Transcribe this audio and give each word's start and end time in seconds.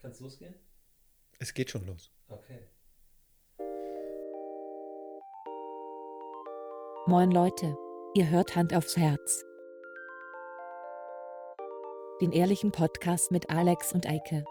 Kann 0.00 0.12
es 0.12 0.20
losgehen? 0.20 0.54
Es 1.38 1.52
geht 1.52 1.70
schon 1.70 1.86
los. 1.86 2.10
Okay. 2.28 2.66
Moin 7.06 7.30
Leute, 7.30 7.76
ihr 8.14 8.30
hört 8.30 8.56
Hand 8.56 8.72
aufs 8.74 8.96
Herz. 8.96 9.44
Den 12.22 12.32
ehrlichen 12.32 12.72
Podcast 12.72 13.30
mit 13.30 13.50
Alex 13.50 13.92
und 13.92 14.06
Eike. 14.06 14.44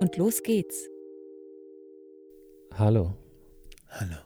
Und 0.00 0.16
los 0.16 0.42
geht's. 0.42 0.88
Hallo. 2.74 3.14
Hallo. 3.88 4.16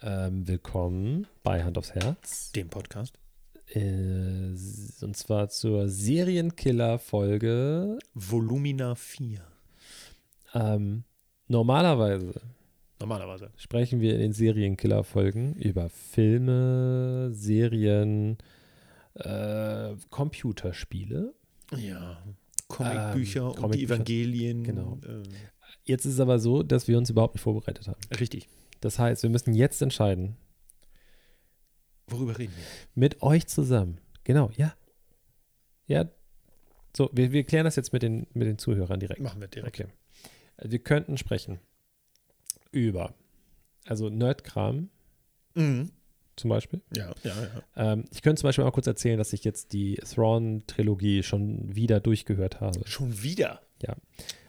Ähm, 0.00 0.46
willkommen 0.48 1.26
bei 1.42 1.62
Hand 1.62 1.76
aufs 1.76 1.94
Herz. 1.94 2.52
Dem 2.52 2.70
Podcast. 2.70 3.18
Äh, 3.74 4.54
und 5.04 5.16
zwar 5.16 5.48
zur 5.48 5.88
Serienkiller-Folge. 5.88 7.98
Volumina 8.14 8.94
4. 8.94 9.40
Ähm, 10.54 11.04
normalerweise 11.48 12.40
Normalerweise. 13.00 13.50
sprechen 13.56 14.00
wir 14.00 14.14
in 14.14 14.20
den 14.20 14.32
Serienkiller-Folgen 14.32 15.54
über 15.54 15.88
Filme, 15.90 17.30
Serien, 17.32 18.38
äh, 19.14 19.94
Computerspiele. 20.10 21.34
Ja. 21.76 22.18
Comicbücher 22.68 23.46
und 23.48 23.56
Comicbücher. 23.56 23.78
die 23.78 23.84
Evangelien. 23.84 24.64
Genau. 24.64 24.98
ähm, 25.06 25.22
Jetzt 25.84 26.04
ist 26.06 26.14
es 26.14 26.20
aber 26.20 26.38
so, 26.38 26.62
dass 26.62 26.88
wir 26.88 26.96
uns 26.98 27.10
überhaupt 27.10 27.34
nicht 27.34 27.42
vorbereitet 27.42 27.88
haben. 27.88 27.98
richtig. 28.18 28.48
Das 28.80 28.98
heißt, 28.98 29.22
wir 29.22 29.30
müssen 29.30 29.54
jetzt 29.54 29.82
entscheiden, 29.82 30.36
Worüber 32.08 32.38
reden 32.38 32.52
wir? 32.56 32.64
mit 32.94 33.22
euch 33.22 33.46
zusammen. 33.46 33.98
Genau, 34.24 34.50
ja. 34.56 34.74
Ja. 35.86 36.08
So, 36.96 37.10
wir, 37.12 37.32
wir 37.32 37.44
klären 37.44 37.64
das 37.64 37.76
jetzt 37.76 37.92
mit 37.92 38.02
den, 38.02 38.26
mit 38.34 38.46
den 38.48 38.58
Zuhörern 38.58 38.98
direkt. 39.00 39.20
Machen 39.20 39.40
wir 39.40 39.48
direkt. 39.48 39.80
Okay. 39.80 39.88
Also 40.56 40.72
Wir 40.72 40.78
könnten 40.80 41.16
sprechen 41.18 41.60
über, 42.72 43.14
also 43.86 44.08
Nerdkram 44.10 44.90
Mhm. 45.54 45.90
zum 46.36 46.50
Beispiel. 46.50 46.82
Ja, 46.94 47.12
ja, 47.24 47.34
ja. 47.76 47.92
Ähm, 47.92 48.04
ich 48.12 48.22
könnte 48.22 48.40
zum 48.40 48.48
Beispiel 48.48 48.64
mal 48.64 48.70
kurz 48.70 48.86
erzählen, 48.86 49.18
dass 49.18 49.32
ich 49.32 49.44
jetzt 49.44 49.72
die 49.72 49.96
Thrawn-Trilogie 49.96 51.22
schon 51.22 51.74
wieder 51.74 52.00
durchgehört 52.00 52.60
habe. 52.60 52.80
Schon 52.86 53.22
wieder. 53.22 53.62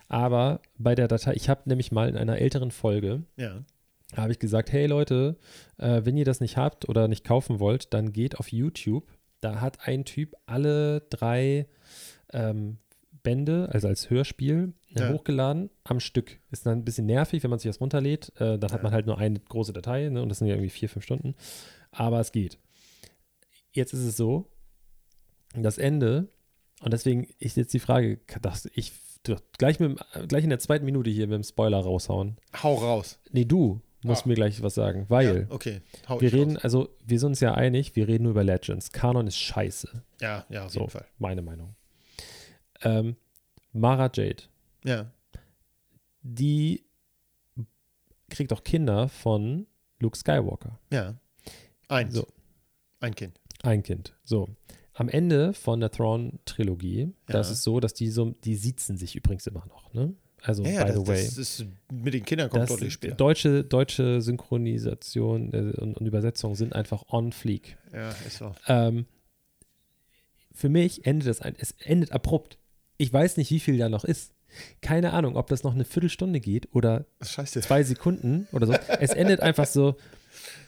Aber 0.08 0.62
bei 0.78 0.96
der 0.96 1.08
Datei, 1.08 1.34
ich 1.34 1.50
habe 1.50 1.62
nämlich 1.70 1.92
mal 1.92 2.10
in 2.10 2.18
einer 2.18 2.40
älteren 2.40 2.72
Folge, 2.72 3.24
Ja. 3.38 3.64
Habe 4.16 4.32
ich 4.32 4.40
gesagt, 4.40 4.72
hey 4.72 4.86
Leute, 4.88 5.38
äh, 5.78 6.02
wenn 6.04 6.18
ihr 6.18 6.26
das 6.26 6.40
nicht 6.42 6.58
habt 6.58 6.90
oder 6.90 7.08
nicht 7.08 7.24
kaufen 7.24 7.60
wollt, 7.60 7.94
dann 7.94 8.12
geht 8.12 8.40
auf 8.40 8.52
YouTube. 8.52 9.08
Da 9.42 9.62
hat 9.62 9.88
ein 9.88 10.04
Typ 10.06 10.36
alle 10.46 11.02
drei 11.10 11.68
ähm, 12.34 12.78
Bände, 13.24 13.70
also 13.72 13.88
als 13.88 14.10
Hörspiel, 14.10 14.74
äh, 14.96 15.00
Ja. 15.02 15.14
hochgeladen 15.14 15.70
am 15.84 16.00
Stück. 16.00 16.40
Ist 16.52 16.66
dann 16.66 16.80
ein 16.80 16.86
bisschen 16.86 17.06
nervig, 17.06 17.44
wenn 17.44 17.50
man 17.50 17.60
sich 17.60 17.70
das 17.70 17.80
runterlädt. 17.82 18.32
Äh, 18.38 18.58
dann 18.58 18.72
hat 18.72 18.80
Ja. 18.80 18.84
man 18.84 18.92
halt 18.94 19.06
nur 19.06 19.18
eine 19.18 19.40
große 19.40 19.74
Datei 19.74 20.10
ne, 20.10 20.22
und 20.22 20.30
das 20.30 20.40
sind 20.40 20.48
ja 20.48 20.56
irgendwie 20.56 20.70
vier, 20.72 20.90
fünf 20.90 21.04
Stunden. 21.06 21.36
Aber 21.92 22.20
es 22.20 22.32
geht. 22.32 22.58
Jetzt 23.72 23.94
ist 23.94 24.00
es 24.06 24.18
so, 24.18 24.48
das 25.56 25.78
Ende, 25.78 26.30
und 26.82 26.94
deswegen 26.94 27.28
ist 27.40 27.58
jetzt 27.58 27.74
die 27.74 27.80
Frage, 27.80 28.20
dass 28.42 28.68
ich 28.74 28.92
gleich, 29.58 29.80
mit, 29.80 30.00
gleich 30.28 30.44
in 30.44 30.50
der 30.50 30.60
zweiten 30.60 30.86
Minute 30.86 31.10
hier 31.10 31.28
mit 31.28 31.36
dem 31.36 31.44
Spoiler 31.44 31.80
raushauen. 31.80 32.38
Hau 32.64 32.76
raus. 32.76 33.20
Nee, 33.32 33.46
du 33.46 33.82
musst 34.04 34.24
Ah. 34.26 34.28
mir 34.30 34.36
gleich 34.36 34.62
was 34.62 34.76
sagen, 34.76 35.06
weil 35.10 35.42
Ja, 35.42 35.46
okay. 35.56 35.82
Wir 36.20 36.32
reden, 36.34 36.56
Raus. 36.56 36.64
also 36.64 36.90
wir 37.06 37.20
sind 37.20 37.30
uns 37.30 37.40
ja 37.42 37.54
einig, 37.54 37.96
wir 37.96 38.08
reden 38.08 38.24
nur 38.24 38.32
über 38.32 38.44
Legends. 38.44 38.92
Kanon 38.92 39.28
ist 39.28 39.38
scheiße. 39.38 40.04
Ja, 40.22 40.46
ja, 40.50 40.66
auf 40.66 40.72
So, 40.72 40.80
jeden 40.82 40.92
Fall. 40.92 41.06
meine 41.18 41.42
Meinung. 41.42 41.76
Ähm, 42.82 43.16
Mara 43.74 44.10
Jade, 44.14 44.44
Ja. 44.84 45.12
die 46.22 46.86
kriegt 48.30 48.54
auch 48.54 48.64
Kinder 48.64 49.10
von 49.10 49.68
Luke 50.00 50.18
Skywalker. 50.18 50.80
Ja. 50.92 51.16
Eins. 51.88 52.14
So. 52.16 52.28
Ein 53.00 53.16
Kind. 53.16 53.40
Ein 53.64 53.84
Kind. 53.84 54.16
So. 54.24 54.48
Am 54.94 55.10
Ende 55.10 55.54
von 55.54 55.80
der 55.80 55.92
Thrawn-Trilogie, 55.92 57.14
ist 57.28 57.34
Ja. 57.34 57.40
es 57.40 57.64
so, 57.64 57.80
dass 57.80 57.94
die 57.94 58.10
so, 58.10 58.32
die 58.44 58.56
siezen 58.56 58.98
sich 58.98 59.16
übrigens 59.16 59.48
immer 59.48 59.66
noch, 59.68 59.94
ne? 59.94 60.14
Also, 60.44 60.64
Ja, 60.64 60.84
by 60.86 60.92
das, 60.92 60.96
the 61.02 61.08
way. 61.08 61.24
das 61.26 61.38
ist 61.38 61.66
mit 61.92 62.14
den 62.14 62.24
Kindern 62.26 62.50
kommt 62.50 62.64
Das 62.64 62.70
deutlich 62.70 62.94
später. 62.94 63.16
deutsche, 63.16 63.64
deutsche 63.64 64.22
Synchronisation 64.22 65.54
äh, 65.54 65.80
und, 65.82 65.98
und 65.98 66.06
Übersetzung 66.06 66.56
sind 66.56 66.74
einfach 66.74 67.04
on 67.10 67.32
fleek. 67.32 67.78
ja, 67.94 68.10
ist 68.26 68.38
so. 68.38 68.54
Ähm, 68.68 69.06
für 70.54 70.70
mich 70.70 71.06
endet 71.06 71.28
das 71.28 71.42
ein, 71.42 71.56
es 71.58 71.72
endet 71.84 72.12
abrupt. 72.12 72.58
Ich 72.98 73.12
weiß 73.12 73.38
nicht, 73.38 73.50
wie 73.52 73.60
viel 73.60 73.78
da 73.78 73.90
noch 73.90 74.04
ist. 74.04 74.34
Keine 74.82 75.14
Ahnung, 75.14 75.36
ob 75.38 75.48
das 75.48 75.64
noch 75.64 75.74
eine 75.76 75.86
Viertelstunde 75.86 76.40
geht 76.40 76.68
oder 76.74 77.06
Scheiße. 77.22 77.62
zwei 77.62 77.84
Sekunden 77.84 78.48
oder 78.52 78.66
so. 78.68 78.74
Es 79.00 79.12
endet 79.12 79.42
einfach 79.42 79.68
so. 79.68 79.96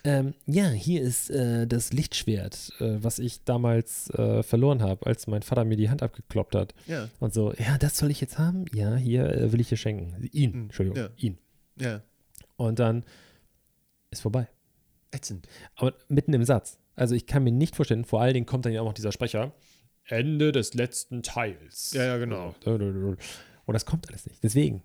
Ähm, 0.04 0.34
ja, 0.48 0.70
hier 0.70 1.02
ist 1.02 1.30
äh, 1.30 1.68
das 1.68 1.94
Lichtschwert, 1.94 2.72
äh, 2.80 2.98
was 3.04 3.20
ich 3.20 3.44
damals 3.44 4.10
äh, 4.12 4.42
verloren 4.44 4.82
habe, 4.82 5.06
als 5.06 5.28
mein 5.28 5.42
Vater 5.44 5.64
mir 5.66 5.78
die 5.78 5.90
Hand 5.90 6.02
abgekloppt 6.04 6.56
hat. 6.56 6.74
Ja, 6.88 7.10
Und 7.20 7.34
so, 7.34 7.54
ja, 7.54 7.78
das 7.78 7.98
soll 7.98 8.10
ich 8.12 8.20
jetzt 8.22 8.38
haben? 8.40 8.66
Ja, 8.74 8.96
hier 8.96 9.26
äh, 9.30 9.52
will 9.52 9.60
ich 9.62 9.70
dir 9.70 9.78
schenken. 9.78 10.28
Ihn, 10.32 10.52
Mhm, 10.52 10.62
Entschuldigung, 10.64 10.98
ja. 11.00 11.10
ihn. 11.18 11.38
ja. 11.80 12.02
Und 12.58 12.80
dann 12.80 13.04
ist 14.12 14.22
vorbei. 14.22 14.48
Ätzend. 15.12 15.48
Aber 15.76 15.94
mitten 16.10 16.34
im 16.34 16.44
Satz. 16.46 16.78
Also 16.96 17.16
ich 17.16 17.26
kann 17.26 17.44
mir 17.44 17.52
nicht 17.52 17.76
vorstellen, 17.76 18.06
vor 18.06 18.22
allen 18.22 18.34
Dingen 18.34 18.46
kommt 18.46 18.66
dann 18.66 18.74
ja 18.74 18.82
auch 18.82 18.86
noch 18.86 18.94
dieser 18.94 19.12
Sprecher. 19.12 19.52
Ende 20.06 20.52
des 20.52 20.74
letzten 20.74 21.24
Teils. 21.24 21.94
Ja, 21.94 22.04
ja, 22.06 22.18
genau. 22.18 22.54
Und 22.66 23.18
das 23.74 23.86
kommt 23.86 24.10
alles 24.10 24.26
nicht. 24.26 24.44
Deswegen, 24.44 24.84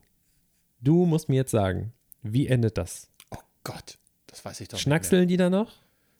du 0.80 1.04
musst 1.06 1.28
mir 1.28 1.36
jetzt 1.36 1.50
sagen, 1.50 1.92
wie 2.22 2.46
endet 2.46 2.78
das? 2.78 3.10
Oh 3.30 3.38
Gott. 3.64 3.98
Das 4.36 4.44
weiß 4.44 4.60
ich 4.60 4.68
doch 4.68 4.78
Schnackseln 4.78 5.28
die 5.28 5.38
da 5.38 5.48
noch? 5.48 5.72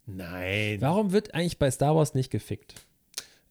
Nein. 0.07 0.81
Warum 0.81 1.13
wird 1.13 1.35
eigentlich 1.35 1.59
bei 1.59 1.71
Star 1.71 1.95
Wars 1.95 2.15
nicht 2.15 2.31
gefickt? 2.31 2.75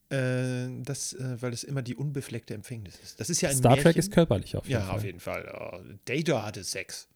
Äh, 0.10 0.68
das, 0.84 1.14
äh, 1.14 1.40
weil 1.42 1.54
es 1.54 1.64
immer 1.64 1.84
die 1.84 1.94
unbefleckte 1.96 2.56
Empfängnis 2.56 2.96
ist. 3.04 3.20
Das 3.20 3.30
ist 3.30 3.42
ja 3.42 3.50
ein 3.50 3.58
Star 3.58 3.76
Trek 3.76 3.84
Märchen. 3.86 4.00
ist 4.00 4.12
körperlich 4.12 4.56
auf 4.58 4.66
jeden 4.66 4.80
Ja, 4.80 4.86
Fall. 4.88 4.96
auf 4.96 5.04
jeden 5.04 5.20
Fall. 5.20 5.44
Ja. 5.46 5.80
Data 6.06 6.44
hatte 6.44 6.64
Sex. 6.64 7.08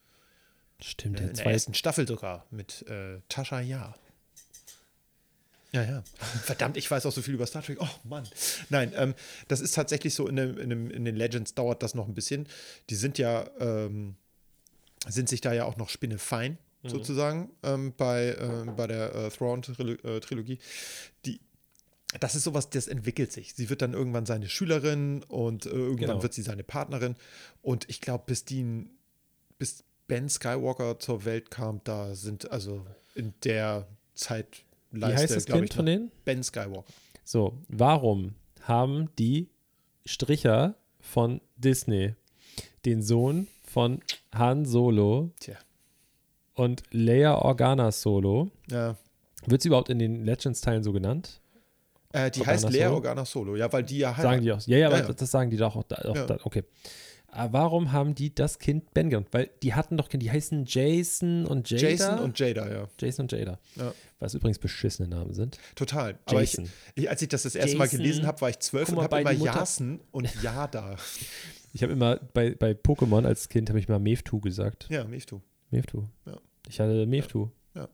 Stimmt, 0.80 1.20
Äh, 1.20 1.30
in 1.30 1.34
der 1.34 1.46
ersten 1.48 1.74
Staffel 1.74 2.08
sogar 2.08 2.46
mit 2.52 2.86
äh, 2.88 3.20
Tascha 3.30 3.60
Ja. 3.62 3.96
Ja, 5.72 5.84
ja. 5.84 6.04
Verdammt, 6.44 6.78
ich 6.78 6.90
weiß 6.90 7.06
auch 7.06 7.12
so 7.12 7.22
viel 7.22 7.34
über 7.36 7.46
Star 7.48 7.62
Trek. 7.64 7.78
Oh 7.80 7.88
Mann. 8.04 8.28
Nein, 8.70 8.92
ähm, 8.96 9.14
das 9.48 9.60
ist 9.62 9.74
tatsächlich 9.76 10.14
so, 10.16 10.28
in, 10.28 10.36
dem, 10.36 10.58
in, 10.58 10.70
dem, 10.70 10.90
in 10.92 11.06
den 11.06 11.16
Legends 11.16 11.54
dauert 11.54 11.82
das 11.84 11.94
noch 11.96 12.08
ein 12.08 12.16
bisschen. 12.16 12.48
Die 12.90 12.96
sind 12.96 13.18
ja, 13.20 13.48
ähm, 13.60 14.16
sind 15.08 15.30
sich 15.30 15.42
da 15.42 15.54
ja 15.54 15.66
auch 15.66 15.78
noch 15.78 15.90
spinnefein, 15.90 16.58
sozusagen, 16.84 17.52
ähm, 17.64 17.94
bei, 17.98 18.30
äh, 18.30 18.72
bei 18.76 18.88
der 18.88 19.14
äh, 19.16 19.30
Thrawn-Trilogie. 19.30 20.60
Die, 21.26 21.40
das 22.20 22.36
ist 22.36 22.44
sowas, 22.44 22.70
das 22.70 22.88
entwickelt 22.88 23.32
sich. 23.32 23.54
Sie 23.54 23.70
wird 23.70 23.82
dann 23.82 23.94
irgendwann 23.94 24.26
seine 24.26 24.48
Schülerin 24.50 25.24
und 25.24 25.66
äh, 25.66 25.70
irgendwann 25.70 25.98
Genau. 26.08 26.24
wird 26.24 26.34
sie 26.34 26.42
seine 26.42 26.64
Partnerin. 26.64 27.16
Und 27.62 27.88
ich 27.90 28.02
glaube, 28.02 28.24
bis 28.28 28.46
die, 28.46 28.90
bis 29.58 29.84
Ben 30.08 30.30
Skywalker 30.30 31.00
zur 31.00 31.26
Welt 31.26 31.52
kam, 31.52 31.82
da 31.84 32.16
sind 32.16 32.50
also 32.52 32.86
in 33.14 33.34
der 33.44 33.88
Zeit 34.16 34.64
Wie 34.92 35.04
heißt 35.06 35.36
das 35.36 35.46
Kind 35.46 35.74
von 35.74 35.86
denen? 35.86 36.12
Ben 36.26 36.44
Skywalker. 36.44 36.92
So, 37.24 37.58
warum 37.68 38.34
haben 38.62 39.10
die 39.20 39.50
Stricher 40.06 40.76
von 41.00 41.42
Disney 41.58 42.16
den 42.86 43.04
Sohn 43.04 43.48
von 43.64 44.00
Han 44.34 44.66
Solo 44.66 45.32
Tja. 45.40 45.58
Und 46.60 46.84
Leia 46.92 47.36
Organa 47.36 47.92
Solo? 47.92 48.50
Ja. 48.70 48.96
Wird 49.46 49.62
sie 49.62 49.70
überhaupt 49.70 49.90
in 49.90 50.00
den 50.00 50.26
Legends-Teilen 50.26 50.84
so 50.84 50.92
genannt? 50.92 51.42
Äh, 52.12 52.30
die 52.32 52.40
Organa 52.42 52.54
heißt 52.58 52.70
Lea 52.70 52.84
Solo? 52.84 52.96
Organa 52.96 53.26
Solo, 53.26 53.56
ja, 53.56 53.72
weil 53.72 53.84
die 53.84 54.00
ja 54.00 54.14
Sagen 54.16 54.42
die 54.42 54.52
auch. 54.52 54.60
Ja, 54.68 54.78
ja, 54.78 54.88
aber 54.88 55.00
Ja, 55.00 55.08
ja. 55.08 55.14
das 55.14 55.32
sagen 55.32 55.50
die 55.50 55.58
doch 55.58 55.76
auch. 55.76 55.84
Da, 55.84 55.96
auch 56.10 56.16
Ja. 56.16 56.26
da, 56.26 56.38
okay. 56.44 56.64
Aber 57.32 57.54
warum 57.54 57.92
haben 57.92 58.16
die 58.16 58.34
das 58.34 58.58
Kind 58.58 58.92
Ben 58.94 59.10
genannt? 59.12 59.28
Weil 59.32 59.52
die 59.62 59.76
hatten 59.76 59.98
doch, 59.98 60.08
die 60.08 60.32
heißen 60.32 60.66
Jason 60.66 61.46
und 61.46 61.70
Jada. 61.70 61.88
Jason 61.90 62.20
und 62.20 62.40
Jada, 62.40 62.68
ja. 62.72 62.88
Jason 63.00 63.24
und 63.26 63.32
Jada. 63.32 63.60
Ja. 63.76 63.94
Was 64.20 64.34
übrigens 64.34 64.58
beschissene 64.58 65.08
Namen 65.08 65.34
sind. 65.36 65.60
Total. 65.76 66.18
Aber 66.26 66.42
ich, 66.42 66.54
Jason. 66.54 66.70
ich, 66.96 67.08
als 67.10 67.22
ich 67.22 67.30
das 67.30 67.44
das 67.44 67.54
erste 67.56 67.78
Mal 67.78 67.84
Jason. 67.86 68.00
gelesen 68.00 68.26
habe, 68.28 68.42
war 68.42 68.50
ich 68.50 68.60
zwölf 68.60 68.90
und 68.90 68.96
mal, 68.96 69.04
habe 69.04 69.22
bei 69.24 69.34
immer 69.34 69.46
Jason 69.46 70.02
und 70.12 70.28
Jada. 70.44 70.96
Ich 71.72 71.84
habe 71.84 71.94
immer 71.94 72.18
bei, 72.34 72.56
bei 72.56 72.72
Pokémon 72.72 73.26
als 73.26 73.48
Kind 73.48 73.70
habe 73.70 73.78
ich 73.80 73.88
mal 73.88 74.00
Mewtwo 74.00 74.40
gesagt. 74.40 74.88
ja, 74.90 75.04
du. 75.04 75.42
Mewtwo. 75.70 76.10
Ja. 76.26 76.36
Ich 76.70 76.80
hatte 76.80 77.06
Mewtwo. 77.06 77.52
Ja. 77.76 77.90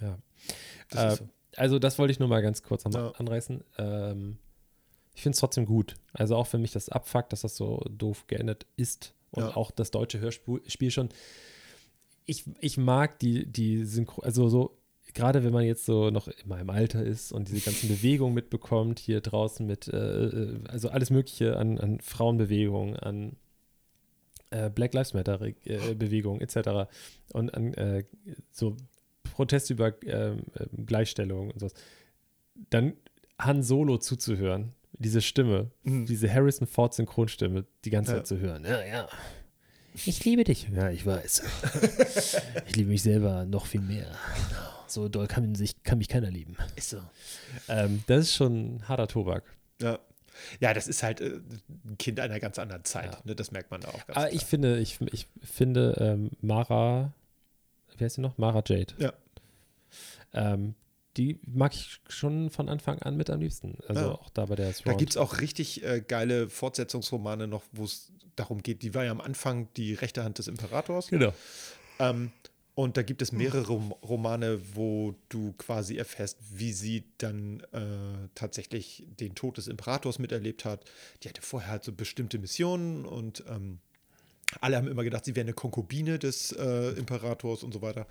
Ja. 0.00 0.18
Das 0.90 1.14
Äh, 1.14 1.16
so. 1.16 1.28
Also 1.56 1.78
das 1.78 1.98
wollte 1.98 2.12
ich 2.12 2.18
nur 2.18 2.28
mal 2.28 2.40
ganz 2.42 2.62
kurz 2.62 2.84
Ja. 2.92 3.10
anreißen. 3.12 3.62
Ähm, 3.78 4.38
ich 5.14 5.22
finde 5.22 5.34
es 5.34 5.40
trotzdem 5.40 5.66
gut. 5.66 5.96
Also 6.14 6.36
auch 6.36 6.50
wenn 6.52 6.62
mich 6.62 6.72
das 6.72 6.88
abfuckt, 6.88 7.32
dass 7.32 7.42
das 7.42 7.56
so 7.56 7.84
doof 7.90 8.26
geendet 8.26 8.66
ist 8.76 9.14
und 9.32 9.42
Ja. 9.44 9.56
auch 9.56 9.70
das 9.70 9.90
deutsche 9.90 10.18
Hörspiel 10.20 10.62
Spiel 10.66 10.90
schon. 10.90 11.10
Ich, 12.24 12.44
ich 12.60 12.78
mag 12.78 13.18
die, 13.18 13.44
die 13.46 13.84
Synchro, 13.84 14.22
also 14.22 14.48
so 14.48 14.78
gerade 15.14 15.44
wenn 15.44 15.52
man 15.52 15.64
jetzt 15.64 15.84
so 15.84 16.08
noch 16.10 16.28
in 16.28 16.48
meinem 16.48 16.70
Alter 16.70 17.02
ist 17.04 17.32
und 17.32 17.48
diese 17.48 17.60
ganzen 17.60 17.88
Bewegungen 17.88 18.32
mitbekommt, 18.32 18.98
hier 18.98 19.20
draußen 19.20 19.66
mit, 19.66 19.88
äh, 19.88 19.96
äh, 20.26 20.60
also 20.68 20.88
alles 20.88 21.10
Mögliche 21.10 21.56
an, 21.58 21.78
an 21.78 22.00
Frauenbewegungen, 22.00 22.96
an 22.96 23.36
äh, 24.52 24.70
Black 24.70 24.94
Lives 24.94 25.14
Matter 25.14 25.40
äh, 25.42 25.94
Bewegung 25.94 26.40
etc. 26.40 26.88
und 27.32 27.52
an 27.54 27.74
äh, 27.74 28.04
so 28.50 28.76
Proteste 29.34 29.72
über 29.72 29.92
ähm, 30.04 30.42
ähm, 30.58 30.86
Gleichstellung 30.86 31.50
und 31.50 31.58
sowas, 31.60 31.74
dann 32.70 32.92
Han 33.38 33.62
Solo 33.62 33.98
zuzuhören, 33.98 34.72
diese 34.92 35.20
Stimme, 35.22 35.70
Mhm. 35.84 36.06
diese 36.06 36.32
Harrison 36.32 36.66
Ford 36.66 36.94
Synchronstimme, 36.94 37.64
die 37.84 37.90
ganze 37.90 38.12
Ja. 38.12 38.18
Zeit 38.18 38.26
zu 38.26 38.38
hören. 38.38 38.64
Ja, 38.64 38.84
ja. 38.84 39.08
Ich 40.06 40.24
liebe 40.24 40.44
dich. 40.44 40.68
Ja, 40.74 40.90
ich 40.90 41.04
weiß. 41.04 41.42
ich 42.66 42.76
liebe 42.76 42.90
mich 42.90 43.02
selber 43.02 43.44
noch 43.44 43.66
viel 43.66 43.80
mehr. 43.82 44.06
So 44.86 45.08
doll 45.08 45.26
kann, 45.26 45.54
sich, 45.54 45.82
kann 45.82 45.98
mich 45.98 46.08
keiner 46.08 46.30
lieben. 46.30 46.56
Ist 46.76 46.90
so. 46.90 46.98
Ähm, 47.68 48.02
das 48.06 48.20
ist 48.26 48.34
schon 48.34 48.86
harter 48.88 49.08
Tobak. 49.08 49.44
Ja. 49.80 49.98
Ja, 50.60 50.72
das 50.74 50.88
ist 50.88 51.02
halt 51.02 51.20
äh, 51.20 51.40
ein 51.84 51.98
Kind 51.98 52.18
einer 52.20 52.40
ganz 52.40 52.58
anderen 52.58 52.84
Zeit. 52.84 53.12
Ja. 53.14 53.20
Ne? 53.24 53.34
Das 53.36 53.50
merkt 53.50 53.70
man 53.70 53.80
da 53.80 53.88
auch 53.88 54.06
ganz 54.06 54.16
Aber 54.16 54.32
ich 54.32 54.38
klar. 54.40 54.48
finde, 54.48 54.78
ich, 54.78 54.98
ich 55.12 55.26
finde 55.42 55.96
ähm, 56.00 56.30
Mara, 56.40 57.12
wie 57.96 58.04
heißt 58.04 58.16
sie 58.16 58.20
noch? 58.20 58.38
Mara 58.38 58.62
Jade. 58.66 58.94
Ja. 58.98 59.12
Ähm, 60.34 60.74
die 61.16 61.38
mag 61.46 61.74
ich 61.74 62.00
schon 62.08 62.48
von 62.48 62.68
Anfang 62.70 62.98
an 63.00 63.16
mit 63.16 63.28
am 63.28 63.40
liebsten. 63.40 63.76
Also 63.88 64.00
Ja. 64.00 64.12
auch 64.12 64.30
da 64.30 64.46
bei 64.46 64.56
der 64.56 64.72
Da 64.72 64.72
Thrawn. 64.72 64.96
gibt 64.96 65.10
es 65.10 65.16
auch 65.18 65.40
richtig 65.40 65.84
äh, 65.84 66.00
geile 66.00 66.48
Fortsetzungsromane 66.48 67.46
noch, 67.46 67.62
wo 67.72 67.84
es 67.84 68.10
darum 68.36 68.62
geht. 68.62 68.82
Die 68.82 68.94
war 68.94 69.04
ja 69.04 69.10
am 69.10 69.20
Anfang 69.20 69.68
die 69.76 69.92
rechte 69.92 70.24
Hand 70.24 70.38
des 70.38 70.48
Imperators. 70.48 71.08
Genau. 71.08 71.34
Ähm, 71.98 72.32
und 72.74 72.96
da 72.96 73.02
gibt 73.02 73.20
es 73.20 73.32
mehrere 73.32 73.66
Rom 73.66 73.92
Romane, 74.02 74.60
wo 74.74 75.14
du 75.28 75.52
quasi 75.52 75.96
erfährst, 75.96 76.38
wie 76.52 76.72
sie 76.72 77.04
dann 77.18 77.60
äh, 77.72 78.28
tatsächlich 78.34 79.04
den 79.20 79.34
Tod 79.34 79.58
des 79.58 79.68
Imperators 79.68 80.18
miterlebt 80.18 80.64
hat. 80.64 80.84
Die 81.22 81.28
hatte 81.28 81.42
vorher 81.42 81.70
halt 81.70 81.84
so 81.84 81.92
bestimmte 81.92 82.38
Missionen 82.38 83.04
und 83.04 83.44
ähm, 83.48 83.78
alle 84.60 84.76
haben 84.76 84.88
immer 84.88 85.04
gedacht, 85.04 85.24
sie 85.24 85.36
wäre 85.36 85.44
eine 85.44 85.52
Konkubine 85.52 86.18
des 86.18 86.52
äh, 86.52 86.90
Imperators 86.90 87.62
und 87.62 87.72
so 87.72 87.82
weiter. 87.82 88.06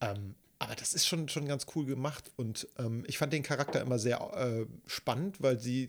Ähm, 0.00 0.36
aber 0.60 0.74
das 0.76 0.94
ist 0.94 1.06
schon, 1.06 1.28
schon 1.28 1.46
ganz 1.46 1.66
cool 1.74 1.86
gemacht 1.86 2.30
und 2.36 2.68
ähm, 2.78 3.04
ich 3.06 3.18
fand 3.18 3.32
den 3.32 3.42
Charakter 3.42 3.80
immer 3.80 3.98
sehr 3.98 4.20
äh, 4.34 4.66
spannend, 4.86 5.40
weil 5.40 5.58
sie 5.58 5.88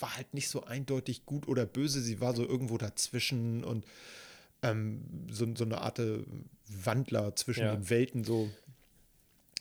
war 0.00 0.16
halt 0.16 0.34
nicht 0.34 0.48
so 0.48 0.64
eindeutig 0.64 1.26
gut 1.26 1.46
oder 1.46 1.66
böse, 1.66 2.00
sie 2.00 2.20
war 2.20 2.34
so 2.34 2.46
irgendwo 2.46 2.78
dazwischen 2.78 3.64
und 3.64 3.84
ähm, 4.62 5.02
so, 5.30 5.46
so 5.56 5.64
eine 5.64 5.80
Art 5.80 5.98
äh, 5.98 6.24
Wandler 6.68 7.34
zwischen 7.36 7.64
Ja. 7.64 7.74
den 7.74 7.88
Welten, 7.90 8.24
so 8.24 8.48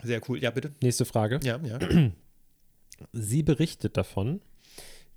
sehr 0.04 0.22
cool. 0.30 0.40
Ja, 0.42 0.52
bitte. 0.52 0.72
Nächste 0.82 1.06
Frage. 1.06 1.40
Ja, 1.44 1.58
ja. 1.64 1.80
Sie 3.14 3.44
berichtet 3.44 3.96
davon, 3.98 4.42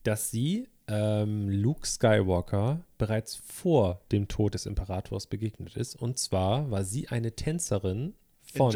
dass 0.05 0.31
sie 0.31 0.69
ähm, 0.89 1.49
Luke 1.49 1.87
Skywalker 1.87 2.85
bereits 2.99 3.37
vor 3.37 4.01
dem 4.13 4.29
Tod 4.29 4.55
des 4.55 4.67
Imperators 4.67 5.27
begegnet 5.27 5.77
ist. 5.77 5.97
Und 5.97 6.19
zwar 6.19 6.71
war 6.71 6.85
sie 6.85 7.09
eine 7.09 7.33
Tänzerin 7.35 8.15
von. 8.43 8.71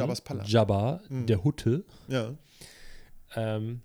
Jabba, 0.45 1.01
Mhm. 1.09 1.27
der 1.27 1.45
Hutte. 1.45 1.85
ja. 2.09 2.35
Ähm, 3.35 3.83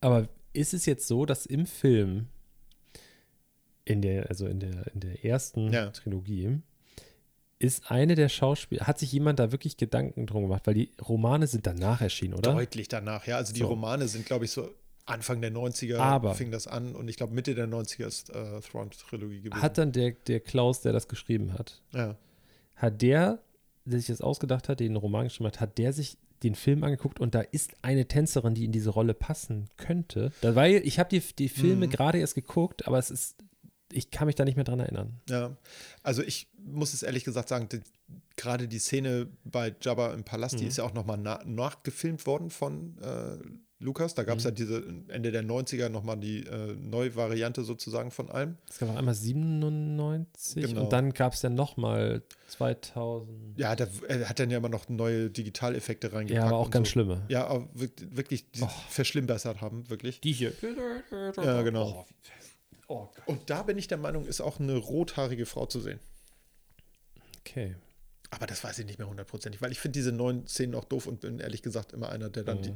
aber 0.00 0.28
ist 0.52 0.74
es 0.74 0.84
jetzt 0.86 1.06
so, 1.08 1.24
dass 1.26 1.46
im 1.46 1.64
Film, 1.66 2.28
in 3.84 4.02
der, 4.02 4.28
also 4.30 4.46
in 4.46 4.60
der, 4.60 4.86
in 4.94 5.00
der 5.00 5.24
ersten 5.24 5.72
Ja. 5.72 5.90
Trilogie, 5.90 6.58
ist 7.58 7.90
eine 7.90 8.14
der 8.16 8.28
Schauspieler, 8.28 8.86
hat 8.86 8.98
sich 8.98 9.12
jemand 9.12 9.38
da 9.38 9.52
wirklich 9.52 9.76
Gedanken 9.76 10.26
drum 10.26 10.42
gemacht, 10.42 10.66
weil 10.66 10.74
die 10.74 10.90
Romane 11.00 11.46
sind 11.46 11.66
danach 11.66 12.00
erschienen, 12.00 12.34
oder? 12.34 12.52
Deutlich 12.54 12.88
danach, 12.88 13.26
ja. 13.26 13.36
Also 13.36 13.52
die 13.52 13.60
So. 13.60 13.68
Romane 13.68 14.08
sind, 14.08 14.26
glaube 14.26 14.44
ich, 14.46 14.50
so 14.50 14.68
Anfang 15.06 15.40
der 15.40 15.52
90er 15.52 15.96
Aber- 15.98 16.34
fing 16.34 16.50
das 16.50 16.66
an 16.66 16.94
und 16.96 17.08
ich 17.08 17.16
glaube 17.16 17.34
Mitte 17.34 17.54
der 17.54 17.68
90er 17.68 18.06
ist 18.06 18.30
äh, 18.30 18.60
Thrawn-Trilogie 18.60 19.40
gewesen. 19.42 19.62
Hat 19.62 19.78
dann 19.78 19.92
der, 19.92 20.12
der 20.12 20.40
Klaus, 20.40 20.80
der 20.80 20.92
das 20.92 21.06
geschrieben 21.08 21.52
hat, 21.54 21.80
ja. 21.92 22.16
hat 22.76 23.00
der, 23.02 23.40
der 23.84 23.98
sich 23.98 24.08
das 24.08 24.20
ausgedacht 24.20 24.68
hat, 24.68 24.80
den 24.80 24.96
Roman 24.96 25.24
geschrieben 25.24 25.46
hat, 25.48 25.60
hat 25.60 25.78
der 25.78 25.92
sich 25.92 26.18
den 26.42 26.54
Film 26.56 26.82
angeguckt 26.82 27.20
und 27.20 27.34
da 27.36 27.40
ist 27.42 27.72
eine 27.82 28.06
Tänzerin, 28.06 28.54
die 28.54 28.64
in 28.64 28.72
diese 28.72 28.90
Rolle 28.90 29.14
passen 29.14 29.68
könnte. 29.76 30.32
War, 30.42 30.68
ich 30.68 30.98
habe 30.98 31.10
die, 31.10 31.20
die 31.38 31.48
Filme 31.48 31.86
Mhm. 31.86 31.90
gerade 31.90 32.18
erst 32.18 32.34
geguckt, 32.34 32.86
aber 32.88 32.98
es 32.98 33.10
ist, 33.12 33.36
ich 33.92 34.10
kann 34.10 34.26
mich 34.26 34.34
da 34.34 34.44
nicht 34.44 34.56
mehr 34.56 34.64
dran 34.64 34.80
erinnern. 34.80 35.20
Ja, 35.28 35.56
also 36.02 36.22
ich 36.22 36.48
muss 36.64 36.92
es 36.94 37.02
ehrlich 37.02 37.24
gesagt 37.24 37.48
sagen, 37.48 37.68
die, 37.70 37.80
gerade 38.36 38.68
die 38.68 38.78
Szene 38.78 39.28
bei 39.44 39.74
Jabba 39.80 40.12
im 40.14 40.24
Palast, 40.24 40.58
die 40.58 40.64
Mhm. 40.64 40.68
ist 40.68 40.76
ja 40.78 40.84
auch 40.84 40.94
nochmal 40.94 41.18
na, 41.18 41.40
nachgefilmt 41.44 42.26
worden 42.26 42.50
von 42.50 42.96
äh, 43.02 43.36
Lukas. 43.78 44.14
Da 44.14 44.22
gab 44.22 44.38
es 44.38 44.44
Mhm. 44.44 44.48
ja 44.48 44.54
diese 44.54 44.84
Ende 45.08 45.32
der 45.32 45.42
90er 45.42 45.88
nochmal 45.88 46.16
die 46.16 46.44
äh, 46.46 46.74
neue 46.74 47.16
Variante 47.16 47.64
sozusagen 47.64 48.10
von 48.12 48.30
allem. 48.30 48.56
Es 48.70 48.78
gab 48.78 48.90
auch 48.90 48.96
einmal 48.96 49.14
97 49.14 50.66
Genau. 50.66 50.82
und 50.84 50.92
dann 50.92 51.12
gab 51.12 51.32
es 51.34 51.42
ja 51.42 51.50
nochmal 51.50 52.22
2000. 52.48 53.58
Ja, 53.58 53.74
da, 53.74 53.86
er 54.08 54.28
hat 54.28 54.38
dann 54.38 54.50
ja 54.50 54.58
immer 54.58 54.68
noch 54.68 54.88
neue 54.88 55.30
Digitaleffekte 55.30 56.12
reingepackt. 56.12 56.42
Ja, 56.42 56.46
aber 56.48 56.58
auch 56.58 56.70
ganz 56.70 56.88
so. 56.88 56.92
schlimme. 56.92 57.22
Ja, 57.28 57.46
aber 57.46 57.68
wirklich, 57.74 58.16
wirklich 58.16 58.50
die 58.52 58.62
Oh. 58.62 58.68
verschlimmbessert 58.88 59.60
haben, 59.60 59.88
wirklich. 59.90 60.20
Die 60.20 60.32
hier. 60.32 60.52
Ja, 61.36 61.62
genau. 61.62 62.06
Oh, 62.06 62.06
Und 63.26 63.50
da 63.50 63.62
bin 63.62 63.78
ich 63.78 63.88
der 63.88 63.98
Meinung, 63.98 64.26
ist 64.26 64.40
auch 64.40 64.58
eine 64.60 64.76
rothaarige 64.76 65.46
Frau 65.46 65.66
zu 65.66 65.80
sehen. 65.80 66.00
okay. 67.40 67.74
Aber 68.30 68.46
das 68.46 68.64
weiß 68.64 68.78
ich 68.78 68.86
nicht 68.86 68.98
mehr 68.98 69.08
hundertprozentig, 69.08 69.60
weil 69.60 69.72
ich 69.72 69.78
finde 69.78 69.98
diese 69.98 70.10
neuen 70.10 70.46
Szenen 70.46 70.74
auch 70.74 70.84
doof 70.84 71.06
und 71.06 71.20
bin 71.20 71.38
ehrlich 71.38 71.60
gesagt 71.62 71.92
immer 71.92 72.08
einer, 72.08 72.30
der 72.30 72.44
dann 72.44 72.58
Mhm. 72.58 72.62
die, 72.62 72.72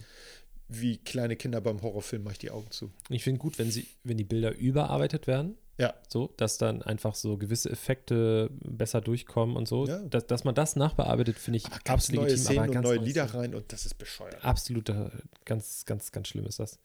wie 0.68 0.98
kleine 0.98 1.34
Kinder 1.36 1.62
beim 1.62 1.80
Horrorfilm 1.80 2.22
mache 2.24 2.32
ich 2.32 2.38
die 2.40 2.50
Augen 2.50 2.70
zu. 2.70 2.90
Ich 3.08 3.24
finde 3.24 3.38
gut, 3.38 3.58
wenn 3.58 3.70
sie, 3.70 3.86
wenn 4.04 4.18
die 4.18 4.24
Bilder 4.24 4.54
überarbeitet 4.54 5.26
werden. 5.26 5.56
Ja. 5.78 5.94
So, 6.08 6.32
dass 6.36 6.58
dann 6.58 6.82
einfach 6.82 7.14
so 7.14 7.36
gewisse 7.38 7.70
Effekte 7.70 8.50
besser 8.64 9.00
durchkommen 9.00 9.56
und 9.56 9.66
so. 9.68 9.86
Ja. 9.86 9.98
Dass, 10.02 10.26
dass 10.26 10.44
man 10.44 10.54
das 10.54 10.74
nachbearbeitet, 10.76 11.38
finde 11.38 11.58
ich 11.58 11.66
Aber 11.66 11.76
ganz 11.76 11.88
absolut 11.88 12.22
neue 12.22 12.30
legitim. 12.32 12.44
Szenen 12.44 12.58
aber 12.58 12.68
und 12.68 12.74
ganz 12.74 12.84
neue 12.84 12.96
neue 12.96 13.04
Lieder 13.06 13.24
rein 13.34 13.54
und 13.54 13.72
das 13.72 13.86
ist 13.86 13.94
bescheuert. 13.94 14.44
Absoluter, 14.44 15.10
ganz, 15.46 15.84
ganz, 15.86 16.12
ganz 16.12 16.28
schlimm 16.28 16.46
ist 16.46 16.58
das. 16.60 16.78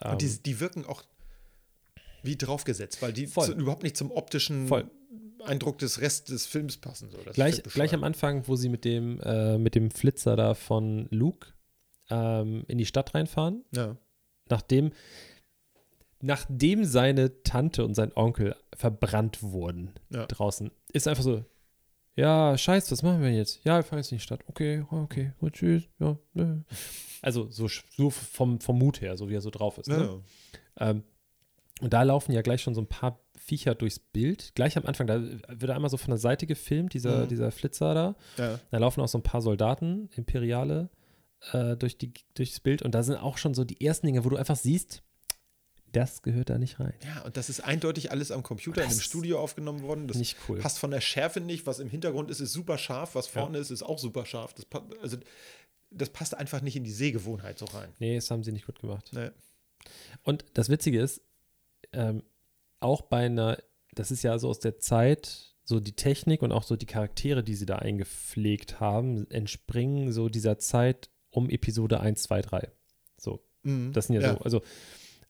Ähm, 0.00 0.12
Und 0.12 0.22
die, 0.22 0.38
die 0.42 0.60
wirken 0.60 0.84
auch 0.84 1.02
wie 2.22 2.36
draufgesetzt, 2.36 3.00
weil 3.02 3.12
die 3.12 3.26
zu, 3.26 3.52
überhaupt 3.54 3.82
nicht 3.82 3.96
zum 3.96 4.10
optischen 4.10 4.66
Voll. 4.68 4.90
Eindruck 5.44 5.78
des 5.78 6.00
Rest 6.00 6.30
des 6.30 6.46
Films 6.46 6.76
passen. 6.76 7.10
So. 7.10 7.18
Gleich, 7.32 7.58
ist 7.60 7.72
gleich 7.74 7.94
am 7.94 8.04
Anfang, 8.04 8.46
wo 8.48 8.56
sie 8.56 8.68
mit 8.68 8.84
dem, 8.84 9.20
äh, 9.20 9.56
mit 9.58 9.74
dem 9.74 9.90
Flitzer 9.90 10.36
da 10.36 10.54
von 10.54 11.06
Luke 11.10 11.48
ähm, 12.10 12.64
in 12.68 12.76
die 12.78 12.86
Stadt 12.86 13.14
reinfahren, 13.14 13.64
Ja. 13.72 13.96
nachdem, 14.48 14.90
nachdem 16.20 16.84
seine 16.84 17.42
Tante 17.42 17.84
und 17.84 17.94
sein 17.94 18.12
Onkel 18.14 18.56
verbrannt 18.74 19.42
wurden 19.42 19.92
Ja. 20.10 20.26
draußen, 20.26 20.70
ist 20.92 21.06
einfach 21.06 21.22
so, 21.22 21.44
ja, 22.16 22.58
scheiße, 22.58 22.90
was 22.90 23.02
machen 23.02 23.22
wir 23.22 23.30
jetzt? 23.32 23.60
Ja, 23.64 23.76
wir 23.76 23.84
fahren 23.84 23.98
jetzt 24.00 24.10
in 24.10 24.18
die 24.18 24.22
Stadt. 24.24 24.40
Okay, 24.48 24.84
okay, 24.90 25.32
gut, 25.38 25.52
tschüss. 25.52 25.84
Ja, 26.00 26.18
nö. 26.34 26.60
Also 27.22 27.48
so, 27.50 27.68
so 27.96 28.10
vom, 28.10 28.60
vom 28.60 28.78
Mut 28.78 29.00
her, 29.00 29.16
so 29.16 29.28
wie 29.28 29.34
er 29.34 29.40
so 29.40 29.50
drauf 29.50 29.78
ist. 29.78 29.88
Ne? 29.88 30.20
Ja. 30.80 30.90
Ähm, 30.90 31.04
und 31.80 31.92
da 31.92 32.02
laufen 32.02 32.32
ja 32.32 32.42
gleich 32.42 32.62
schon 32.62 32.74
so 32.74 32.80
ein 32.80 32.86
paar 32.88 33.20
Viecher 33.38 33.74
durchs 33.74 33.98
Bild. 33.98 34.52
Gleich 34.54 34.76
am 34.76 34.84
Anfang, 34.86 35.06
da 35.06 35.20
wird 35.22 35.62
er 35.70 35.74
einmal 35.76 35.90
so 35.90 35.96
von 35.96 36.10
der 36.10 36.18
Seite 36.18 36.46
gefilmt, 36.46 36.92
dieser, 36.94 37.24
Mhm. 37.24 37.28
dieser 37.28 37.50
Flitzer 37.50 37.94
da. 37.94 38.16
Ja. 38.36 38.60
Da 38.70 38.78
laufen 38.78 39.00
auch 39.00 39.08
so 39.08 39.18
ein 39.18 39.22
paar 39.22 39.40
Soldaten, 39.40 40.08
Imperiale, 40.16 40.90
äh, 41.52 41.76
durch 41.76 41.96
die, 41.98 42.12
durchs 42.34 42.60
Bild. 42.60 42.82
Und 42.82 42.94
da 42.94 43.02
sind 43.02 43.16
auch 43.16 43.38
schon 43.38 43.54
so 43.54 43.64
die 43.64 43.84
ersten 43.84 44.06
Dinge, 44.06 44.24
wo 44.24 44.28
du 44.28 44.36
einfach 44.36 44.56
siehst, 44.56 45.02
das 45.92 46.20
gehört 46.22 46.50
da 46.50 46.58
nicht 46.58 46.78
rein. 46.80 46.92
ja, 47.02 47.22
und 47.22 47.38
das 47.38 47.48
ist 47.48 47.60
eindeutig 47.60 48.10
alles 48.10 48.30
am 48.30 48.42
Computer 48.42 48.82
in 48.82 48.88
Das 48.88 48.98
einem 48.98 49.02
Studio 49.04 49.40
aufgenommen 49.40 49.82
worden. 49.82 50.06
Das 50.06 50.18
nicht 50.18 50.36
cool. 50.48 50.58
passt 50.58 50.78
von 50.78 50.90
der 50.90 51.00
Schärfe 51.00 51.40
nicht. 51.40 51.66
Was 51.66 51.78
im 51.78 51.88
Hintergrund 51.88 52.30
ist, 52.30 52.40
ist 52.40 52.52
super 52.52 52.76
scharf. 52.76 53.14
Was 53.14 53.26
vorne 53.26 53.56
ist, 53.58 53.70
ist 53.70 53.82
auch 53.82 53.98
super 53.98 54.26
scharf. 54.26 54.52
Das, 54.52 54.66
also, 55.00 55.16
das 55.90 56.10
passt 56.10 56.36
einfach 56.36 56.60
nicht 56.60 56.76
in 56.76 56.84
die 56.84 56.90
Sehgewohnheit 56.92 57.58
so 57.58 57.64
rein. 57.66 57.88
Nee, 58.00 58.16
das 58.16 58.30
haben 58.30 58.44
sie 58.44 58.52
nicht 58.52 58.66
gut 58.66 58.78
gemacht. 58.80 59.08
Nee. 59.12 59.30
Und 60.24 60.44
das 60.52 60.68
Witzige 60.68 61.00
ist, 61.00 61.22
ähm, 61.98 62.22
auch 62.80 63.02
bei 63.02 63.26
einer, 63.26 63.58
das 63.94 64.10
ist 64.10 64.22
ja 64.22 64.38
so 64.38 64.48
aus 64.48 64.60
der 64.60 64.78
Zeit, 64.78 65.54
so 65.64 65.80
die 65.80 65.92
Technik 65.96 66.42
und 66.42 66.52
auch 66.52 66.62
so 66.62 66.76
die 66.76 66.86
Charaktere, 66.86 67.42
die 67.42 67.54
sie 67.54 67.66
da 67.66 67.76
eingepflegt 67.76 68.80
haben, 68.80 69.30
entspringen 69.30 70.12
so 70.12 70.28
dieser 70.28 70.58
Zeit 70.58 71.10
um 71.30 71.50
Episode 71.50 72.00
1, 72.00 72.22
2, 72.22 72.40
3. 72.42 72.68
So, 73.18 73.40
Mhm. 73.64 73.92
das 73.92 74.06
sind 74.06 74.16
ja, 74.16 74.22
Ja. 74.22 74.32
so, 74.34 74.38
also 74.38 74.62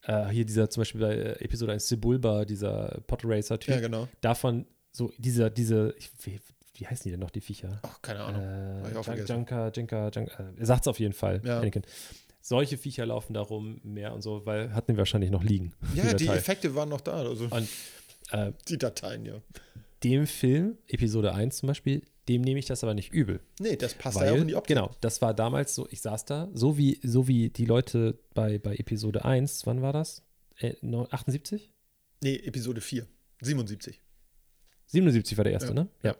äh, 0.02 0.28
hier 0.28 0.44
dieser 0.44 0.70
zum 0.70 0.82
Beispiel 0.82 1.00
bei 1.00 1.14
äh, 1.14 1.44
Episode 1.44 1.72
1 1.72 1.88
Sebulba, 1.88 2.44
dieser 2.44 3.00
Podracer-Typ, 3.06 3.74
Ja, 3.74 3.80
genau. 3.80 4.06
davon 4.20 4.66
so 4.92 5.12
dieser, 5.18 5.50
diese, 5.50 5.94
ich, 5.98 6.10
wie, 6.24 6.38
wie 6.74 6.86
heißen 6.86 7.02
die 7.04 7.10
denn 7.10 7.20
noch, 7.20 7.30
die 7.30 7.40
Viecher? 7.40 7.80
Ach, 7.82 8.00
keine 8.02 8.20
Ahnung. 8.20 8.40
Äh, 8.40 8.92
Junker, 9.26 9.72
Junker, 9.74 10.16
äh, 10.16 10.60
er 10.60 10.66
sagt 10.66 10.82
es 10.82 10.88
auf 10.88 11.00
jeden 11.00 11.14
Fall, 11.14 11.40
Ja. 11.44 11.58
Anakin. 11.58 11.82
Solche 12.40 12.78
Viecher 12.78 13.04
laufen 13.06 13.34
da 13.34 13.40
rum, 13.42 13.80
mehr 13.82 14.14
und 14.14 14.22
so, 14.22 14.46
weil 14.46 14.72
hatten 14.72 14.92
wir 14.94 14.98
wahrscheinlich 14.98 15.30
noch 15.30 15.42
liegen. 15.44 15.74
Ja, 15.94 16.12
die 16.14 16.26
Datei. 16.26 16.38
Effekte 16.38 16.74
waren 16.74 16.88
noch 16.88 17.00
da. 17.00 17.14
Also 17.22 17.44
Und 17.50 17.68
äh, 18.30 18.52
die 18.68 18.78
Dateien, 18.78 19.24
ja. 19.26 19.42
dem 20.04 20.26
Film, 20.26 20.78
Episode 20.86 21.34
1 21.34 21.58
zum 21.58 21.66
Beispiel, 21.66 22.02
dem 22.28 22.42
nehme 22.42 22.58
ich 22.58 22.66
das 22.66 22.84
aber 22.84 22.94
nicht 22.94 23.12
übel. 23.12 23.40
Nee, 23.58 23.76
das 23.76 23.94
passt 23.94 24.20
ja 24.20 24.32
auch 24.32 24.36
in 24.36 24.48
die 24.48 24.54
Optik. 24.54 24.76
genau, 24.76 24.90
das 25.00 25.20
war 25.22 25.34
damals 25.34 25.74
so, 25.74 25.88
ich 25.90 26.00
saß 26.02 26.24
da, 26.26 26.48
so 26.52 26.76
wie, 26.78 27.00
so 27.02 27.26
wie 27.26 27.48
die 27.50 27.64
Leute 27.64 28.18
bei, 28.34 28.58
bei 28.58 28.76
Episode 28.76 29.24
1, 29.24 29.66
wann 29.66 29.80
war 29.82 29.92
das? 29.92 30.22
Äh, 30.58 30.74
neun- 30.82 31.08
78? 31.10 31.70
Nee, 32.22 32.36
Episode 32.36 32.80
4. 32.80 33.06
77. 33.40 34.00
77 34.86 35.36
war 35.38 35.44
der 35.44 35.52
erste, 35.54 35.68
Ja. 35.68 35.74
ne? 35.74 35.88
Ja. 36.02 36.16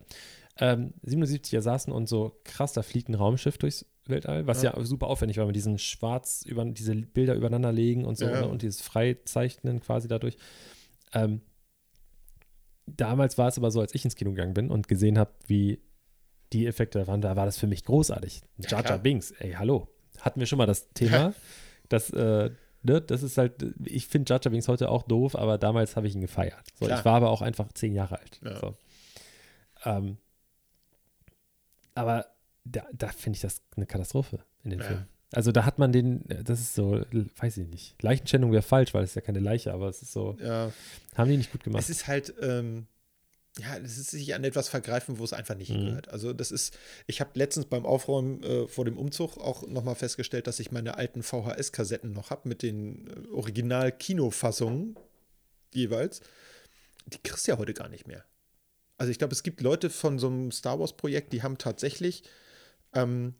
Ähm, 0.60 0.94
77 1.02 1.52
ja 1.52 1.60
saßen 1.60 1.92
und 1.92 2.08
so 2.08 2.40
krass, 2.44 2.72
da 2.72 2.82
fliegt 2.82 3.08
ein 3.08 3.14
Raumschiff 3.14 3.58
durchs 3.58 3.86
Weltall, 4.08 4.46
was 4.46 4.62
ja, 4.62 4.74
Ja. 4.76 4.84
super 4.84 5.06
aufwendig 5.08 5.36
war, 5.38 5.46
mit 5.46 5.56
diesen 5.56 5.78
schwarz, 5.78 6.42
über, 6.46 6.64
diese 6.64 6.94
Bilder 6.94 7.34
übereinander 7.34 7.72
legen 7.72 8.04
und 8.04 8.16
so 8.18 8.26
Ja. 8.26 8.40
ne? 8.42 8.48
und 8.48 8.62
dieses 8.62 8.80
Freizeichnen 8.80 9.80
quasi 9.80 10.08
dadurch. 10.08 10.36
Ähm, 11.12 11.40
damals 12.86 13.38
war 13.38 13.48
es 13.48 13.58
aber 13.58 13.70
so, 13.70 13.80
als 13.80 13.94
ich 13.94 14.04
ins 14.04 14.16
Kino 14.16 14.30
gegangen 14.30 14.54
bin 14.54 14.70
und 14.70 14.88
gesehen 14.88 15.18
habe, 15.18 15.32
wie 15.46 15.80
die 16.52 16.66
Effekte 16.66 16.98
da 16.98 17.06
waren, 17.06 17.20
da 17.20 17.36
war 17.36 17.44
das 17.46 17.58
für 17.58 17.66
mich 17.66 17.84
großartig. 17.84 18.40
Ja, 18.58 18.70
Jar 18.70 18.82
klar. 18.82 18.98
Binks, 18.98 19.30
ey, 19.32 19.52
hallo. 19.52 19.88
Hatten 20.20 20.40
wir 20.40 20.46
schon 20.46 20.58
mal 20.58 20.66
das 20.66 20.88
Thema, 20.94 21.16
Ja. 21.16 21.34
dass, 21.90 22.10
äh, 22.10 22.50
ne, 22.82 23.00
das 23.02 23.22
ist 23.22 23.36
halt, 23.38 23.62
ich 23.84 24.06
finde 24.06 24.32
Jar 24.32 24.40
Binks 24.50 24.68
heute 24.68 24.88
auch 24.90 25.02
doof, 25.02 25.36
aber 25.36 25.58
damals 25.58 25.96
habe 25.96 26.06
ich 26.06 26.14
ihn 26.14 26.20
gefeiert. 26.22 26.64
So, 26.78 26.86
Klar. 26.86 26.98
ich 26.98 27.04
war 27.04 27.14
aber 27.16 27.30
auch 27.30 27.42
einfach 27.42 27.70
zehn 27.74 27.94
Jahre 27.94 28.18
alt. 28.18 28.40
Ja. 28.42 28.58
So. 28.58 28.76
Ähm, 29.84 30.16
aber 31.94 32.26
da, 32.70 32.84
da 32.92 33.08
finde 33.08 33.36
ich 33.36 33.42
das 33.42 33.62
eine 33.76 33.86
Katastrophe 33.86 34.40
in 34.64 34.70
dem 34.70 34.80
Ja. 34.80 34.86
Film. 34.86 35.04
Also 35.32 35.52
da 35.52 35.64
hat 35.66 35.78
man 35.78 35.92
den, 35.92 36.24
das 36.44 36.58
ist 36.58 36.74
so, 36.74 37.02
weiß 37.36 37.58
ich 37.58 37.68
nicht. 37.68 38.02
Leichenschändung 38.02 38.50
wäre 38.50 38.62
falsch, 38.62 38.94
weil 38.94 39.04
es 39.04 39.10
ist 39.10 39.14
ja 39.16 39.20
keine 39.20 39.40
Leiche, 39.40 39.74
aber 39.74 39.88
es 39.88 40.00
ist 40.00 40.12
so, 40.12 40.36
Ja. 40.40 40.72
haben 41.16 41.30
die 41.30 41.36
nicht 41.36 41.52
gut 41.52 41.64
gemacht. 41.64 41.82
Es 41.82 41.90
ist 41.90 42.06
halt, 42.06 42.32
ähm, 42.40 42.86
ja, 43.58 43.76
es 43.76 43.98
ist 43.98 44.10
sich 44.12 44.34
an 44.34 44.44
etwas 44.44 44.68
vergreifen, 44.70 45.18
wo 45.18 45.24
es 45.24 45.34
einfach 45.34 45.54
nicht 45.56 45.68
Mhm. 45.68 45.74
hingehört. 45.74 46.08
Also 46.08 46.32
das 46.32 46.50
ist, 46.50 46.78
ich 47.06 47.20
habe 47.20 47.30
letztens 47.34 47.66
beim 47.66 47.84
Aufräumen 47.84 48.42
äh, 48.42 48.68
vor 48.68 48.86
dem 48.86 48.96
Umzug 48.96 49.36
auch 49.36 49.66
nochmal 49.66 49.96
festgestellt, 49.96 50.46
dass 50.46 50.60
ich 50.60 50.70
meine 50.72 50.96
alten 50.96 51.22
VHS-Kassetten 51.22 52.12
noch 52.12 52.30
habe 52.30 52.48
mit 52.48 52.62
den 52.62 53.08
äh, 53.08 53.28
Original-Kinofassungen 53.32 54.96
jeweils. 55.74 56.20
Die 57.06 57.18
kriegst 57.22 57.46
du 57.46 57.52
ja 57.52 57.58
heute 57.58 57.74
gar 57.74 57.88
nicht 57.88 58.06
mehr. 58.06 58.24
Also 58.96 59.10
ich 59.10 59.18
glaube, 59.18 59.32
es 59.34 59.42
gibt 59.42 59.60
Leute 59.60 59.90
von 59.90 60.18
so 60.18 60.28
einem 60.28 60.50
Star 60.52 60.78
Wars-Projekt, 60.80 61.32
die 61.32 61.42
haben 61.42 61.58
tatsächlich 61.58 62.22
ähm, 62.94 63.34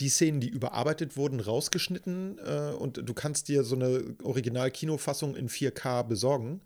die 0.00 0.08
Szenen, 0.08 0.40
die 0.40 0.48
überarbeitet 0.48 1.16
wurden, 1.16 1.40
rausgeschnitten 1.40 2.38
äh, 2.38 2.72
und 2.72 3.08
du 3.08 3.14
kannst 3.14 3.48
dir 3.48 3.64
so 3.64 3.76
eine 3.76 4.16
Original-Kinofassung 4.22 5.36
in 5.36 5.48
4K 5.48 6.02
besorgen. 6.04 6.60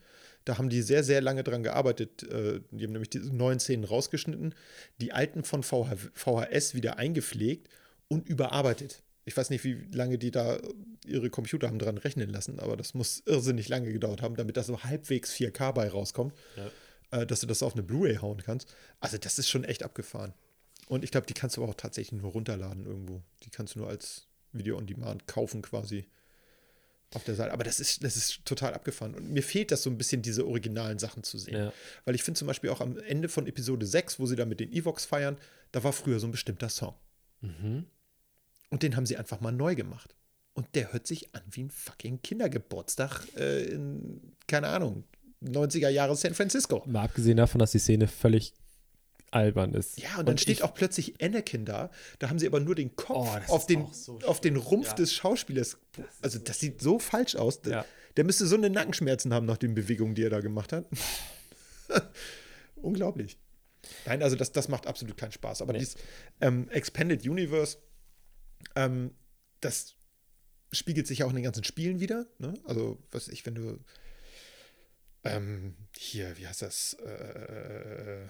Da 0.45 0.57
haben 0.59 0.71
die 0.71 0.83
sehr, 0.83 1.05
sehr 1.05 1.21
lange 1.21 1.45
dran 1.45 1.63
gearbeitet. 1.63 2.23
Äh, 2.25 2.61
die 2.71 2.85
haben 2.85 2.93
nämlich 2.93 3.11
diese 3.11 3.35
neuen 3.35 3.61
Szenen 3.61 3.85
rausgeschnitten, 3.85 4.55
die 5.01 5.13
alten 5.13 5.45
von 5.45 5.63
VH 5.63 5.97
VHS 6.15 6.75
wieder 6.75 6.97
eingepflegt 6.97 7.69
und 8.09 8.29
überarbeitet. 8.29 9.03
Ich 9.27 9.37
weiß 9.37 9.51
nicht, 9.51 9.65
wie 9.65 9.75
lange 9.93 10.19
die 10.19 10.31
da 10.31 10.59
ihre 11.07 11.31
Computer 11.31 11.69
haben 11.69 11.79
dran 11.79 11.99
rechnen 11.99 12.31
lassen, 12.31 12.59
aber 12.59 12.77
das 12.77 12.95
muss 12.95 13.23
irrsinnig 13.27 13.69
lange 13.69 13.93
gedauert 13.93 14.23
haben, 14.23 14.35
damit 14.35 14.57
da 14.57 14.63
so 14.63 14.83
halbwegs 14.83 15.33
4K 15.33 15.73
bei 15.73 15.89
rauskommt, 15.89 16.35
äh, 17.11 17.27
dass 17.27 17.41
du 17.41 17.47
das 17.47 17.63
auf 17.63 17.75
eine 17.75 17.83
Blu-ray 17.83 18.17
hauen 18.17 18.43
kannst. 18.43 18.75
Also 18.99 19.19
das 19.19 19.39
ist 19.39 19.49
schon 19.49 19.65
echt 19.65 19.83
abgefahren. 19.85 20.33
Und 20.91 21.05
ich 21.05 21.13
glaube, 21.13 21.29
die 21.29 21.35
kannst 21.35 21.57
du 21.57 21.65
auch 21.65 21.75
tatsächlich 21.75 22.21
nur 22.21 22.33
runterladen 22.33 22.85
irgendwo. 22.85 23.23
Die 23.45 23.51
kannst 23.51 23.77
du 23.77 23.79
nur 23.79 23.89
als 23.89 24.27
Video 24.51 24.77
on 24.77 24.89
Demand 24.89 25.29
kaufen 25.29 25.63
quasi 25.63 26.09
auf 27.15 27.23
der 27.23 27.37
Seite. 27.37 27.53
Aber 27.53 27.63
das 27.63 27.79
ist, 27.79 28.03
das 28.03 28.17
ist 28.17 28.45
total 28.45 28.75
abgefahren. 28.75 29.15
Und 29.15 29.31
mir 29.31 29.45
fehlt 29.45 29.71
das 29.71 29.85
so 29.85 29.91
ein 29.91 29.97
bisschen, 29.97 30.21
diese 30.21 30.45
originalen 30.49 30.99
Sachen 30.99 31.23
zu 31.23 31.39
sehen. 31.39 31.57
Ja. 31.57 31.73
Weil 32.05 32.17
ich 32.17 32.25
finde 32.25 32.41
zum 32.41 32.49
Beispiel 32.49 32.71
auch 32.71 32.81
am 32.81 32.99
Ende 32.99 33.29
von 33.29 33.47
Episode 33.47 33.87
6, 33.87 34.19
wo 34.19 34.27
sie 34.27 34.35
da 34.35 34.47
mit 34.47 34.59
den 34.59 34.73
Evox 34.73 35.05
feiern, 35.05 35.39
da 35.71 35.85
war 35.85 35.93
früher 35.93 36.19
so 36.19 36.27
ein 36.27 36.33
bestimmter 36.33 36.69
Song. 36.69 36.95
Mhm. 37.41 37.87
Und 38.71 38.83
den 38.83 38.97
haben 38.97 39.07
sie 39.07 39.17
einfach 39.17 39.41
mal 39.41 39.53
neu 39.53 39.77
gemacht. 39.77 40.17
Und 40.55 40.75
der 40.75 40.93
hört 40.93 41.07
sich 41.07 41.33
an 41.37 41.43
wie 41.53 41.63
ein 41.63 41.71
fucking 41.71 42.21
Kindergeburtstag 42.21 43.29
äh, 43.37 43.63
in, 43.63 44.33
keine 44.49 44.67
Ahnung, 44.67 45.05
90er 45.41 45.89
Jahre 45.89 46.17
San 46.17 46.35
Francisco. 46.35 46.83
Mal 46.87 47.05
abgesehen 47.05 47.37
davon, 47.37 47.61
dass 47.61 47.71
die 47.71 47.79
Szene 47.79 48.09
völlig 48.09 48.55
albern 49.31 49.75
ist. 49.75 50.01
Ja, 50.01 50.19
und 50.19 50.29
dann 50.29 50.39
steht 50.39 50.59
ich, 50.59 50.63
auch 50.63 50.75
plötzlich 50.75 51.23
Anakin 51.23 51.65
da. 51.65 51.91
Da 52.19 52.29
haben 52.31 52.39
sie 52.39 52.47
aber 52.47 52.61
nur 52.61 52.75
den 52.75 52.97
Kopf 52.97 53.29
Oh, 53.49 53.53
auf, 53.53 53.67
den, 53.67 53.87
so 53.93 54.19
auf 54.27 54.41
den. 54.41 54.57
Rumpf 54.57 54.89
Ja. 54.89 54.95
des 54.95 55.13
Schauspielers. 55.15 55.79
also, 56.23 56.39
das 56.39 56.59
sieht 56.61 56.81
so 56.81 56.99
falsch 56.99 57.37
aus. 57.37 57.61
Der, 57.63 57.73
Ja. 57.73 57.85
der 58.17 58.25
müsste 58.25 58.47
so 58.47 58.57
eine 58.57 58.71
Nackenschmerzen 58.71 59.33
haben 59.33 59.47
nach 59.47 59.59
den 59.59 59.75
Bewegungen, 59.75 60.15
die 60.15 60.23
er 60.25 60.31
da 60.31 60.41
gemacht 60.41 60.73
hat. 60.73 60.87
Unglaublich. 62.77 63.39
Nein, 64.07 64.23
also 64.23 64.37
das, 64.37 64.53
das 64.53 64.69
macht 64.69 64.87
absolut 64.87 65.17
keinen 65.17 65.33
Spaß. 65.33 65.63
Aber 65.63 65.73
Nee. 65.73 65.79
dieses 65.81 65.97
ähm, 66.41 66.69
Expanded 66.71 67.27
Universe, 67.27 67.79
ähm, 68.77 69.15
das 69.61 69.95
spiegelt 70.73 71.07
sich 71.07 71.19
ja 71.21 71.27
auch 71.27 71.31
in 71.31 71.37
den 71.37 71.45
ganzen 71.45 71.65
Spielen 71.65 72.01
wieder. 72.01 72.27
Ne? 72.39 72.55
Also, 72.65 73.03
was 73.11 73.27
weiß 73.27 73.33
ich, 73.35 73.45
wenn 73.47 73.55
du 73.55 73.79
ähm, 75.25 75.75
hier, 75.97 76.37
wie 76.39 76.47
heißt 76.47 76.63
das? 76.63 76.95
Äh, 76.95 78.29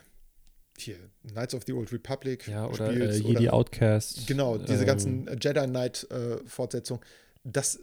hier, 0.83 0.97
Knights 1.29 1.55
of 1.55 1.63
the 1.67 1.73
Old 1.73 1.93
Republic 1.93 2.47
ja, 2.49 2.67
oder 2.67 2.91
äh, 2.91 2.95
spielst 2.95 3.21
Jedi 3.25 3.39
oder- 3.49 3.55
Outcast. 3.55 4.27
Genau, 4.27 4.59
diese 4.59 4.81
ähm, 4.81 4.87
ganzen 4.87 5.27
Jedi 5.41 5.67
Knight 5.67 6.07
äh, 6.11 6.39
Fortsetzungen, 6.47 7.03
das 7.45 7.79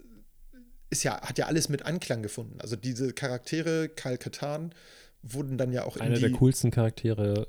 ist 0.89 1.03
ja, 1.03 1.19
hat 1.21 1.37
ja 1.37 1.47
alles 1.47 1.69
mit 1.69 1.85
Anklang 1.85 2.21
gefunden. 2.23 2.59
Also 2.61 2.75
diese 2.75 3.13
Charaktere, 3.13 3.89
Kyle 3.89 4.17
Katan, 4.17 4.73
wurden 5.21 5.57
dann 5.57 5.71
ja 5.73 5.83
auch 5.83 5.97
in 5.97 6.03
Einer 6.03 6.19
der 6.19 6.31
coolsten 6.31 6.71
Charaktere 6.71 7.47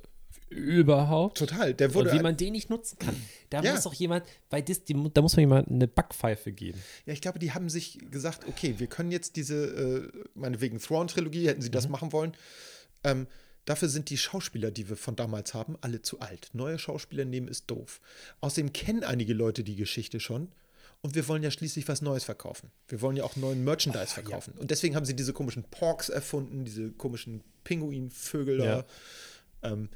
überhaupt. 0.50 1.38
Total, 1.38 1.74
der 1.74 1.94
wurde, 1.94 2.10
und 2.10 2.18
wie 2.18 2.22
man 2.22 2.36
den 2.36 2.52
nicht 2.52 2.70
nutzen 2.70 2.98
kann. 2.98 3.14
Da 3.50 3.62
Ja. 3.62 3.72
muss 3.74 3.82
doch 3.82 3.92
jemand, 3.94 4.24
bei 4.50 4.62
Dis, 4.62 4.82
die, 4.84 4.94
da 5.12 5.20
muss 5.20 5.36
man 5.36 5.40
jemand 5.42 5.68
eine 5.68 5.86
Backpfeife 5.86 6.52
geben. 6.52 6.78
ja, 7.06 7.12
ich 7.12 7.20
glaube, 7.20 7.38
die 7.38 7.52
haben 7.52 7.68
sich 7.68 7.98
gesagt, 8.10 8.46
okay, 8.48 8.74
wir 8.78 8.86
können 8.86 9.10
jetzt 9.12 9.36
diese, 9.36 9.66
äh, 9.66 10.08
meinetwegen 10.34 10.78
Thrawn-Trilogie, 10.78 11.48
hätten 11.48 11.60
sie 11.62 11.68
Mhm. 11.68 11.72
das 11.72 11.88
machen 11.88 12.12
wollen, 12.12 12.32
ähm, 13.04 13.26
dafür 13.68 13.88
sind 13.88 14.10
die 14.10 14.16
Schauspieler, 14.18 14.70
die 14.70 14.88
wir 14.88 14.96
von 14.96 15.14
damals 15.16 15.52
haben, 15.54 15.76
alle 15.80 16.00
zu 16.02 16.20
alt. 16.20 16.50
Neue 16.52 16.78
Schauspieler 16.78 17.24
nehmen 17.24 17.48
ist 17.48 17.70
doof. 17.70 18.00
Außerdem 18.40 18.72
kennen 18.72 19.04
einige 19.04 19.34
Leute 19.34 19.62
die 19.64 19.76
Geschichte 19.76 20.20
schon. 20.20 20.48
Und 21.00 21.14
wir 21.14 21.28
wollen 21.28 21.42
ja 21.44 21.50
schließlich 21.50 21.86
was 21.86 22.02
Neues 22.02 22.24
verkaufen. 22.24 22.70
Wir 22.88 23.00
wollen 23.00 23.16
ja 23.16 23.22
auch 23.24 23.36
neuen 23.36 23.62
Merchandise 23.62 24.12
verkaufen. 24.14 24.54
Und 24.58 24.70
deswegen 24.72 24.96
haben 24.96 25.04
sie 25.04 25.14
diese 25.14 25.32
komischen 25.32 25.62
Porks 25.64 26.08
erfunden, 26.08 26.64
diese 26.64 26.90
komischen 26.90 27.42
Pinguinvögel 27.62 28.58
Ja. 28.58 28.64
da. 29.62 29.70
Ähm, 29.70 29.88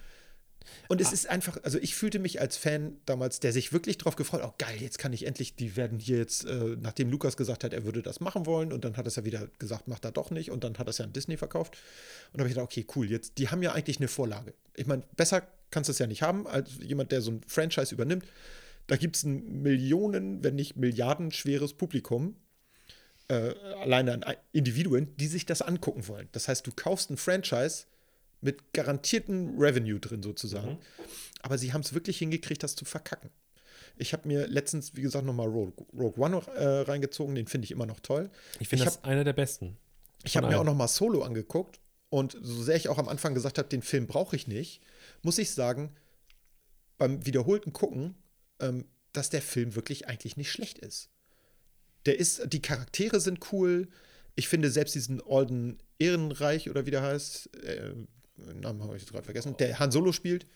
und 0.88 1.00
es 1.00 1.12
ist 1.12 1.28
einfach, 1.28 1.58
also 1.62 1.78
ich 1.78 1.94
fühlte 1.94 2.18
mich 2.18 2.40
als 2.40 2.56
Fan 2.56 2.96
damals, 3.06 3.40
der 3.40 3.52
sich 3.52 3.72
wirklich 3.72 3.98
drauf 3.98 4.16
gefreut, 4.16 4.42
oh 4.44 4.52
geil, 4.58 4.76
jetzt 4.80 4.98
kann 4.98 5.12
ich 5.12 5.26
endlich, 5.26 5.56
die 5.56 5.76
werden 5.76 5.98
hier 5.98 6.18
jetzt, 6.18 6.44
äh, 6.44 6.76
nachdem 6.80 7.10
Lukas 7.10 7.36
gesagt 7.36 7.64
hat, 7.64 7.72
er 7.72 7.84
würde 7.84 8.02
das 8.02 8.20
machen 8.20 8.46
wollen 8.46 8.72
und 8.72 8.84
dann 8.84 8.96
hat 8.96 9.06
er 9.06 9.08
es 9.08 9.16
ja 9.16 9.24
wieder 9.24 9.48
gesagt, 9.58 9.88
macht 9.88 10.04
er 10.04 10.12
doch 10.12 10.30
nicht 10.30 10.50
und 10.50 10.64
dann 10.64 10.78
hat 10.78 10.86
er 10.86 10.90
es 10.90 10.98
ja 10.98 11.04
an 11.04 11.12
Disney 11.12 11.36
verkauft. 11.36 11.76
Und 12.32 12.38
da 12.38 12.40
habe 12.40 12.48
ich 12.48 12.54
gedacht, 12.54 12.70
okay, 12.70 12.86
cool, 12.96 13.10
jetzt, 13.10 13.38
die 13.38 13.48
haben 13.48 13.62
ja 13.62 13.72
eigentlich 13.72 13.98
eine 13.98 14.08
Vorlage. 14.08 14.54
Ich 14.74 14.86
meine, 14.86 15.02
besser 15.16 15.42
kannst 15.70 15.88
du 15.88 15.92
es 15.92 15.98
ja 15.98 16.06
nicht 16.06 16.22
haben, 16.22 16.46
als 16.46 16.70
jemand, 16.80 17.12
der 17.12 17.20
so 17.20 17.32
ein 17.32 17.40
Franchise 17.46 17.94
übernimmt. 17.94 18.26
Da 18.86 18.96
gibt 18.96 19.16
es 19.16 19.24
ein 19.24 19.62
Millionen, 19.62 20.42
wenn 20.44 20.54
nicht 20.54 20.76
Milliarden 20.76 21.30
schweres 21.30 21.74
Publikum, 21.74 22.36
äh, 23.28 23.54
alleine 23.80 24.12
an 24.12 24.24
Individuen, 24.52 25.16
die 25.16 25.26
sich 25.26 25.46
das 25.46 25.62
angucken 25.62 26.08
wollen. 26.08 26.28
Das 26.32 26.48
heißt, 26.48 26.66
du 26.66 26.72
kaufst 26.74 27.10
ein 27.10 27.16
Franchise 27.16 27.84
mit 28.42 28.72
garantiertem 28.72 29.58
Revenue 29.58 29.98
drin 29.98 30.22
sozusagen. 30.22 30.78
Aber 31.40 31.56
sie 31.58 31.72
haben 31.72 31.80
es 31.80 31.94
wirklich 31.94 32.18
hingekriegt, 32.18 32.62
das 32.62 32.76
zu 32.76 32.84
verkacken. 32.84 33.30
Ich 33.96 34.12
habe 34.12 34.28
mir 34.28 34.46
letztens, 34.46 34.96
wie 34.96 35.02
gesagt, 35.02 35.24
nochmal 35.24 35.48
Rogue, 35.48 35.86
Rogue 35.92 36.22
One 36.22 36.42
äh, 36.54 36.80
reingezogen, 36.82 37.34
den 37.34 37.46
finde 37.46 37.66
ich 37.66 37.70
immer 37.70 37.86
noch 37.86 38.00
toll. 38.00 38.30
Ich 38.58 38.68
finde 38.68 38.84
das 38.84 39.04
einer 39.04 39.24
der 39.24 39.32
besten. 39.32 39.76
Ich 40.24 40.36
habe 40.36 40.48
mir 40.48 40.58
auch 40.58 40.64
nochmal 40.64 40.88
Solo 40.88 41.22
angeguckt 41.22 41.80
und 42.08 42.36
so 42.40 42.62
sehr 42.62 42.76
ich 42.76 42.88
auch 42.88 42.98
am 42.98 43.08
Anfang 43.08 43.34
gesagt 43.34 43.58
habe, 43.58 43.68
den 43.68 43.82
Film 43.82 44.06
brauche 44.06 44.36
ich 44.36 44.46
nicht, 44.46 44.80
muss 45.22 45.38
ich 45.38 45.50
sagen, 45.50 45.94
beim 46.98 47.26
wiederholten 47.26 47.72
Gucken, 47.72 48.14
ähm, 48.60 48.86
dass 49.12 49.30
der 49.30 49.42
Film 49.42 49.74
wirklich 49.74 50.08
eigentlich 50.08 50.36
nicht 50.36 50.50
schlecht 50.50 50.78
ist. 50.78 51.10
Der 52.06 52.18
ist, 52.18 52.52
die 52.52 52.62
Charaktere 52.62 53.20
sind 53.20 53.52
cool. 53.52 53.88
Ich 54.34 54.48
finde 54.48 54.70
selbst 54.70 54.94
diesen 54.94 55.20
Alden 55.20 55.78
Ehrenreich 55.98 56.70
oder 56.70 56.86
wie 56.86 56.90
der 56.90 57.02
heißt, 57.02 57.54
äh, 57.64 57.94
Namen 58.36 58.82
habe 58.82 58.96
ich 58.96 59.02
jetzt 59.02 59.12
gerade 59.12 59.24
vergessen, 59.24 59.56
der 59.58 59.78
Han 59.78 59.90
Solo 59.90 60.12
spielt, 60.12 60.46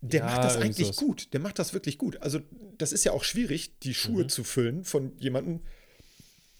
der 0.00 0.20
Ja, 0.20 0.26
macht 0.26 0.44
das 0.44 0.56
eigentlich 0.56 0.88
sowas. 0.88 0.96
gut. 0.96 1.32
Der 1.32 1.40
macht 1.40 1.58
das 1.58 1.72
wirklich 1.72 1.98
gut. 1.98 2.20
Also, 2.20 2.40
das 2.78 2.92
ist 2.92 3.04
ja 3.04 3.12
auch 3.12 3.24
schwierig, 3.24 3.78
die 3.80 3.94
Schuhe 3.94 4.26
zu 4.26 4.44
füllen 4.44 4.84
von 4.84 5.16
jemandem 5.18 5.60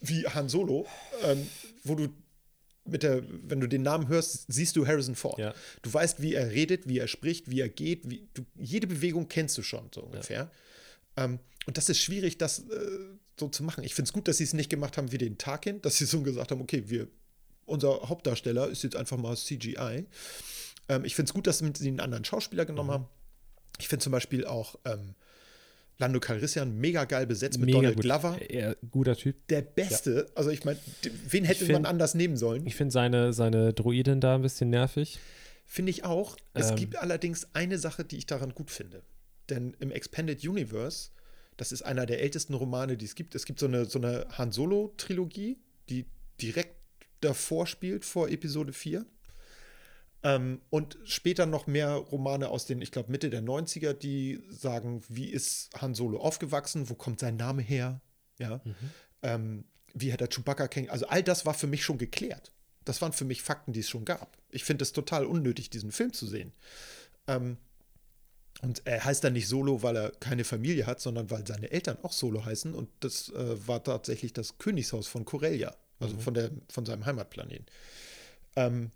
wie 0.01 0.27
Han 0.27 0.49
Solo, 0.49 0.87
ähm, 1.25 1.47
wo 1.83 1.95
du 1.95 2.09
mit 2.87 3.03
der, 3.03 3.23
wenn 3.49 3.61
du 3.61 3.67
den 3.67 3.83
Namen 3.83 4.09
hörst, 4.09 4.45
siehst 4.49 4.77
du 4.77 4.87
Harrison 4.87 5.15
Ford. 5.15 5.39
Ja. 5.39 5.55
Du 5.83 5.93
weißt, 5.93 6.21
wie 6.21 6.35
er 6.35 6.51
redet, 6.51 6.87
wie 6.87 6.99
er 6.99 7.09
spricht, 7.09 7.51
wie 7.51 7.61
er 7.61 7.71
geht, 7.71 8.11
wie, 8.11 8.29
du, 8.35 8.45
jede 8.57 8.87
Bewegung 8.87 9.29
kennst 9.29 9.57
du 9.57 9.63
schon, 9.63 9.89
so 9.95 10.03
ungefähr. 10.03 10.51
Ähm, 11.17 11.39
und 11.67 11.79
das 11.79 11.89
ist 11.89 12.01
schwierig, 12.01 12.37
das 12.37 12.59
äh, 12.59 12.99
so 13.41 13.49
zu 13.49 13.63
machen. 13.65 13.85
Ich 13.85 13.95
finde 13.95 14.09
es 14.09 14.13
gut, 14.13 14.29
dass 14.29 14.37
sie 14.37 14.45
es 14.45 14.53
nicht 14.53 14.69
gemacht 14.69 14.99
haben 14.99 15.13
wie 15.13 15.19
den 15.19 15.39
Tarkin, 15.39 15.81
dass 15.81 15.97
sie 15.97 16.05
so 16.05 16.21
gesagt 16.21 16.51
haben, 16.51 16.61
okay, 16.61 16.85
wir, 16.89 17.09
unser 17.67 18.09
Hauptdarsteller 18.09 18.69
ist 18.69 18.83
jetzt 18.83 18.97
einfach 18.97 19.17
mal 19.17 19.37
CGI. 19.37 20.07
Ähm, 20.89 21.05
ich 21.05 21.15
finde 21.15 21.29
es 21.31 21.35
gut, 21.35 21.47
dass 21.47 21.59
sie 21.59 21.89
einen 21.89 22.01
anderen 22.01 22.25
Schauspieler 22.25 22.65
genommen 22.67 22.91
haben. 22.91 23.07
Ich 23.79 23.89
finde 23.89 24.03
zum 24.03 24.13
Beispiel 24.13 24.47
auch 24.47 24.77
ähm, 24.85 25.15
Lando 25.99 26.21
Calrissian 26.21 26.77
mega 26.79 27.05
geil 27.05 27.27
besetzt 27.27 27.59
mit 27.59 27.67
Mega 27.67 27.79
Donald 27.79 27.97
gut. 27.97 28.05
Glover. 28.05 28.39
Er, 28.51 28.77
guter 28.91 29.17
Typ. 29.17 29.47
Der 29.49 29.63
Beste. 29.63 30.27
Also 30.35 30.51
ich 30.51 30.65
meine, 30.65 30.79
wen 31.29 31.45
hätte 31.45 31.61
find- 31.65 31.73
man 31.73 31.87
anders 31.87 32.15
nehmen 32.15 32.37
sollen? 32.37 32.67
Ich 32.67 32.75
finde 32.77 32.93
seine, 32.93 33.33
seine 33.33 33.73
Droidin 33.73 34.21
da 34.21 34.35
ein 34.35 34.43
bisschen 34.43 34.71
nervig. 34.71 35.19
Finde 35.67 35.91
ich 35.91 36.05
auch. 36.05 36.37
Es 36.53 36.71
Ähm. 36.71 36.77
gibt 36.77 36.97
allerdings 36.97 37.49
eine 37.55 37.79
Sache, 37.79 38.05
die 38.05 38.19
ich 38.19 38.27
daran 38.27 38.55
gut 38.55 38.71
finde. 38.71 39.03
Denn 39.49 39.75
im 39.79 39.91
Expanded 39.91 40.47
Universe, 40.47 41.11
das 41.57 41.71
ist 41.73 41.83
einer 41.83 42.07
der 42.07 42.21
ältesten 42.23 42.55
Romane, 42.55 42.97
die 42.97 43.05
es 43.05 43.15
gibt. 43.15 43.35
Es 43.35 43.45
gibt 43.47 43.61
so 43.61 43.67
eine, 43.67 43.85
so 43.87 43.99
eine 43.99 44.27
Han 44.37 44.53
Solo-Trilogie, 44.53 45.59
die 45.89 46.07
direkt 46.41 46.75
davor 47.21 47.67
spielt, 47.67 48.05
vor 48.05 48.29
Episode 48.29 48.73
4. 48.73 49.07
Ähm, 50.23 50.61
und 50.71 50.99
später 51.05 51.47
noch 51.47 51.67
mehr 51.67 51.93
Romane 51.95 52.49
aus 52.49 52.65
den, 52.67 52.81
ich 52.81 52.91
glaube, 52.91 53.13
Mitte 53.13 53.29
der 53.31 53.43
90er, 53.43 53.93
die 53.93 54.43
sagen, 54.49 55.03
wie 55.09 55.29
ist 55.29 55.71
Han 55.81 55.95
Solo 55.95 56.19
aufgewachsen, 56.19 56.89
wo 56.89 56.95
kommt 56.95 57.21
sein 57.21 57.37
Name 57.37 57.63
her, 57.63 58.01
ja, 58.39 58.61
ähm, 59.23 59.65
wie 59.93 60.13
hat 60.13 60.23
er 60.23 60.29
Chewbacca 60.29 60.67
kennengelernt. 60.67 61.03
Also 61.03 61.13
all 61.13 61.23
das 61.23 61.47
war 61.47 61.55
für 61.55 61.67
mich 61.67 61.85
schon 61.85 61.99
geklärt. 61.99 62.53
Das 62.85 63.01
waren 63.03 63.13
für 63.13 63.25
mich 63.25 63.43
Fakten, 63.43 63.73
die 63.73 63.81
es 63.81 63.89
schon 63.89 64.05
gab. 64.05 64.37
Ich 64.51 64.65
finde 64.65 64.83
es 64.83 64.93
total 64.93 65.27
unnötig, 65.27 65.71
diesen 65.71 65.93
Film 65.93 66.13
zu 66.13 66.27
sehen. 66.27 66.53
Ähm, 67.27 67.59
und 68.63 68.83
er 68.87 69.05
heißt 69.05 69.25
dann 69.25 69.35
nicht 69.35 69.49
Solo, 69.49 69.83
weil 69.83 69.97
er 69.97 70.11
keine 70.11 70.45
Familie 70.45 70.87
hat, 70.87 71.01
sondern 71.01 71.31
weil 71.31 71.47
seine 71.47 71.71
Eltern 71.71 71.99
auch 72.03 72.13
Solo 72.13 72.45
heißen. 72.45 72.75
Und 72.75 72.89
das 73.01 73.29
äh, 73.31 73.67
war 73.67 73.83
tatsächlich 73.83 74.33
das 74.33 74.59
Königshaus 74.59 75.07
von 75.07 75.25
Corellia, 75.25 75.77
also 76.05 76.19
von, 76.19 76.35
der, 76.35 76.51
von 76.71 76.87
seinem 76.87 77.07
Heimatplaneten. 77.07 77.67
Ähm, 78.57 78.91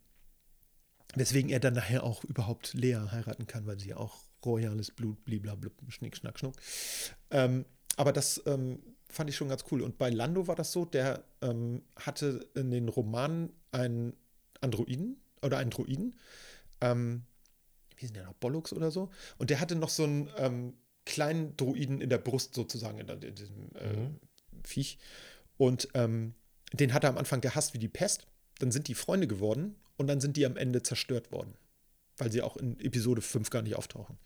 weswegen 1.15 1.51
er 1.51 1.61
dann 1.61 1.75
nachher 1.75 2.05
auch 2.05 2.25
überhaupt 2.25 2.75
Lea 2.75 3.01
heiraten 3.11 3.47
kann, 3.47 3.67
weil 3.67 3.79
sie 3.79 3.89
ja 3.91 3.97
auch 3.97 4.25
royales 4.45 4.91
Blut, 4.91 5.25
bliblablub, 5.25 5.73
schnick, 5.89 6.17
schnack, 6.17 6.39
schnuck. 6.39 6.55
Ähm, 7.31 7.65
aber 7.97 8.13
das 8.13 8.43
ähm, 8.47 8.81
fand 9.09 9.31
ich 9.31 9.37
schon 9.37 9.49
ganz 9.49 9.65
cool. 9.71 9.83
Und 9.83 9.99
bei 9.99 10.11
Lando 10.11 10.47
war 10.47 10.55
das 10.55 10.73
so, 10.73 10.85
der 10.85 11.25
ähm, 11.43 11.83
hatte 11.97 12.47
in 12.55 12.71
den 12.71 12.89
Romanen 12.89 13.53
einen 13.73 14.15
Androiden 14.61 15.17
oder 15.43 15.59
einen 15.59 15.71
Druiden, 15.71 16.15
ähm, 16.81 17.25
wie 17.97 18.07
sind 18.07 18.17
der 18.17 18.27
noch, 18.27 18.35
Bollux 18.35 18.73
oder 18.73 18.91
so. 18.91 19.11
Und 19.39 19.51
der 19.51 19.61
hatte 19.61 19.75
noch 19.75 19.89
so 19.89 20.05
einen 20.05 20.31
ähm, 20.37 20.75
kleinen 21.05 21.57
Druiden 21.57 22.01
in 22.01 22.11
der 22.11 22.19
Brust 22.19 22.55
sozusagen, 22.55 22.99
in, 22.99 23.09
in 23.09 23.35
diesem 23.35 23.71
äh, 23.75 23.97
Mhm. 23.97 24.21
Viech. 24.63 24.99
Und 25.57 25.89
ähm, 25.95 26.35
den 26.73 26.93
hat 26.95 27.05
er 27.05 27.11
am 27.11 27.19
Anfang 27.19 27.41
gehasst 27.41 27.75
wie 27.75 27.79
die 27.79 27.89
Pest. 27.89 28.27
Dann 28.59 28.71
sind 28.73 28.89
die 28.89 28.95
Freunde 28.95 29.27
geworden 29.27 29.77
und 29.97 30.07
dann 30.07 30.21
sind 30.21 30.37
die 30.37 30.45
am 30.47 30.57
Ende 30.57 30.83
zerstört 30.83 31.33
worden. 31.33 31.55
Weil 32.17 32.33
sie 32.33 32.43
auch 32.43 32.57
in 32.57 32.79
Episode 32.81 33.23
5 33.23 33.49
gar 33.51 33.63
nicht 33.63 33.77
auftauchen. 33.77 34.19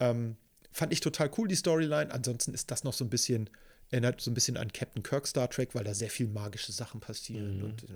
Ähm, 0.00 0.36
fand 0.72 0.92
ich 0.92 1.00
total 1.00 1.30
cool, 1.38 1.48
die 1.48 1.56
Storyline. 1.56 2.12
Ansonsten 2.12 2.52
ist 2.52 2.70
das 2.70 2.84
noch 2.84 2.92
so 2.92 3.04
ein 3.04 3.10
bisschen, 3.10 3.48
erinnert 3.90 4.20
so 4.20 4.30
ein 4.30 4.34
bisschen 4.34 4.56
an 4.58 4.72
Captain 4.72 5.02
Kirk 5.02 5.26
Star 5.26 5.48
Trek, 5.48 5.74
weil 5.74 5.84
da 5.84 5.94
sehr 5.94 6.10
viel 6.10 6.28
magische 6.28 6.72
Sachen 6.72 7.00
passieren 7.00 7.58
Mhm. 7.58 7.64
und 7.64 7.84
äh, 7.84 7.86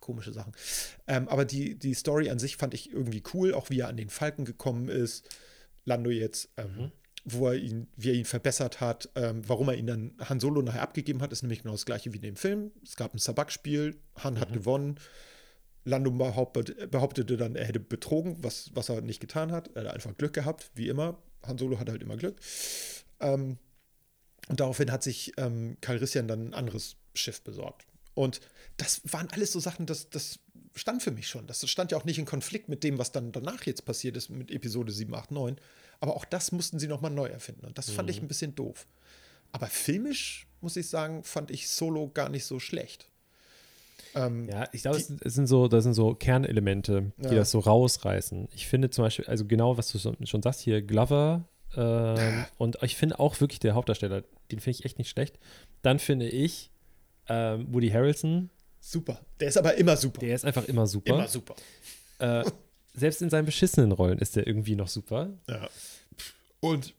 komische 0.00 0.32
Sachen. 0.32 0.52
Ähm, 1.08 1.28
aber 1.28 1.44
die, 1.44 1.76
die 1.76 1.94
Story 1.94 2.30
an 2.30 2.38
sich 2.38 2.56
fand 2.56 2.74
ich 2.74 2.92
irgendwie 2.92 3.22
cool, 3.34 3.52
auch 3.54 3.68
wie 3.70 3.80
er 3.80 3.88
an 3.88 3.96
den 3.96 4.10
Falken 4.10 4.44
gekommen 4.44 4.88
ist. 4.88 5.28
Lando 5.84 6.10
jetzt, 6.10 6.48
ähm, 6.56 6.76
Mhm. 6.76 6.92
Wo 7.24 7.48
er 7.48 7.54
ihn, 7.54 7.86
wie 7.96 8.10
er 8.10 8.14
ihn 8.14 8.24
verbessert 8.24 8.80
hat, 8.80 9.08
ähm, 9.14 9.42
warum 9.48 9.68
er 9.68 9.76
ihn 9.76 9.86
dann 9.86 10.12
Han 10.28 10.40
Solo 10.40 10.60
nachher 10.62 10.82
abgegeben 10.82 11.22
hat, 11.22 11.32
ist 11.32 11.42
nämlich 11.42 11.62
genau 11.62 11.72
das 11.72 11.86
gleiche 11.86 12.12
wie 12.12 12.16
in 12.16 12.22
dem 12.22 12.36
Film. 12.36 12.72
Es 12.82 12.96
gab 12.96 13.14
ein 13.14 13.18
Sabak-Spiel, 13.18 13.96
Han 14.18 14.40
hat 14.40 14.50
Mhm. 14.50 14.54
gewonnen. 14.54 15.00
Lando 15.84 16.12
behauptet, 16.12 16.90
behauptete 16.92 17.36
dann, 17.36 17.56
er 17.56 17.64
hätte 17.64 17.80
betrogen, 17.80 18.36
was, 18.40 18.70
was 18.74 18.88
er 18.88 19.00
nicht 19.00 19.20
getan 19.20 19.50
hat. 19.50 19.70
Er 19.74 19.84
hat 19.84 19.94
einfach 19.94 20.16
Glück 20.16 20.32
gehabt, 20.32 20.70
wie 20.74 20.88
immer. 20.88 21.18
Han 21.44 21.58
Solo 21.58 21.78
hat 21.80 21.88
halt 21.88 22.02
immer 22.02 22.16
Glück. 22.16 22.36
Ähm, 23.20 23.58
und 24.48 24.60
daraufhin 24.60 24.92
hat 24.92 25.02
sich 25.02 25.32
ähm, 25.38 25.76
Calrissian 25.80 26.28
dann 26.28 26.48
ein 26.48 26.54
anderes 26.54 26.96
Schiff 27.14 27.42
besorgt. 27.42 27.86
Und 28.14 28.40
das 28.76 29.00
waren 29.04 29.28
alles 29.30 29.52
so 29.52 29.60
Sachen, 29.60 29.86
das, 29.86 30.10
das 30.10 30.38
stand 30.74 31.02
für 31.02 31.10
mich 31.10 31.28
schon. 31.28 31.46
Das 31.46 31.68
stand 31.68 31.92
ja 31.92 31.98
auch 31.98 32.04
nicht 32.04 32.18
in 32.18 32.24
Konflikt 32.24 32.68
mit 32.68 32.84
dem, 32.84 32.98
was 32.98 33.12
dann 33.12 33.32
danach 33.32 33.64
jetzt 33.64 33.84
passiert 33.84 34.16
ist 34.16 34.30
mit 34.30 34.50
Episode 34.50 34.92
7, 34.92 35.14
8, 35.14 35.30
9. 35.30 35.56
Aber 36.00 36.16
auch 36.16 36.24
das 36.24 36.52
mussten 36.52 36.78
sie 36.78 36.88
nochmal 36.88 37.10
neu 37.10 37.26
erfinden. 37.26 37.66
Und 37.66 37.78
das 37.78 37.90
fand 37.90 38.10
ich 38.10 38.20
ein 38.20 38.28
bisschen 38.28 38.54
doof. 38.54 38.86
Aber 39.52 39.66
filmisch, 39.66 40.46
muss 40.60 40.76
ich 40.76 40.88
sagen, 40.88 41.22
fand 41.24 41.50
ich 41.50 41.68
Solo 41.68 42.10
gar 42.12 42.28
nicht 42.28 42.44
so 42.44 42.58
schlecht. 42.58 43.08
Ähm, 44.14 44.48
Ja, 44.48 44.68
ich 44.72 44.82
glaube, 44.82 44.98
es 44.98 45.34
sind 45.34 45.46
so, 45.46 45.68
das 45.68 45.84
sind 45.84 45.94
so 45.94 46.14
Kernelemente, 46.14 47.12
die 47.18 47.24
Ja. 47.28 47.34
das 47.36 47.50
so 47.50 47.60
rausreißen. 47.60 48.48
Ich 48.54 48.66
finde 48.66 48.90
zum 48.90 49.04
Beispiel, 49.04 49.26
also 49.26 49.44
genau, 49.44 49.76
was 49.76 49.92
du 49.92 49.98
schon, 49.98 50.16
schon 50.26 50.42
sagst, 50.42 50.60
hier 50.60 50.82
Glover 50.82 51.44
ähm, 51.76 52.44
und 52.58 52.78
ich 52.82 52.96
finde 52.96 53.18
auch 53.18 53.40
wirklich 53.40 53.60
der 53.60 53.74
Hauptdarsteller, 53.74 54.22
den 54.50 54.60
finde 54.60 54.78
ich 54.78 54.84
echt 54.84 54.98
nicht 54.98 55.08
schlecht. 55.10 55.38
Dann 55.82 55.98
finde 55.98 56.28
ich 56.28 56.70
ähm, 57.28 57.72
Woody 57.72 57.90
Harrelson, 57.90 58.50
Super. 58.84 59.20
Der 59.38 59.48
ist 59.48 59.56
aber 59.56 59.76
immer 59.76 59.96
super. 59.96 60.20
der 60.20 60.34
ist 60.34 60.44
einfach 60.44 60.64
immer 60.66 60.86
super. 60.88 61.14
immer 61.14 61.28
super. 61.28 61.54
Äh, 62.18 62.44
selbst 62.94 63.22
in 63.22 63.30
seinen 63.30 63.46
beschissenen 63.46 63.92
Rollen 63.92 64.18
ist 64.18 64.34
der 64.34 64.46
irgendwie 64.46 64.74
noch 64.74 64.88
super. 64.88 65.30
Ja. 65.48 65.68
Und 66.60 66.92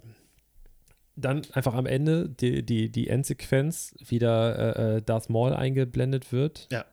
dann 1.16 1.46
einfach 1.52 1.74
am 1.74 1.86
Ende 1.86 2.30
die, 2.30 2.64
die, 2.66 2.90
die 2.90 3.10
Endsequenz 3.10 3.94
wieder 4.00 4.78
äh, 4.78 4.96
äh, 4.98 5.02
Darth 5.02 5.30
Maul 5.30 5.54
eingeblendet 5.54 6.32
wird. 6.32 6.68
Ja. 6.72 6.86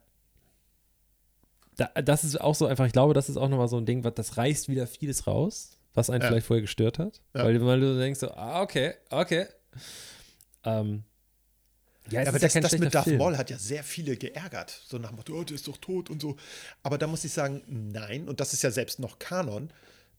Da, 1.77 1.87
das 2.03 2.25
ist 2.25 2.41
auch 2.41 2.55
so 2.57 2.67
einfach, 2.67 2.85
ich 2.87 2.93
glaube, 2.93 3.15
das 3.15 3.29
ist 3.31 3.37
auch 3.37 3.49
nochmal 3.49 3.69
so 3.69 3.79
ein 3.79 3.87
Ding, 3.87 4.03
was 4.05 4.15
das 4.15 4.37
reißt 4.37 4.69
wieder 4.69 4.87
vieles 4.89 5.27
raus, 5.27 5.79
was 5.95 6.11
einen 6.11 6.21
Ja. 6.23 6.29
vielleicht 6.29 6.47
vorher 6.47 6.63
gestört 6.63 6.99
hat. 6.99 7.23
Ja. 7.35 7.45
Weil, 7.45 7.65
weil 7.65 7.81
du 7.81 7.97
denkst 7.97 8.21
so, 8.21 8.31
ah, 8.33 8.61
okay, 8.61 8.95
okay. 9.09 9.47
Ähm, 10.65 11.05
ja, 12.11 12.23
es 12.23 12.29
aber 12.29 12.39
das, 12.39 12.53
kein 12.53 12.63
das 12.63 12.79
mit 12.79 12.95
Darth 12.95 13.05
Film. 13.05 13.19
Maul 13.19 13.37
hat 13.37 13.51
ja 13.51 13.59
sehr 13.59 13.83
viele 13.85 14.17
geärgert. 14.17 14.83
So 14.87 14.99
nach 14.99 15.09
dem 15.11 15.17
Motto, 15.17 15.35
oh, 15.35 15.45
der 15.45 15.55
ist 15.55 15.67
doch 15.69 15.77
tot 15.79 16.11
und 16.11 16.21
so. 16.23 16.37
Aber 16.83 16.99
da 16.99 17.07
muss 17.07 17.25
ich 17.25 17.33
sagen, 17.33 17.63
nein. 17.67 18.29
Und 18.29 18.41
das 18.41 18.53
ist 18.53 18.63
ja 18.63 18.71
selbst 18.71 18.99
noch 18.99 19.19
Kanon. 19.19 19.71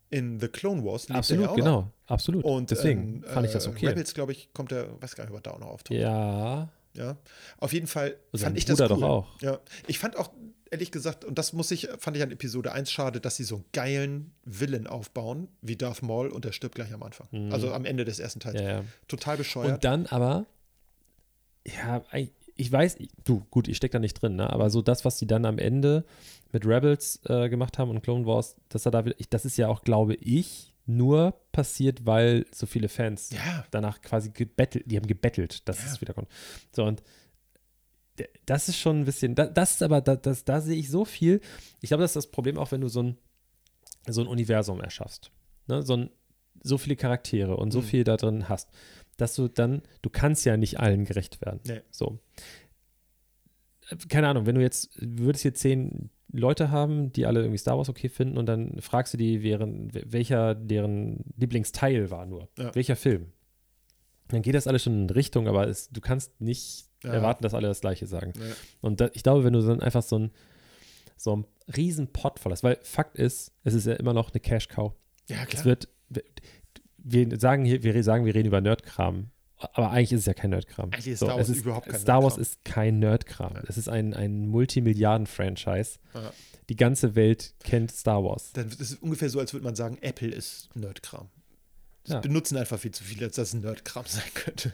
In 0.10 0.40
The 0.42 0.50
Clone 0.50 0.84
Wars 0.84 1.08
lebt 1.08 1.20
Absolut, 1.20 1.46
ja 1.46 1.50
auch 1.52 1.56
genau, 1.56 1.82
Noch. 1.82 1.92
absolut. 2.08 2.44
Und 2.44 2.70
Deswegen 2.70 3.24
ähm, 3.24 3.24
fand 3.24 3.48
ich 3.48 3.54
das 3.54 3.66
äh, 3.66 3.70
okay. 3.70 3.88
Rebels, 3.88 4.14
glaube 4.14 4.34
ich, 4.34 4.50
kommt 4.54 4.72
der, 4.72 5.02
weiß 5.02 5.16
gar 5.16 5.24
nicht, 5.24 5.32
ob 5.32 5.38
er 5.38 5.42
da 5.42 5.52
auch 5.52 5.60
noch 5.60 5.68
auftaucht. 5.68 5.98
ja, 5.98 6.68
Ja. 6.94 7.16
Auf 7.60 7.72
jeden 7.72 7.88
Fall 7.88 8.18
Sein 8.34 8.48
fand 8.48 8.58
ich 8.58 8.66
das 8.66 8.78
Bruder 8.78 8.94
cool. 8.94 9.00
doch 9.00 9.08
auch. 9.08 9.42
Ja. 9.42 9.60
Ich 9.88 10.00
fand 10.00 10.18
auch, 10.18 10.32
ehrlich 10.70 10.92
gesagt, 10.92 11.24
und 11.24 11.38
das 11.38 11.54
muss 11.54 11.72
ich, 11.72 11.88
fand 11.98 12.18
ich 12.18 12.24
an 12.24 12.32
Episode 12.32 12.74
1 12.74 12.92
schade, 12.92 13.22
dass 13.22 13.38
sie 13.38 13.46
so 13.46 13.56
einen 13.56 13.66
geilen 13.72 14.34
Villain 14.44 14.86
aufbauen, 14.86 15.48
wie 15.62 15.78
Darth 15.78 16.02
Maul, 16.02 16.28
und 16.28 16.44
der 16.44 16.52
stirbt 16.52 16.76
gleich 16.76 16.92
am 16.94 17.04
Anfang. 17.04 17.28
Also 17.52 17.72
am 17.74 17.86
Ende 17.86 18.04
des 18.04 18.20
ersten 18.20 18.42
Teils. 18.42 18.56
Mhm. 18.56 18.68
ja, 18.68 18.70
ja. 18.80 18.84
Total 19.08 19.38
bescheuert. 19.38 19.76
Und 19.76 19.84
dann 19.86 20.08
aber, 20.08 20.46
ja, 21.65 22.04
ich- 22.58 22.71
weiß, 22.71 22.97
ich- 23.00 23.10
du, 23.24 23.43
gut, 23.50 23.67
ich 23.67 23.78
stecke 23.78 23.93
da 23.93 24.00
nicht 24.00 24.13
drin, 24.21 24.36
ne? 24.36 24.50
aber 24.52 24.69
so 24.69 24.82
das, 24.82 25.04
was 25.06 25.17
die 25.17 25.28
dann 25.28 25.45
am 25.45 25.58
Ende 25.58 26.06
mit 26.52 26.65
Rebels 26.65 27.19
äh, 27.26 27.50
gemacht 27.50 27.78
haben 27.80 27.89
und 27.89 28.02
Clone 28.04 28.26
Wars, 28.26 28.56
dass 28.69 28.86
er 28.86 28.91
da 28.91 29.06
wieder, 29.06 29.15
ich, 29.19 29.30
das 29.30 29.45
ist 29.45 29.58
ja 29.58 29.67
auch, 29.67 29.84
glaube 29.84 30.15
ich, 30.15 30.74
nur 30.86 31.34
passiert, 31.52 32.06
weil 32.06 32.45
so 32.54 32.65
viele 32.65 32.89
Fans 32.89 33.30
ja. 33.32 33.65
danach 33.71 34.02
quasi 34.02 34.32
gebettelt, 34.32 34.84
die 34.91 34.97
haben 34.97 35.08
gebettelt, 35.08 35.67
dass 35.69 35.80
Ja. 35.80 35.86
es 35.91 36.02
wiederkommt. 36.02 36.28
So, 36.76 36.84
und 36.84 37.02
das 38.45 38.67
ist 38.69 38.78
schon 38.78 39.00
ein 39.00 39.06
bisschen, 39.06 39.36
da- 39.36 39.47
das 39.47 39.71
ist 39.71 39.84
aber, 39.84 40.02
da, 40.02 40.15
das, 40.15 40.43
da 40.43 40.62
sehe 40.62 40.76
ich 40.78 40.89
so 40.89 41.06
viel. 41.06 41.39
Ich 41.82 41.88
glaube, 41.89 42.02
das 42.04 42.12
ist 42.12 42.15
das 42.17 42.28
Problem 42.32 42.58
auch, 42.58 42.71
wenn 42.71 42.82
du 42.82 42.89
so 42.89 43.02
ein, 43.02 43.17
so 44.08 44.21
ein 44.21 44.28
Universum 44.28 44.82
erschaffst. 44.82 45.32
Ne? 45.67 45.82
So, 45.84 45.93
ein, 45.95 46.10
so 46.63 46.78
viele 46.78 46.95
Charaktere 46.95 47.56
und 47.58 47.71
so 47.71 47.80
Mhm. 47.80 47.84
viel 47.86 48.04
da 48.04 48.17
drin 48.17 48.50
hast, 48.50 48.69
dass 49.22 49.36
du 49.36 49.48
dann, 49.48 49.82
du 50.02 50.10
kannst 50.10 50.46
ja 50.46 50.58
nicht 50.58 50.80
allen 50.80 51.06
gerecht 51.06 51.42
werden. 51.42 51.60
Nee. 51.66 51.82
So. 51.92 52.20
Keine 54.10 54.28
Ahnung, 54.30 54.46
wenn 54.46 54.56
du 54.56 54.62
jetzt, 54.62 54.90
würdest 55.00 55.42
hier 55.44 55.54
zehn 55.54 56.10
Leute 56.32 56.72
haben, 56.72 57.12
die 57.12 57.26
alle 57.26 57.42
irgendwie 57.42 57.58
Star 57.58 57.78
Wars 57.78 57.90
okay 57.90 58.08
finden 58.08 58.38
und 58.38 58.46
dann 58.46 58.80
fragst 58.82 59.14
du 59.14 59.18
die, 59.18 59.44
wären, 59.44 59.90
welcher 59.94 60.56
deren 60.56 61.26
Lieblingsteil 61.38 62.10
war 62.10 62.26
nur. 62.26 62.48
Ja. 62.58 62.74
Welcher 62.74 62.96
Film? 62.96 63.34
Dann 64.30 64.42
geht 64.42 64.56
das 64.56 64.66
alles 64.68 64.84
schon 64.84 65.04
in 65.04 65.10
Richtung, 65.10 65.48
aber 65.50 65.68
es, 65.68 65.90
du 65.90 66.00
kannst 66.00 66.40
nicht 66.40 66.88
Ja. 67.04 67.12
erwarten, 67.14 67.44
dass 67.44 67.54
alle 67.54 67.68
das 67.68 67.82
Gleiche 67.82 68.08
sagen. 68.08 68.32
Ja. 68.40 68.46
Und 68.80 69.02
da, 69.02 69.10
ich 69.14 69.24
glaube, 69.24 69.44
wenn 69.44 69.52
du 69.54 69.62
dann 69.62 69.82
einfach 69.82 70.04
so 70.04 70.18
ein 70.20 70.32
so 71.18 71.34
einen 71.34 71.46
riesen 71.78 72.08
Pot 72.08 72.40
voll 72.40 72.52
hast, 72.52 72.64
weil 72.64 72.80
Fakt 72.82 73.16
ist, 73.18 73.52
es 73.64 73.74
ist 73.76 73.86
ja 73.86 73.94
immer 73.94 74.14
noch 74.14 74.32
eine 74.32 74.40
Cash-Cow. 74.40 74.94
Ja, 75.30 75.44
Es 75.44 75.48
klar. 75.50 75.66
wird, 75.66 75.88
wir 77.04 77.40
sagen 77.40 77.66
hier, 77.66 77.84
wir 77.84 78.04
sagen, 78.04 78.26
wir 78.26 78.34
reden 78.36 78.48
über 78.48 78.62
Nerdkram, 78.62 79.30
aber 79.58 79.92
eigentlich 79.92 80.14
ist 80.14 80.22
es 80.22 80.26
ja 80.26 80.34
kein 80.34 80.50
Nerdkram. 80.52 80.92
Eigentlich 80.92 81.08
ist 81.08 81.20
So, 81.20 81.26
Star 81.28 81.38
Wars 81.38 81.50
überhaupt 81.50 81.88
kein 81.90 82.00
Star 82.00 82.24
Wars 82.24 82.38
Nerdkram. 82.38 82.42
ist 82.42 82.66
kein 82.66 83.00
Nerdkram. 83.00 83.54
Ja. 83.56 83.64
Es 83.68 83.78
ist 83.78 83.90
ein, 83.90 84.14
ein 84.14 84.48
Multimilliarden-Franchise. 84.48 86.00
Ja. 86.14 86.32
Die 86.70 86.76
ganze 86.76 87.16
Welt 87.16 87.54
kennt 87.64 87.92
Star 87.92 88.24
Wars. 88.24 88.52
Dann 88.54 88.68
ist 88.70 88.80
es 88.80 88.96
ungefähr 88.96 89.30
so, 89.30 89.40
als 89.40 89.54
würde 89.54 89.64
man 89.64 89.76
sagen, 89.76 89.98
Apple 90.02 90.30
ist 90.30 90.70
Nerdkram. 90.76 91.30
Das 92.04 92.14
Ja. 92.14 92.20
benutzen 92.22 92.58
einfach 92.58 92.80
viel 92.80 92.92
zu 92.92 93.04
viele, 93.04 93.26
als 93.26 93.36
dass 93.36 93.50
es 93.50 93.54
ein 93.54 93.62
Nerdkram 93.62 94.06
sein 94.08 94.24
könnte. 94.34 94.74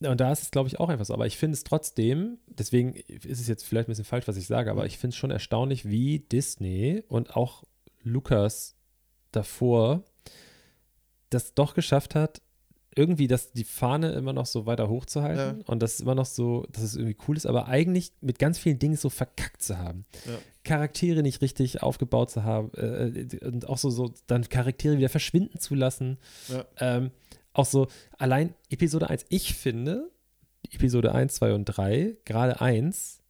Und 0.00 0.20
da 0.20 0.30
ist 0.32 0.42
es, 0.42 0.50
glaube 0.50 0.68
ich, 0.68 0.78
auch 0.78 0.88
einfach 0.90 1.06
so. 1.06 1.14
Aber 1.14 1.26
ich 1.26 1.38
finde 1.38 1.54
es 1.54 1.64
trotzdem, 1.64 2.38
deswegen 2.46 2.92
ist 2.94 3.40
es 3.40 3.48
jetzt 3.48 3.64
vielleicht 3.64 3.88
ein 3.88 3.92
bisschen 3.92 4.04
falsch, 4.04 4.28
was 4.28 4.36
ich 4.36 4.46
sage, 4.46 4.70
aber 4.70 4.84
ich 4.86 4.98
finde 4.98 5.14
es 5.14 5.16
schon 5.16 5.30
erstaunlich, 5.30 5.88
wie 5.88 6.18
Disney 6.20 7.02
und 7.08 7.34
auch 7.36 7.64
Lucas 8.02 8.76
davor 9.32 10.04
das 11.34 11.54
doch 11.54 11.74
geschafft 11.74 12.14
hat, 12.14 12.40
irgendwie 12.96 13.26
das, 13.26 13.50
die 13.52 13.64
Fahne 13.64 14.12
immer 14.12 14.32
noch 14.32 14.46
so 14.46 14.66
weiter 14.66 14.88
hochzuhalten 14.88 15.60
Ja. 15.60 15.64
und 15.66 15.82
das 15.82 15.98
immer 16.00 16.14
noch 16.14 16.26
so, 16.26 16.64
dass 16.70 16.82
es 16.84 16.94
irgendwie 16.94 17.16
cool 17.26 17.36
ist, 17.36 17.44
aber 17.46 17.66
eigentlich 17.66 18.12
mit 18.20 18.38
ganz 18.38 18.56
vielen 18.58 18.78
Dingen 18.78 18.96
so 18.96 19.10
verkackt 19.10 19.62
zu 19.62 19.78
haben. 19.78 20.04
Ja. 20.26 20.38
Charaktere 20.62 21.22
nicht 21.22 21.42
richtig 21.42 21.82
aufgebaut 21.82 22.30
zu 22.30 22.44
haben 22.44 22.70
äh, 22.74 23.26
und 23.44 23.68
auch 23.68 23.78
so, 23.78 23.90
so 23.90 24.14
dann 24.28 24.48
Charaktere 24.48 24.96
wieder 24.96 25.08
verschwinden 25.08 25.58
zu 25.58 25.74
lassen. 25.74 26.18
Ja. 26.48 26.64
Ähm, 26.78 27.10
auch 27.52 27.66
so, 27.66 27.88
allein 28.16 28.54
Episode 28.70 29.10
1, 29.10 29.26
ich 29.28 29.54
finde, 29.54 30.10
Episode 30.70 31.12
1, 31.12 31.34
2 31.34 31.52
und 31.54 31.64
3, 31.64 32.16
gerade 32.24 32.60
1, 32.60 33.20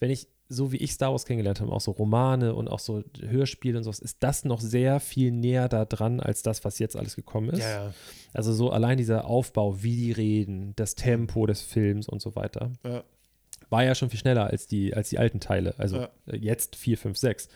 wenn 0.00 0.10
ich, 0.10 0.28
so 0.48 0.72
wie 0.72 0.78
ich 0.78 0.92
Star 0.92 1.10
Wars 1.10 1.26
kennengelernt 1.26 1.60
habe, 1.60 1.70
auch 1.72 1.80
so 1.80 1.90
Romane 1.90 2.54
und 2.54 2.68
auch 2.68 2.78
so 2.78 3.02
Hörspiele 3.20 3.76
und 3.76 3.84
sowas, 3.84 3.98
ist 3.98 4.22
das 4.22 4.44
noch 4.44 4.60
sehr 4.60 4.98
viel 5.00 5.30
näher 5.30 5.68
da 5.68 5.84
dran, 5.84 6.20
als 6.20 6.42
das, 6.42 6.64
was 6.64 6.78
jetzt 6.78 6.96
alles 6.96 7.16
gekommen 7.16 7.50
ist. 7.50 7.60
Ja, 7.60 7.86
ja. 7.86 7.94
Also 8.32 8.52
so 8.52 8.70
allein 8.70 8.96
dieser 8.96 9.26
Aufbau, 9.26 9.82
wie 9.82 9.96
die 9.96 10.12
reden, 10.12 10.72
das 10.76 10.94
Tempo 10.94 11.46
des 11.46 11.60
Films 11.62 12.08
und 12.08 12.22
so 12.22 12.34
weiter, 12.34 12.72
ja. 12.84 13.04
war 13.68 13.84
ja 13.84 13.94
schon 13.94 14.08
viel 14.10 14.18
schneller 14.20 14.46
als 14.46 14.66
die, 14.66 14.94
als 14.94 15.10
die 15.10 15.18
alten 15.18 15.40
Teile. 15.40 15.74
Also 15.78 15.98
äh, 16.26 16.36
jetzt 16.36 16.76
4, 16.76 16.96
5, 16.96 17.18
6. 17.18 17.48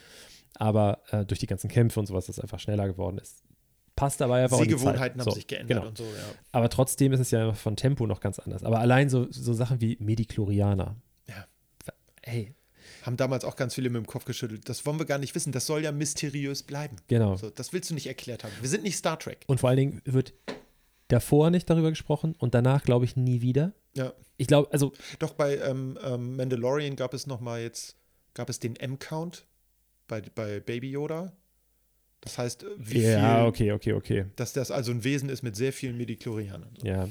Aber 0.57 1.01
äh, 1.11 1.25
durch 1.25 1.41
die 1.41 1.47
ganzen 1.47 1.69
Kämpfe 1.69 1.99
und 1.99 2.07
sowas, 2.07 2.27
das 2.27 2.39
einfach 2.39 2.59
schneller 2.61 2.87
geworden 2.87 3.17
ist. 3.19 3.43
Passt 3.97 4.21
aber 4.21 4.35
einfach 4.35 4.59
auch 4.59 4.63
die 4.63 4.71
Sehgewohnheiten 4.71 5.19
Zeit. 5.19 5.27
haben 5.27 5.31
So, 5.31 5.35
sich 5.35 5.47
geändert 5.47 5.69
Genau. 5.79 5.89
und 5.89 5.97
so, 5.99 6.05
ja. 6.05 6.11
Aber 6.53 6.69
trotzdem 6.69 7.13
ist 7.13 7.21
es 7.21 7.31
ja 7.31 7.53
von 7.55 7.77
Tempo 7.77 8.07
noch 8.07 8.21
ganz 8.21 8.39
anders. 8.39 8.65
Aber 8.65 8.81
allein 8.81 9.09
so, 9.09 9.31
so 9.31 9.53
Sachen 9.55 9.81
wie 9.81 9.97
Medichlorianer. 10.01 10.97
Ja. 11.29 11.47
Ey, 12.23 12.55
Haben 13.03 13.17
damals 13.17 13.45
auch 13.45 13.57
ganz 13.57 13.75
viele 13.75 13.91
mit 13.91 14.03
dem 14.03 14.07
Kopf 14.07 14.25
geschüttelt. 14.25 14.69
Das 14.69 14.87
wollen 14.87 14.99
wir 14.99 15.07
gar 15.07 15.19
nicht 15.19 15.35
wissen. 15.35 15.53
Das 15.53 15.67
soll 15.67 15.83
ja 15.83 15.93
mysteriös 15.93 16.63
bleiben. 16.63 16.97
genau. 17.09 17.37
So, 17.37 17.51
das 17.51 17.73
willst 17.73 17.91
du 17.91 17.95
nicht 17.95 18.07
erklärt 18.07 18.45
haben. 18.45 18.53
Wir 18.61 18.69
sind 18.69 18.83
nicht 18.85 18.97
Star 18.97 19.19
Trek. 19.19 19.45
Und 19.47 19.61
vor 19.61 19.71
allen 19.71 19.79
Dingen 19.79 20.03
wird 20.05 20.35
davor 21.09 21.51
nicht 21.51 21.69
darüber 21.69 21.91
gesprochen 21.91 22.35
und 22.39 22.55
danach, 22.55 22.85
glaube 22.85 23.05
ich, 23.05 23.17
nie 23.17 23.43
wieder. 23.43 23.73
Ja. 23.95 24.13
Ich 24.39 24.47
glaube, 24.47 24.73
also 24.73 24.93
Doch 25.19 25.35
bei 25.35 25.59
ähm, 25.59 25.99
ähm, 26.03 26.37
Mandalorian 26.37 26.97
gab 26.97 27.15
es 27.15 27.27
noch 27.27 27.41
mal 27.41 27.61
jetzt, 27.61 27.97
gab 28.35 28.49
es 28.49 28.59
den 28.59 28.77
M-Count 28.77 29.47
bei, 30.09 30.23
bei 30.35 30.61
Baby 30.61 30.91
Yoda. 30.91 31.33
Das 32.23 32.39
heißt, 32.39 32.65
wie 32.79 33.03
ja, 33.03 33.39
viel, 33.39 33.47
okay, 33.47 33.73
okay, 33.73 33.93
okay. 33.95 34.27
dass 34.37 34.53
das 34.53 34.71
also 34.71 34.93
ein 34.93 35.03
Wesen 35.05 35.29
ist 35.29 35.43
mit 35.43 35.57
sehr 35.57 35.73
vielen 35.73 35.97
Mediklorianern. 35.97 36.75
Ja. 36.83 37.09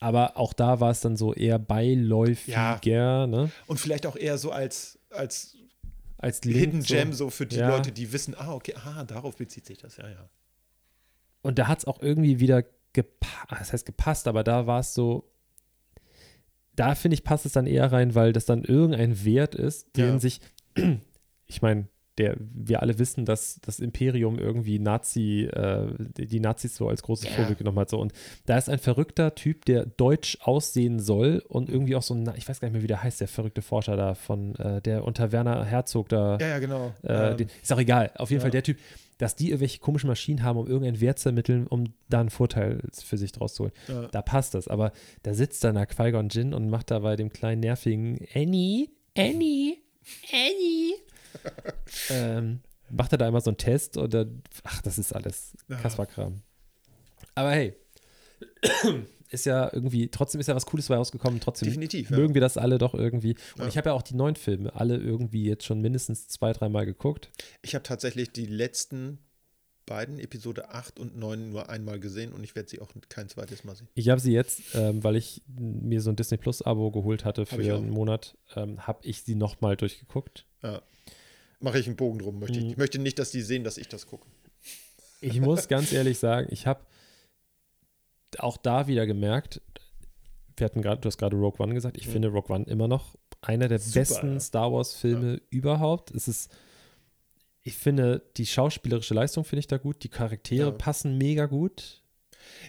Aber 0.00 0.36
auch 0.36 0.52
da 0.52 0.80
war 0.80 0.90
es 0.90 1.00
dann 1.00 1.16
so 1.16 1.32
eher 1.32 1.60
beiläufiger, 1.60 3.28
ne? 3.28 3.52
Und 3.68 3.78
vielleicht 3.78 4.04
auch 4.04 4.16
eher 4.16 4.36
so 4.36 4.50
als, 4.50 4.98
als 5.12 5.56
Als 6.18 6.44
Link 6.44 6.58
Hidden 6.58 6.82
so. 6.82 6.94
Gem, 6.94 7.12
so 7.12 7.30
für 7.30 7.46
die 7.46 7.56
Ja. 7.56 7.68
Leute, 7.68 7.90
die 7.92 8.12
wissen, 8.12 8.34
ah, 8.36 8.52
okay, 8.54 8.74
ah, 8.76 9.04
darauf 9.04 9.36
bezieht 9.36 9.66
sich 9.66 9.78
das, 9.78 9.96
ja, 9.96 10.08
ja. 10.08 10.28
Und 11.42 11.58
da 11.58 11.66
hat 11.66 11.78
es 11.80 11.84
auch 11.84 12.00
irgendwie 12.00 12.38
wieder 12.38 12.62
gepasst, 12.92 13.46
das 13.50 13.72
heißt 13.72 13.86
gepasst, 13.86 14.28
aber 14.28 14.44
da 14.44 14.66
war 14.66 14.80
es 14.80 14.94
so, 14.94 15.28
da 16.76 16.94
finde 16.94 17.14
ich, 17.14 17.24
passt 17.24 17.44
es 17.46 17.52
dann 17.52 17.66
eher 17.66 17.90
rein, 17.90 18.14
weil 18.14 18.32
das 18.32 18.46
dann 18.46 18.62
irgendein 18.64 19.24
Wert 19.24 19.54
ist, 19.54 19.96
den 19.96 20.04
Ja. 20.14 20.18
sich, 20.20 20.40
ich 21.46 21.60
meine, 21.62 21.88
der, 22.18 22.36
wir 22.38 22.82
alle 22.82 22.98
wissen, 22.98 23.24
dass 23.24 23.58
das 23.62 23.80
Imperium 23.80 24.38
irgendwie 24.38 24.78
Nazi, 24.78 25.44
äh, 25.52 25.86
die 26.16 26.26
die 26.26 26.40
Nazis 26.40 26.76
so 26.76 26.88
als 26.88 27.02
großes 27.02 27.26
Ja. 27.26 27.32
Vorbild 27.32 27.58
genommen 27.58 27.78
hat. 27.78 27.88
So. 27.90 27.98
Und 27.98 28.12
da 28.46 28.58
ist 28.58 28.68
ein 28.68 28.78
verrückter 28.78 29.34
Typ, 29.34 29.64
der 29.64 29.86
deutsch 29.86 30.36
aussehen 30.42 31.00
soll 31.00 31.42
und 31.48 31.70
irgendwie 31.70 31.96
auch 31.96 32.02
so 32.02 32.14
ein, 32.14 32.30
ich 32.36 32.48
weiß 32.48 32.60
gar 32.60 32.68
nicht 32.68 32.74
mehr, 32.74 32.82
wie 32.82 32.86
der 32.88 33.02
heißt, 33.02 33.20
der 33.20 33.28
verrückte 33.28 33.62
Forscher 33.62 33.96
da 33.96 34.14
von, 34.14 34.54
äh, 34.56 34.82
der 34.82 35.04
unter 35.04 35.32
Werner 35.32 35.64
Herzog 35.64 36.08
da 36.10 36.36
Ja, 36.38 36.48
ja, 36.48 36.58
genau. 36.58 36.92
äh, 37.02 37.30
Ähm, 37.30 37.36
den, 37.38 37.48
ist 37.62 37.72
auch 37.72 37.78
egal. 37.78 38.10
Auf 38.16 38.30
jeden 38.30 38.40
ja. 38.40 38.42
Fall 38.42 38.50
der 38.50 38.62
Typ, 38.62 38.76
dass 39.18 39.34
die 39.36 39.46
irgendwelche 39.48 39.78
komischen 39.78 40.08
Maschinen 40.08 40.42
haben, 40.42 40.58
um 40.58 40.66
irgendeinen 40.66 41.00
Wert 41.00 41.18
zu 41.18 41.28
ermitteln, 41.30 41.66
um 41.66 41.84
da 42.08 42.20
einen 42.20 42.30
Vorteil 42.30 42.80
für 42.92 43.16
sich 43.16 43.32
draus 43.32 43.54
zu 43.54 43.62
holen. 43.64 43.72
ja. 43.88 44.08
Da 44.08 44.20
passt 44.20 44.54
das. 44.54 44.68
Aber 44.68 44.92
da 45.22 45.32
sitzt 45.32 45.64
dann 45.64 45.76
der 45.76 45.86
Qui-Gon 45.86 46.28
Jinn 46.28 46.52
und 46.52 46.68
macht 46.68 46.90
da 46.90 46.98
bei 46.98 47.16
dem 47.16 47.30
kleinen 47.30 47.60
nervigen 47.60 48.18
Annie, 48.34 48.88
Annie, 49.16 49.76
Annie. 50.32 50.94
ähm, 52.10 52.60
macht 52.90 53.12
er 53.12 53.18
da 53.18 53.28
immer 53.28 53.40
so 53.40 53.50
einen 53.50 53.56
Test 53.56 53.96
und 53.96 54.12
dann, 54.14 54.42
ach, 54.64 54.82
das 54.82 54.98
ist 54.98 55.12
alles 55.14 55.56
Ja. 55.68 55.76
Kasperkram. 55.76 56.42
Aber 57.34 57.50
hey, 57.52 57.74
ist 59.30 59.46
ja 59.46 59.70
irgendwie, 59.72 60.08
trotzdem 60.08 60.40
ist 60.40 60.46
ja 60.48 60.54
was 60.54 60.66
Cooles 60.66 60.88
bei 60.88 60.96
rausgekommen. 60.96 61.40
Trotzdem 61.40 61.68
Definitiv, 61.68 62.10
ja. 62.10 62.16
mögen 62.16 62.34
wir 62.34 62.40
das 62.40 62.56
alle 62.58 62.78
doch 62.78 62.94
irgendwie. 62.94 63.34
Und 63.54 63.62
Ja. 63.62 63.66
ich 63.68 63.76
habe 63.78 63.90
ja 63.90 63.94
auch 63.94 64.02
die 64.02 64.14
neuen 64.14 64.36
Filme 64.36 64.74
alle 64.74 64.96
irgendwie 64.96 65.44
jetzt 65.44 65.64
schon 65.64 65.80
mindestens 65.80 66.28
zwei, 66.28 66.52
dreimal 66.52 66.84
geguckt. 66.84 67.30
Ich 67.62 67.74
habe 67.74 67.82
tatsächlich 67.82 68.30
die 68.32 68.46
letzten 68.46 69.18
beiden, 69.86 70.18
Episode 70.20 70.70
8 70.70 71.00
und 71.00 71.16
9, 71.16 71.50
nur 71.50 71.68
einmal 71.68 71.98
gesehen 71.98 72.32
und 72.32 72.44
ich 72.44 72.54
werde 72.54 72.68
sie 72.68 72.80
auch 72.80 72.90
kein 73.08 73.28
zweites 73.28 73.64
Mal 73.64 73.74
sehen. 73.74 73.88
Ich 73.94 74.08
habe 74.10 74.20
sie 74.20 74.32
jetzt, 74.32 74.60
ähm, 74.74 75.02
weil 75.02 75.16
ich 75.16 75.42
mir 75.48 76.00
so 76.00 76.10
ein 76.10 76.16
Disney 76.16 76.36
Plus 76.36 76.62
Abo 76.62 76.90
geholt 76.92 77.24
hatte 77.24 77.46
für 77.46 77.56
einen 77.56 77.90
Monat, 77.90 78.36
ähm, 78.54 78.86
habe 78.86 79.00
ich 79.02 79.22
sie 79.22 79.34
nochmal 79.34 79.76
durchgeguckt. 79.76 80.46
Ja. 80.62 80.82
Mache 81.62 81.78
ich 81.78 81.86
einen 81.86 81.96
Bogen 81.96 82.18
drum. 82.18 82.38
Möchte 82.38 82.58
ich. 82.58 82.64
Mhm. 82.64 82.70
ich 82.72 82.76
möchte 82.76 82.98
nicht, 82.98 83.18
dass 83.18 83.30
die 83.30 83.42
sehen, 83.42 83.64
dass 83.64 83.78
ich 83.78 83.88
das 83.88 84.06
gucke. 84.06 84.26
Ich 85.20 85.40
muss 85.40 85.68
ganz 85.68 85.92
ehrlich 85.92 86.18
sagen, 86.18 86.48
ich 86.50 86.66
habe 86.66 86.80
auch 88.38 88.56
da 88.56 88.86
wieder 88.88 89.06
gemerkt, 89.06 89.60
wir 90.56 90.64
hatten 90.64 90.82
gerade, 90.82 91.00
du 91.00 91.06
hast 91.06 91.18
gerade 91.18 91.36
Rogue 91.36 91.60
One 91.64 91.74
gesagt, 91.74 91.96
ich 91.96 92.08
Mhm. 92.08 92.12
finde 92.12 92.28
Rogue 92.28 92.54
One 92.54 92.64
immer 92.66 92.88
noch 92.88 93.16
einer 93.40 93.68
der 93.68 93.78
Super, 93.78 94.00
besten 94.00 94.32
ja. 94.34 94.40
Star 94.40 94.72
Wars 94.72 94.94
Filme 94.94 95.40
überhaupt. 95.50 96.10
Es 96.12 96.28
ist, 96.28 96.50
ich 97.62 97.76
finde, 97.76 98.22
die 98.36 98.46
schauspielerische 98.46 99.14
Leistung 99.14 99.44
finde 99.44 99.60
ich 99.60 99.66
da 99.66 99.78
gut, 99.78 100.02
die 100.02 100.08
Charaktere 100.08 100.70
Ja. 100.70 100.76
passen 100.76 101.16
mega 101.18 101.46
gut. 101.46 102.02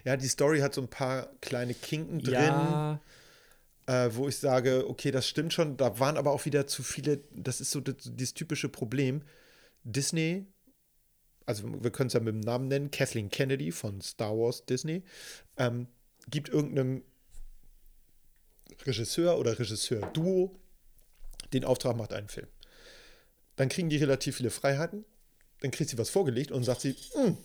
Ja, 0.06 0.16
die 0.18 0.28
Story 0.28 0.60
hat 0.60 0.74
so 0.76 0.82
ein 0.82 0.88
paar 0.88 1.28
kleine 1.42 1.74
Kinken 1.74 2.20
drin, 2.20 2.34
Ja, 2.34 3.00
äh, 3.86 4.10
wo 4.13 4.28
ich 4.28 4.38
sage, 4.38 4.88
okay, 4.89 5.12
das 5.12 5.28
stimmt 5.28 5.54
schon. 5.54 5.78
Da 5.78 6.00
waren 6.00 6.17
aber 6.17 6.32
auch 6.32 6.46
wieder 6.46 6.67
zu 6.67 6.84
viele, 6.84 7.22
das 7.36 7.62
ist 7.62 7.72
so 7.72 7.82
das, 7.82 7.96
dieses 8.00 8.34
typische 8.34 8.69
Problem. 8.69 9.24
Disney, 9.84 10.46
also 11.46 11.63
wir 11.84 11.91
können 11.91 12.08
es 12.08 12.13
ja 12.13 12.19
mit 12.19 12.34
dem 12.34 12.39
Namen 12.39 12.67
nennen, 12.67 12.91
Kathleen 12.91 13.30
Kennedy 13.30 13.72
von 13.72 14.02
Star 14.02 14.32
Wars 14.32 14.65
Disney, 14.65 15.04
ähm, 15.58 15.88
gibt 16.30 16.50
irgendeinem 16.50 17.04
Regisseur 18.86 19.38
oder 19.38 19.60
Regisseur-Duo 19.60 20.58
den 21.52 21.65
Auftrag, 21.65 21.98
macht 21.98 22.13
einen 22.13 22.30
Film. 22.30 22.48
Dann 23.58 23.69
kriegen 23.69 23.89
die 23.89 23.98
relativ 23.98 24.38
viele 24.38 24.50
Freiheiten, 24.50 25.06
dann 25.62 25.72
kriegt 25.72 25.89
sie 25.89 25.98
was 25.98 26.10
vorgelegt 26.10 26.52
und 26.52 26.63
sagt 26.63 26.82
sie, 26.82 26.96
"Hm, 27.13 27.38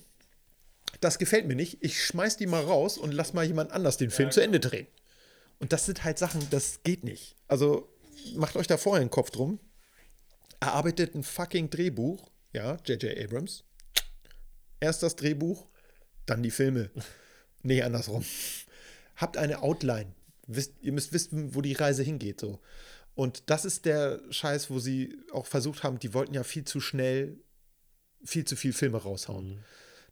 das 1.01 1.19
gefällt 1.19 1.47
mir 1.47 1.55
nicht, 1.55 1.79
ich 1.81 2.03
schmeiß 2.03 2.37
die 2.37 2.47
mal 2.47 2.63
raus 2.63 2.99
und 2.99 3.13
lass 3.13 3.35
mal 3.35 3.45
jemand 3.45 3.73
anders 3.73 3.97
den 3.97 4.11
Film 4.11 4.31
zu 4.31 4.41
Ende 4.41 4.61
drehen. 4.61 4.87
Und 5.59 5.73
das 5.73 5.87
sind 5.87 6.05
halt 6.05 6.19
Sachen, 6.19 6.49
das 6.51 6.83
geht 6.83 7.05
nicht. 7.05 7.37
Also 7.49 7.89
macht 8.35 8.57
euch 8.57 8.67
da 8.67 8.77
vorher 8.77 9.01
einen 9.01 9.11
Kopf 9.11 9.31
drum. 9.31 9.59
Erarbeitet 10.61 11.15
ein 11.15 11.23
fucking 11.23 11.71
Drehbuch, 11.71 12.31
ja, 12.53 12.77
J.J. 12.85 13.19
Abrams. 13.19 13.65
Erst 14.81 15.03
das 15.03 15.17
Drehbuch, 15.17 15.67
dann 16.27 16.43
die 16.43 16.51
Filme. 16.51 16.91
nee, 17.63 17.83
andersrum. 17.83 18.25
Habt 19.17 19.37
eine 19.37 19.63
Outline. 19.63 20.15
Wisst, 20.47 20.75
ihr 20.81 20.93
müsst 20.93 21.13
wissen, 21.13 21.55
wo 21.55 21.61
die 21.61 21.75
Reise 21.75 22.03
hingeht. 22.03 22.41
So. 22.41 22.61
Und 23.15 23.51
das 23.51 23.65
ist 23.65 23.85
der 23.85 24.21
Scheiß, 24.31 24.71
wo 24.71 24.79
sie 24.79 25.17
auch 25.33 25.47
versucht 25.47 25.83
haben, 25.83 25.99
die 25.99 26.15
wollten 26.15 26.35
ja 26.35 26.45
viel 26.45 26.65
zu 26.65 26.81
schnell, 26.81 27.41
viel 28.25 28.45
zu 28.45 28.57
viel 28.57 28.73
Filme 28.73 28.99
raushauen. 28.99 29.65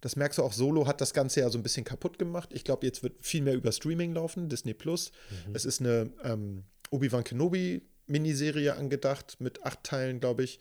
Das 0.06 0.14
merkst 0.14 0.38
du 0.38 0.44
auch, 0.44 0.52
Solo 0.52 0.86
hat 0.86 1.00
das 1.00 1.12
Ganze 1.14 1.40
ja 1.40 1.50
so 1.50 1.58
ein 1.58 1.64
bisschen 1.64 1.82
kaputt 1.82 2.16
gemacht. 2.16 2.50
Ich 2.52 2.62
glaube, 2.62 2.86
jetzt 2.86 3.02
wird 3.02 3.14
viel 3.26 3.42
mehr 3.42 3.54
über 3.54 3.72
Streaming 3.72 4.14
laufen, 4.14 4.48
Disney 4.48 4.72
Plus. 4.72 5.10
Es 5.52 5.64
ist 5.64 5.80
eine 5.80 6.12
ähm, 6.22 6.62
Obi-Wan 6.92 7.24
Kenobi-Miniserie 7.24 8.76
angedacht 8.76 9.38
mit 9.40 9.64
acht 9.64 9.82
Teilen, 9.82 10.20
glaube 10.20 10.44
ich, 10.44 10.60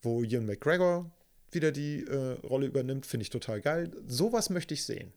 wo 0.00 0.22
Ian 0.22 0.46
McGregor 0.46 1.10
wieder 1.50 1.72
die 1.72 2.04
äh, 2.04 2.38
Rolle 2.46 2.66
übernimmt. 2.66 3.04
Finde 3.04 3.22
ich 3.22 3.30
total 3.30 3.60
geil. 3.60 3.90
Sowas 4.06 4.48
möchte 4.48 4.74
ich 4.74 4.84
sehen. 4.84 5.12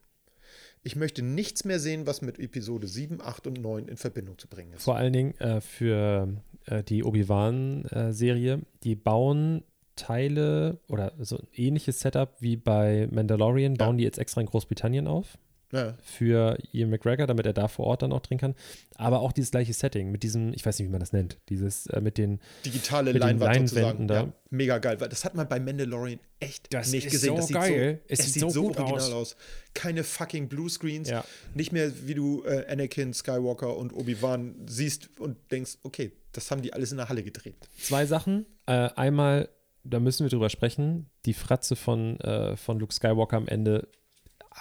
Ich 0.82 0.96
möchte 0.96 1.22
nichts 1.22 1.64
mehr 1.64 1.80
sehen, 1.80 2.08
was 2.08 2.24
mit 2.24 2.40
Episode 2.40 2.88
7, 2.88 3.22
8 3.22 3.46
und 3.46 3.62
9 3.62 3.90
in 3.90 3.98
Verbindung 3.98 4.40
zu 4.40 4.48
bringen 4.48 4.74
ist. 4.74 4.86
vor 4.86 4.96
allen 4.96 5.14
Dingen 5.14 5.40
äh, 5.40 5.62
für 5.62 6.30
äh, 6.66 6.82
die 6.82 7.04
Obi-Wan-Serie, 7.04 8.64
die 8.82 8.96
bauen 8.96 9.64
Teile 9.98 10.80
oder 10.88 11.12
so 11.20 11.38
ein 11.38 11.48
ähnliches 11.56 12.00
Setup 12.00 12.34
wie 12.40 12.56
bei 12.56 13.08
Mandalorian, 13.12 13.76
Ja. 13.76 13.86
bauen 13.86 13.98
die 13.98 14.04
jetzt 14.06 14.18
extra 14.20 14.40
in 14.42 14.48
Großbritannien 14.48 15.08
auf. 15.08 15.38
Ja, 15.74 15.96
für 16.02 16.58
Ian 16.72 16.90
McGregor, 16.90 17.28
damit 17.28 17.46
er 17.46 17.52
da 17.52 17.68
vor 17.68 17.88
Ort 17.88 18.02
dann 18.02 18.14
auch 18.14 18.22
drehen 18.22 18.38
kann. 18.38 18.56
Aber 18.96 19.20
auch 19.20 19.34
dieses 19.34 19.52
gleiche 19.52 19.74
Setting 19.74 20.12
mit 20.12 20.24
diesem, 20.24 20.54
ich 20.54 20.66
weiß 20.66 20.80
nicht, 20.80 20.88
wie 20.88 20.92
man 20.92 21.02
das 21.02 21.12
nennt, 21.12 21.40
dieses 21.50 21.88
äh, 21.88 22.00
mit 22.00 22.18
den, 22.18 22.40
digitale 22.66 23.12
Mit 23.12 23.16
den 23.22 23.28
Leinwand 23.28 23.42
Leinwänden 23.54 23.68
sozusagen. 23.68 24.08
da. 24.08 24.16
Ja, 24.16 24.34
mega 24.50 24.78
geil, 24.78 25.02
weil 25.02 25.10
das 25.10 25.26
hat 25.26 25.36
man 25.36 25.46
bei 25.50 25.60
Mandalorian 25.60 26.20
echt 26.40 26.74
Das 26.74 26.90
nicht 26.94 27.10
gesehen. 27.10 27.32
so 27.32 27.36
das 27.36 27.48
sieht 27.48 27.56
geil. 27.58 28.00
So, 28.08 28.14
Es 28.14 28.20
es, 28.22 28.34
sieht 28.34 28.42
so 28.44 28.50
so, 28.50 28.64
original 28.68 28.94
aus. 28.94 29.12
aus. 29.12 29.36
Keine 29.74 30.06
fucking 30.06 30.48
Bluescreens. 30.48 31.10
Ja. 31.10 31.26
Nicht 31.54 31.74
mehr, 31.74 31.92
wie 32.08 32.14
du 32.14 32.46
äh, 32.46 32.66
Anakin, 32.72 33.14
Skywalker 33.14 33.76
und 33.76 33.92
Obi-Wan 33.92 34.56
siehst 34.68 35.10
und 35.20 35.36
denkst, 35.52 35.80
okay, 35.84 36.14
das 36.32 36.50
haben 36.50 36.62
die 36.62 36.72
alles 36.72 36.92
in 36.92 36.98
der 36.98 37.10
Halle 37.10 37.24
gedreht. 37.24 37.58
zwei 37.78 38.06
Sachen. 38.06 38.46
Äh, 38.68 38.90
einmal, 38.96 39.50
da 39.90 40.00
müssen 40.00 40.24
wir 40.26 40.30
drüber 40.30 40.50
sprechen, 40.50 41.10
die 41.26 41.34
Fratze 41.34 41.76
von, 41.76 42.20
äh, 42.22 42.56
von 42.58 42.80
Luke 42.80 42.94
Skywalker 42.94 43.38
am 43.38 43.48
Ende 43.48 43.88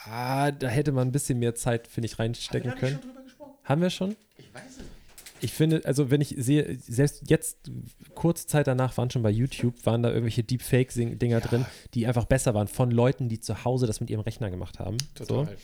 Ah, 0.04 0.50
da 0.50 0.68
hätte 0.68 0.92
man 0.92 1.08
ein 1.08 1.12
bisschen 1.12 1.38
mehr 1.38 1.54
Zeit, 1.54 1.86
finde 1.88 2.06
ich, 2.06 2.18
reinstecken 2.18 2.70
Haben 2.70 2.76
wir 2.76 2.88
können. 2.88 3.00
schon 3.02 3.10
drüber 3.10 3.22
gesprochen? 3.22 3.52
Haben 3.64 3.80
wir 3.80 3.90
schon? 3.90 4.16
Ich 4.36 4.52
weiß 4.54 4.62
es 4.70 4.76
nicht. 4.78 4.88
Ich 5.40 5.52
finde, 5.52 5.82
also 5.84 6.10
wenn 6.10 6.20
ich 6.20 6.34
sehe, 6.38 6.78
selbst 6.80 7.30
jetzt, 7.30 7.70
kurze 8.14 8.46
Zeit 8.46 8.66
danach 8.66 8.96
waren 8.96 9.10
schon 9.10 9.22
bei 9.22 9.30
YouTube, 9.30 9.74
waren 9.84 10.02
da 10.02 10.08
irgendwelche 10.08 10.42
Deepfake-Dinger 10.44 11.40
drin, 11.40 11.64
die 11.94 12.06
einfach 12.06 12.24
besser 12.26 12.54
waren, 12.54 12.68
von 12.68 12.90
Leuten, 12.90 13.28
die 13.28 13.40
zu 13.40 13.64
Hause 13.64 13.86
das 13.86 14.00
mit 14.00 14.08
ihrem 14.10 14.20
Rechner 14.22 14.50
gemacht 14.50 14.78
haben. 14.78 14.96
So. 15.18 15.24
Total. 15.24 15.56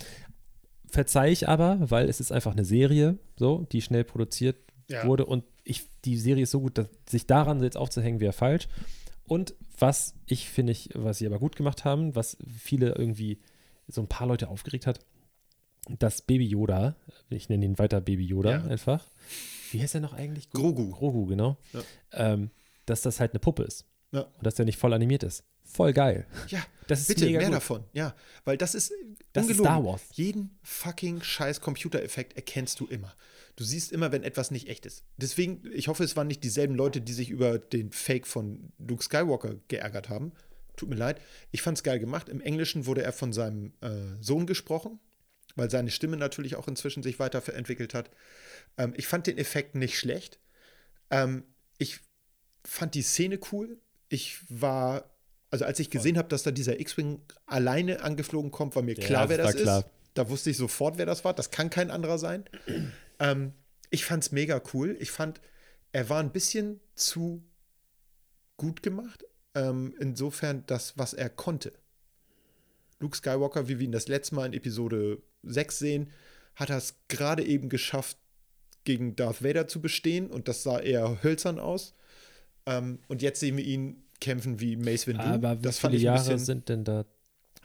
Verzeih 0.88 1.30
ich 1.30 1.48
aber, 1.48 1.78
weil 1.90 2.08
es 2.08 2.20
ist 2.20 2.32
einfach 2.32 2.52
eine 2.52 2.64
Serie, 2.66 3.18
so, 3.38 3.66
die 3.72 3.80
schnell 3.80 4.04
produziert 4.04 4.56
Ja. 4.90 5.06
wurde 5.06 5.24
und 5.24 5.44
ich, 5.64 5.84
die 6.04 6.18
Serie 6.18 6.42
ist 6.42 6.50
so 6.50 6.60
gut, 6.60 6.76
dass 6.76 6.88
sich 7.08 7.26
daran 7.26 7.62
jetzt 7.62 7.76
aufzuhängen, 7.78 8.20
wäre 8.20 8.32
falsch. 8.34 8.68
Und 9.26 9.54
was 9.78 10.14
ich 10.26 10.48
finde 10.48 10.72
ich, 10.72 10.90
was 10.94 11.18
sie 11.18 11.26
aber 11.26 11.38
gut 11.38 11.56
gemacht 11.56 11.84
haben, 11.84 12.14
was 12.14 12.36
viele 12.58 12.92
irgendwie 12.94 13.40
so 13.88 14.00
ein 14.00 14.08
paar 14.08 14.26
Leute 14.26 14.48
aufgeregt 14.48 14.86
hat, 14.86 15.00
dass 15.98 16.22
Baby 16.22 16.46
Yoda, 16.46 16.94
ich 17.28 17.48
nenne 17.48 17.64
ihn 17.64 17.78
weiter 17.78 18.00
Baby 18.00 18.24
Yoda 18.24 18.50
Ja. 18.50 18.64
einfach. 18.64 19.04
Wie 19.72 19.80
heißt 19.80 19.94
er 19.94 20.00
noch 20.00 20.12
eigentlich? 20.12 20.50
Grogu. 20.50 20.90
Grogu, 20.90 21.26
genau. 21.26 21.56
Ja. 21.72 21.80
Ähm, 22.12 22.50
dass 22.86 23.02
das 23.02 23.20
halt 23.20 23.32
eine 23.32 23.40
Puppe 23.40 23.62
ist. 23.64 23.86
Ja. 24.12 24.22
Und 24.22 24.46
dass 24.46 24.54
der 24.54 24.64
nicht 24.66 24.76
voll 24.78 24.92
animiert 24.92 25.22
ist. 25.22 25.44
Voll 25.64 25.92
geil. 25.92 26.26
Ja, 26.48 26.60
Das 26.86 27.00
ist 27.00 27.08
bitte, 27.08 27.24
mega 27.24 27.38
mehr 27.38 27.48
gut. 27.48 27.56
davon. 27.56 27.84
Ja, 27.94 28.14
weil 28.44 28.58
das 28.58 28.74
ist 28.74 28.92
Das 29.32 29.44
ist 29.46 29.58
ungelogen. 29.60 29.64
Star 29.64 29.84
Wars. 29.84 30.02
Jeden 30.12 30.58
fucking 30.62 31.22
scheiß 31.22 31.60
Computereffekt 31.60 32.34
erkennst 32.36 32.78
du 32.80 32.86
immer. 32.86 33.14
Du 33.56 33.64
siehst 33.64 33.92
immer, 33.92 34.12
wenn 34.12 34.22
etwas 34.22 34.50
nicht 34.50 34.68
echt 34.68 34.86
ist. 34.86 35.04
Deswegen, 35.18 35.62
ich 35.74 35.88
hoffe, 35.88 36.04
es 36.04 36.16
waren 36.16 36.26
nicht 36.26 36.42
dieselben 36.42 36.74
Leute, 36.74 37.00
die 37.00 37.12
sich 37.12 37.28
über 37.28 37.58
den 37.58 37.92
Fake 37.92 38.26
von 38.26 38.72
Luke 38.78 39.02
Skywalker 39.02 39.56
geärgert 39.68 40.08
haben. 40.08 40.32
Tut 40.76 40.88
mir 40.88 40.96
leid. 40.96 41.20
Ich 41.50 41.60
fand 41.60 41.76
es 41.76 41.82
geil 41.84 41.98
gemacht. 41.98 42.30
Im 42.30 42.40
Englischen 42.40 42.86
wurde 42.86 43.02
er 43.02 43.12
von 43.12 43.32
seinem 43.32 43.74
äh, 43.82 43.90
Sohn 44.20 44.46
gesprochen, 44.46 45.00
weil 45.54 45.70
seine 45.70 45.90
Stimme 45.90 46.16
natürlich 46.16 46.56
auch 46.56 46.66
inzwischen 46.66 47.02
sich 47.02 47.18
weiterentwickelt 47.18 47.92
hat. 47.92 48.10
Ähm, 48.78 48.94
ich 48.96 49.06
fand 49.06 49.26
den 49.26 49.36
Effekt 49.36 49.74
nicht 49.74 49.98
schlecht. 49.98 50.38
Ähm, 51.10 51.44
ich 51.76 52.00
fand 52.64 52.94
die 52.94 53.02
Szene 53.02 53.38
cool. 53.52 53.78
Ich 54.08 54.38
war, 54.48 55.10
also 55.50 55.66
als 55.66 55.78
ich 55.78 55.90
gesehen 55.90 56.16
habe, 56.16 56.28
dass 56.28 56.42
da 56.42 56.52
dieser 56.52 56.80
X-Wing 56.80 57.20
alleine 57.44 58.00
angeflogen 58.02 58.50
kommt, 58.50 58.74
war 58.76 58.82
mir 58.82 58.96
Ja, 58.96 59.06
klar, 59.06 59.28
wer 59.28 59.36
das 59.36 59.46
war 59.46 59.52
klar. 59.52 59.78
ist. 59.80 59.88
Da 60.14 60.28
wusste 60.30 60.50
ich 60.50 60.56
sofort, 60.56 60.96
wer 60.96 61.06
das 61.06 61.24
war. 61.24 61.34
Das 61.34 61.50
kann 61.50 61.68
kein 61.70 61.90
anderer 61.90 62.18
sein. 62.18 62.44
Ähm, 63.22 63.52
ich 63.90 64.04
fand 64.04 64.24
es 64.24 64.32
mega 64.32 64.60
cool. 64.74 64.96
Ich 65.00 65.10
fand, 65.10 65.40
er 65.92 66.08
war 66.08 66.20
ein 66.20 66.32
bisschen 66.32 66.80
zu 66.94 67.42
gut 68.56 68.82
gemacht. 68.82 69.24
Ähm, 69.54 69.94
insofern 70.00 70.64
das, 70.66 70.98
was 70.98 71.14
er 71.14 71.28
konnte. 71.30 71.72
Luke 73.00 73.16
Skywalker, 73.16 73.68
wie 73.68 73.78
wir 73.78 73.84
ihn 73.84 73.92
das 73.92 74.08
letzte 74.08 74.34
Mal 74.34 74.46
in 74.46 74.52
Episode 74.54 75.22
6 75.42 75.78
sehen, 75.78 76.10
hat 76.56 76.70
er 76.70 76.78
es 76.78 76.96
gerade 77.08 77.44
eben 77.44 77.68
geschafft, 77.68 78.16
gegen 78.84 79.14
Darth 79.14 79.44
Vader 79.44 79.68
zu 79.68 79.80
bestehen 79.80 80.28
und 80.28 80.48
das 80.48 80.64
sah 80.64 80.80
eher 80.80 81.22
hölzern 81.22 81.60
aus. 81.60 81.94
Ähm, 82.66 82.98
und 83.06 83.22
jetzt 83.22 83.38
sehen 83.38 83.56
wir 83.56 83.64
ihn 83.64 84.02
kämpfen 84.20 84.58
wie 84.58 84.76
Mace 84.76 85.06
Windu. 85.06 85.22
Aber 85.22 85.58
wie 85.58 85.62
das 85.62 85.78
viele 85.78 85.98
Jahre 85.98 86.18
bisschen, 86.18 86.38
sind 86.38 86.68
denn 86.68 86.84
da? 86.84 87.04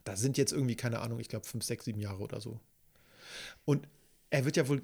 da 0.03 0.15
sind 0.15 0.37
jetzt 0.37 0.53
irgendwie, 0.53 0.75
keine 0.75 0.99
Ahnung, 0.99 1.19
ich 1.19 1.27
glaube 1.27 1.45
fünf, 1.45 1.63
sechs, 1.63 1.85
sieben 1.85 1.99
Jahre 1.99 2.21
oder 2.21 2.39
so. 2.39 2.59
Und 3.65 3.87
er 4.29 4.45
wird 4.45 4.57
ja 4.57 4.67
wohl 4.67 4.81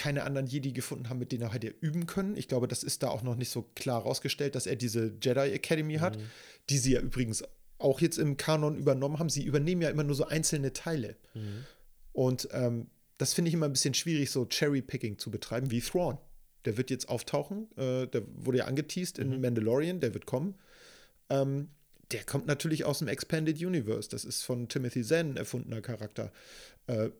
keine 0.00 0.24
anderen 0.24 0.46
Jedi 0.46 0.72
gefunden 0.72 1.10
haben, 1.10 1.18
mit 1.18 1.30
denen 1.30 1.42
er 1.42 1.52
hätte 1.52 1.68
üben 1.68 2.06
können. 2.06 2.34
Ich 2.36 2.48
glaube, 2.48 2.66
das 2.68 2.82
ist 2.82 3.02
da 3.02 3.08
auch 3.08 3.22
noch 3.22 3.36
nicht 3.36 3.50
so 3.50 3.62
klar 3.74 4.00
rausgestellt, 4.02 4.54
dass 4.54 4.66
er 4.66 4.76
diese 4.76 5.12
Jedi 5.22 5.50
Academy 5.52 5.96
hat, 5.96 6.16
Mhm. 6.16 6.22
die 6.70 6.78
sie 6.78 6.92
ja 6.92 7.00
übrigens 7.00 7.44
auch 7.78 8.00
jetzt 8.00 8.18
im 8.18 8.36
Kanon 8.38 8.76
übernommen 8.78 9.18
haben. 9.18 9.28
Sie 9.28 9.44
übernehmen 9.44 9.82
ja 9.82 9.90
immer 9.90 10.04
nur 10.04 10.14
so 10.16 10.24
einzelne 10.26 10.72
Teile. 10.72 11.16
Mhm. 11.34 11.64
Und 12.12 12.48
ähm, 12.52 12.86
das 13.18 13.34
finde 13.34 13.50
ich 13.50 13.54
immer 13.54 13.66
ein 13.66 13.72
bisschen 13.72 13.92
schwierig, 13.94 14.30
so 14.30 14.46
Cherry-Picking 14.46 15.18
zu 15.18 15.30
betreiben, 15.30 15.70
wie 15.70 15.80
Thrawn. 15.82 16.16
Der 16.64 16.76
wird 16.78 16.90
jetzt 16.90 17.08
auftauchen. 17.08 17.68
Äh, 17.76 18.06
der 18.06 18.22
wurde 18.34 18.58
ja 18.58 18.64
angeteased 18.64 19.18
Mhm. 19.18 19.32
in 19.32 19.40
Mandalorian, 19.42 20.00
der 20.00 20.14
wird 20.14 20.24
kommen. 20.26 20.54
Ähm, 21.28 21.68
der 22.12 22.24
kommt 22.24 22.46
natürlich 22.46 22.84
aus 22.84 22.98
dem 23.00 23.08
Expanded 23.08 23.56
Universe. 23.64 24.08
Das 24.08 24.24
ist 24.24 24.42
von 24.42 24.68
Timothy 24.68 25.02
Zen 25.02 25.36
erfundener 25.36 25.80
Charakter. 25.80 26.32
Äh, 26.86 27.10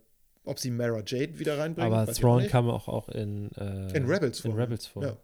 ob 0.44 0.58
sie 0.58 0.70
Mara 0.70 1.02
Jade 1.06 1.38
wieder 1.38 1.58
reinbringen? 1.58 1.92
Aber 1.92 2.12
Thrawn 2.12 2.46
kam 2.48 2.68
auch, 2.68 2.88
auch 2.88 3.08
in, 3.08 3.50
äh, 3.52 3.96
In 3.96 4.06
Rebels 4.06 4.44
in 4.44 4.52
vor. 4.52 4.60
Rebels 4.60 4.86
vor. 4.86 5.02
Ja. 5.02 5.16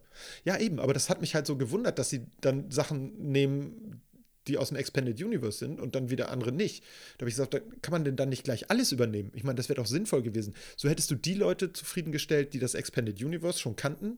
ja, 0.45 0.57
eben, 0.59 0.79
aber 0.79 0.93
das 0.93 1.09
hat 1.09 1.21
mich 1.21 1.35
halt 1.35 1.47
so 1.47 1.57
gewundert, 1.57 1.99
dass 1.99 2.09
sie 2.09 2.27
dann 2.41 2.69
Sachen 2.71 3.31
nehmen, 3.31 4.01
die 4.47 4.57
aus 4.57 4.69
dem 4.69 4.77
Expanded 4.77 5.21
Universe 5.21 5.57
sind 5.57 5.79
und 5.79 5.95
dann 5.95 6.09
wieder 6.09 6.29
andere 6.29 6.51
nicht. 6.51 6.83
Da 7.17 7.23
habe 7.23 7.29
ich 7.29 7.35
gesagt, 7.35 7.61
kann 7.81 7.91
man 7.91 8.05
denn 8.05 8.15
dann 8.15 8.29
nicht 8.29 8.43
gleich 8.43 8.69
alles 8.69 8.91
übernehmen? 8.91 9.31
Ich 9.35 9.43
meine, 9.43 9.55
das 9.55 9.69
wäre 9.69 9.81
doch 9.81 9.87
sinnvoll 9.87 10.21
gewesen. 10.21 10.53
So 10.75 10.89
hättest 10.89 11.11
du 11.11 11.15
die 11.15 11.33
Leute 11.33 11.73
zufriedengestellt, 11.73 12.53
die 12.53 12.59
das 12.59 12.73
Expanded 12.73 13.21
Universe 13.21 13.59
schon 13.59 13.75
kannten, 13.75 14.17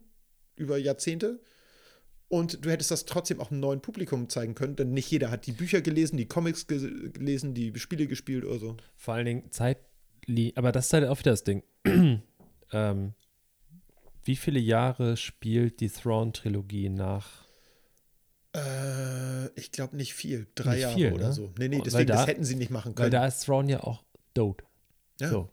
über 0.55 0.77
Jahrzehnte. 0.77 1.39
Und 2.27 2.63
du 2.63 2.69
hättest 2.69 2.91
das 2.91 3.05
trotzdem 3.05 3.39
auch 3.39 3.49
einem 3.49 3.59
neuen 3.59 3.81
Publikum 3.81 4.29
zeigen 4.29 4.53
können, 4.53 4.75
denn 4.75 4.91
nicht 4.91 5.09
jeder 5.09 5.31
hat 5.31 5.47
die 5.47 5.51
Bücher 5.51 5.81
gelesen, 5.81 6.15
die 6.15 6.27
Comics 6.27 6.67
ge 6.67 7.09
gelesen, 7.09 7.55
die 7.55 7.73
Spiele 7.79 8.05
gespielt 8.05 8.45
oder 8.45 8.59
so. 8.59 8.77
Vor 8.95 9.15
allen 9.15 9.25
Dingen 9.25 9.51
Zeit, 9.51 9.79
aber 10.55 10.71
das 10.71 10.87
ist 10.87 10.93
halt 10.93 11.05
auch 11.07 11.19
wieder 11.19 11.31
das 11.31 11.43
Ding. 11.43 11.63
ähm, 12.71 13.13
wie 14.23 14.35
viele 14.35 14.59
Jahre 14.59 15.17
spielt 15.17 15.79
die 15.79 15.89
Thrawn-Trilogie 15.89 16.89
nach? 16.89 17.45
Äh, 18.55 19.47
ich 19.59 19.71
glaube 19.71 19.95
nicht 19.95 20.13
viel. 20.13 20.47
Drei 20.55 20.71
Nicht 20.73 20.81
Jahre 20.81 20.95
viel, 20.95 21.13
oder 21.13 21.27
ne? 21.27 21.33
so. 21.33 21.53
Nee, 21.57 21.67
nee, 21.69 21.77
Weil 21.77 21.83
deswegen, 21.83 22.07
da- 22.07 22.15
das 22.15 22.27
hätten 22.27 22.43
sie 22.43 22.55
nicht 22.55 22.71
machen 22.71 22.95
können. 22.95 23.05
Weil 23.05 23.09
da 23.11 23.25
ist 23.27 23.45
Thrawn 23.45 23.69
ja 23.69 23.81
auch 23.81 24.03
dood. 24.33 24.63
ja. 25.19 25.29
So, 25.29 25.49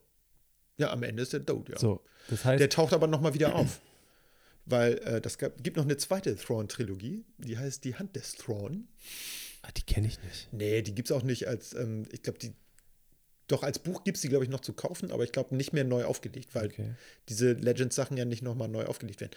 ja, 0.79 0.91
am 0.93 1.03
Ende 1.03 1.23
ist 1.23 1.33
der 1.33 1.41
Dode, 1.41 1.73
ja. 1.73 1.79
so. 1.79 2.03
Das 2.29 2.45
heißt, 2.45 2.61
Der 2.61 2.69
taucht 2.69 2.93
aber 2.93 3.07
nochmal 3.07 3.35
wieder 3.35 3.55
auf. 3.55 3.81
Weil 4.67 4.99
äh, 4.99 5.21
das 5.21 5.39
gab, 5.39 5.63
gibt 5.63 5.77
noch 5.77 5.85
eine 5.85 5.97
zweite 5.97 6.35
Thrawn-Trilogie, 6.37 7.25
die 7.39 7.57
heißt 7.57 7.85
Die 7.85 7.95
Hand 7.95 8.17
des 8.17 8.35
Thrawn. 8.35 8.89
ah, 9.63 9.69
die 9.77 9.83
kenne 9.83 10.09
ich 10.09 10.21
nicht. 10.23 10.49
Nee, 10.53 10.83
die 10.83 10.95
gibt 10.95 11.09
es 11.11 11.17
auch 11.17 11.23
nicht 11.23 11.47
als, 11.49 11.73
ähm, 11.75 12.03
ich 12.13 12.23
glaube, 12.23 12.39
die, 12.41 12.53
doch 13.49 13.63
als 13.63 13.79
Buch 13.79 14.03
gibt 14.05 14.17
es 14.17 14.23
die, 14.23 14.29
glaube 14.29 14.45
ich, 14.45 14.51
noch 14.51 14.61
zu 14.61 14.73
kaufen, 14.73 15.11
aber 15.13 15.23
ich 15.25 15.33
glaube 15.33 15.55
nicht 15.55 15.73
mehr 15.73 15.85
neu 15.85 16.05
aufgelegt, 16.05 16.55
weil 16.55 16.67
Okay. 16.67 16.95
diese 17.29 17.53
Legends-Sachen 17.53 18.17
ja 18.17 18.25
nicht 18.25 18.43
nochmal 18.43 18.69
neu 18.69 18.85
aufgelegt 18.87 19.21
werden. 19.21 19.33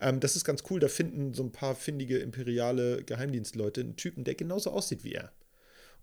Ähm, 0.00 0.20
das 0.20 0.36
ist 0.36 0.44
ganz 0.44 0.64
cool, 0.70 0.80
da 0.80 0.88
finden 0.88 1.32
so 1.34 1.42
ein 1.42 1.52
paar 1.52 1.74
findige 1.74 2.18
imperiale 2.18 3.02
Geheimdienstleute 3.04 3.80
einen 3.80 3.96
Typen, 3.96 4.24
der 4.24 4.34
genauso 4.34 4.70
aussieht 4.70 5.02
wie 5.04 5.12
er. 5.14 5.32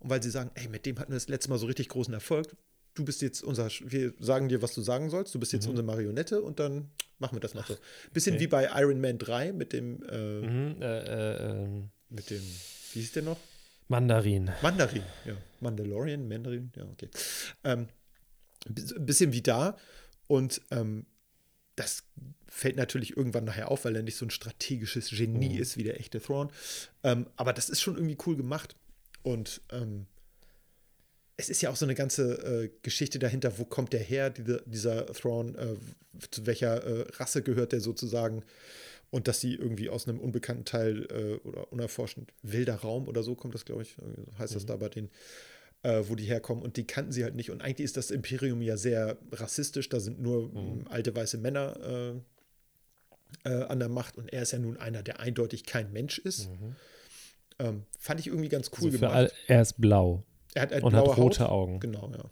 Und 0.00 0.10
weil 0.10 0.22
sie 0.22 0.30
sagen, 0.30 0.50
ey, 0.54 0.68
mit 0.68 0.84
dem 0.86 0.98
hatten 0.98 1.12
wir 1.12 1.16
das 1.16 1.28
letzte 1.28 1.50
Mal 1.50 1.58
so 1.58 1.66
richtig 1.66 1.88
großen 1.88 2.12
Erfolg, 2.12 2.56
du 2.94 3.04
bist 3.04 3.22
jetzt 3.22 3.42
unser, 3.44 3.68
wir 3.84 4.12
sagen 4.18 4.48
dir, 4.48 4.60
was 4.60 4.74
du 4.74 4.82
sagen 4.82 5.08
sollst, 5.08 5.32
du 5.34 5.38
bist 5.38 5.52
jetzt 5.52 5.66
unsere 5.68 5.86
Marionette 5.86 6.42
und 6.42 6.58
dann 6.58 6.90
machen 7.20 7.36
wir 7.36 7.40
das 7.40 7.54
noch 7.54 7.66
so. 7.68 7.76
Bisschen 8.12 8.34
Mhm. 8.34 8.36
okay. 8.38 8.44
wie 8.44 8.48
bei 8.48 8.82
Iron 8.82 9.00
Man 9.00 9.18
3 9.18 9.52
mit 9.52 9.72
dem, 9.72 10.02
äh, 10.02 10.40
Mhm, 10.40 10.82
äh, 10.82 10.98
äh, 10.98 11.50
ähm, 11.62 11.90
mit 12.10 12.28
dem, 12.30 12.42
wie 12.92 13.00
hieß 13.00 13.12
der 13.12 13.22
noch? 13.22 13.38
Mandarin. 13.92 14.50
Mandarin, 14.62 15.02
ja. 15.26 15.36
Mandalorian, 15.60 16.26
Mandarin, 16.26 16.72
ja, 16.74 16.84
okay. 16.84 17.10
Ähm, 17.62 17.88
ein 18.66 19.04
bisschen 19.06 19.34
wie 19.34 19.42
da. 19.42 19.76
Und 20.28 20.62
ähm, 20.70 21.04
das 21.76 22.04
fällt 22.48 22.76
natürlich 22.76 23.18
irgendwann 23.18 23.44
nachher 23.44 23.70
auf, 23.70 23.84
weil 23.84 23.94
er 23.94 24.02
nicht 24.02 24.16
so 24.16 24.24
ein 24.24 24.30
strategisches 24.30 25.10
Genie 25.10 25.58
ist 25.58 25.76
wie 25.76 25.82
der 25.84 26.00
echte 26.00 26.22
Thrawn. 26.22 26.50
Ähm, 27.02 27.26
aber 27.36 27.52
das 27.52 27.68
ist 27.68 27.82
schon 27.82 27.96
irgendwie 27.96 28.16
cool 28.24 28.34
gemacht. 28.34 28.76
Und 29.22 29.60
ähm, 29.70 30.06
es 31.36 31.50
ist 31.50 31.60
ja 31.60 31.68
auch 31.68 31.76
so 31.76 31.84
eine 31.84 31.94
ganze 31.94 32.64
äh, 32.64 32.70
Geschichte 32.80 33.18
dahinter, 33.18 33.58
wo 33.58 33.66
kommt 33.66 33.92
der 33.92 34.00
her, 34.00 34.30
diese, 34.30 34.62
dieser 34.64 35.04
Thrawn, 35.06 35.54
äh, 35.54 35.76
zu 36.30 36.46
welcher 36.46 36.82
äh, 36.82 37.04
Rasse 37.16 37.42
gehört 37.42 37.72
der 37.72 37.80
sozusagen 37.80 38.42
und 39.12 39.28
dass 39.28 39.40
sie 39.40 39.54
irgendwie 39.54 39.88
aus 39.88 40.08
einem 40.08 40.18
unbekannten 40.18 40.64
Teil 40.64 41.06
äh, 41.12 41.46
oder 41.46 41.70
unerforschten 41.72 42.26
wilder 42.42 42.74
Raum 42.76 43.06
oder 43.06 43.22
so 43.22 43.36
kommt 43.36 43.54
das, 43.54 43.64
glaube 43.64 43.82
ich, 43.82 43.96
heißt 44.38 44.56
das 44.56 44.66
da 44.66 44.76
bei 44.76 44.88
denen, 44.88 45.10
äh, 45.84 46.02
wo 46.08 46.16
die 46.16 46.24
herkommen 46.24 46.64
und 46.64 46.76
die 46.76 46.86
kannten 46.86 47.12
sie 47.12 47.22
halt 47.22 47.34
nicht 47.36 47.50
und 47.50 47.60
eigentlich 47.62 47.84
ist 47.84 47.96
das 47.96 48.10
Imperium 48.10 48.60
ja 48.62 48.76
sehr 48.76 49.18
rassistisch, 49.30 49.88
da 49.88 50.00
sind 50.00 50.20
nur 50.20 50.50
ähm, 50.54 50.86
alte 50.88 51.14
weiße 51.14 51.38
Männer 51.38 51.76
äh, 53.44 53.48
äh, 53.50 53.64
an 53.64 53.78
der 53.78 53.88
Macht 53.88 54.16
und 54.16 54.32
er 54.32 54.42
ist 54.42 54.52
ja 54.52 54.58
nun 54.58 54.76
einer, 54.78 55.02
der 55.02 55.20
eindeutig 55.20 55.64
kein 55.64 55.92
Mensch 55.92 56.18
ist. 56.18 56.48
Ähm, 57.58 57.84
fand 57.98 58.18
ich 58.20 58.26
irgendwie 58.28 58.48
ganz 58.48 58.70
cool 58.78 58.86
Also 58.86 58.98
gemacht. 58.98 59.14
all, 59.14 59.32
er 59.46 59.62
ist 59.62 59.78
blau 59.80 60.24
Er 60.54 60.62
hat, 60.62 60.72
halt 60.72 60.84
und 60.84 60.94
hat 60.94 61.04
rote 61.16 61.40
Haut. 61.44 61.50
Augen. 61.50 61.80
Genau, 61.80 62.10
ja. 62.12 62.24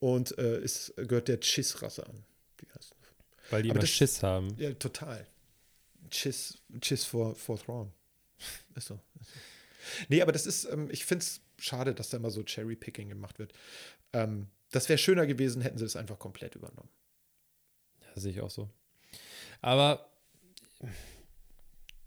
Und 0.00 0.36
äh, 0.38 0.60
ist, 0.60 0.94
gehört 0.96 1.28
der 1.28 1.38
Chiss-Rasse 1.40 2.06
an. 2.06 2.24
Weil 3.50 3.62
die 3.62 3.68
Aber 3.70 3.76
immer 3.76 3.80
das- 3.82 3.90
Schiss 3.90 4.22
haben. 4.22 4.54
Ja, 4.58 4.72
total. 4.72 5.26
Chiss, 6.12 6.58
Chiss 6.80 7.04
vor, 7.04 7.34
vor 7.34 7.58
Thrawn. 7.58 7.92
Ist 8.76 8.86
so. 8.88 9.00
Nee, 10.08 10.22
aber 10.22 10.30
das 10.32 10.46
ist, 10.46 10.64
ähm, 10.66 10.88
ich 10.92 11.04
finde 11.04 11.24
es 11.24 11.40
schade, 11.58 11.94
dass 11.94 12.10
da 12.10 12.18
immer 12.18 12.30
so 12.30 12.42
Cherry-Picking 12.44 13.08
gemacht 13.08 13.38
wird. 13.38 13.52
Ähm, 14.12 14.46
das 14.70 14.88
wäre 14.88 14.98
schöner 14.98 15.26
gewesen, 15.26 15.62
hätten 15.62 15.78
sie 15.78 15.84
das 15.84 15.96
einfach 15.96 16.18
komplett 16.18 16.54
übernommen. 16.54 16.88
Ja, 18.00 18.20
sehe 18.20 18.30
ich 18.32 18.40
auch 18.40 18.50
so. 18.50 18.68
Aber 19.60 20.08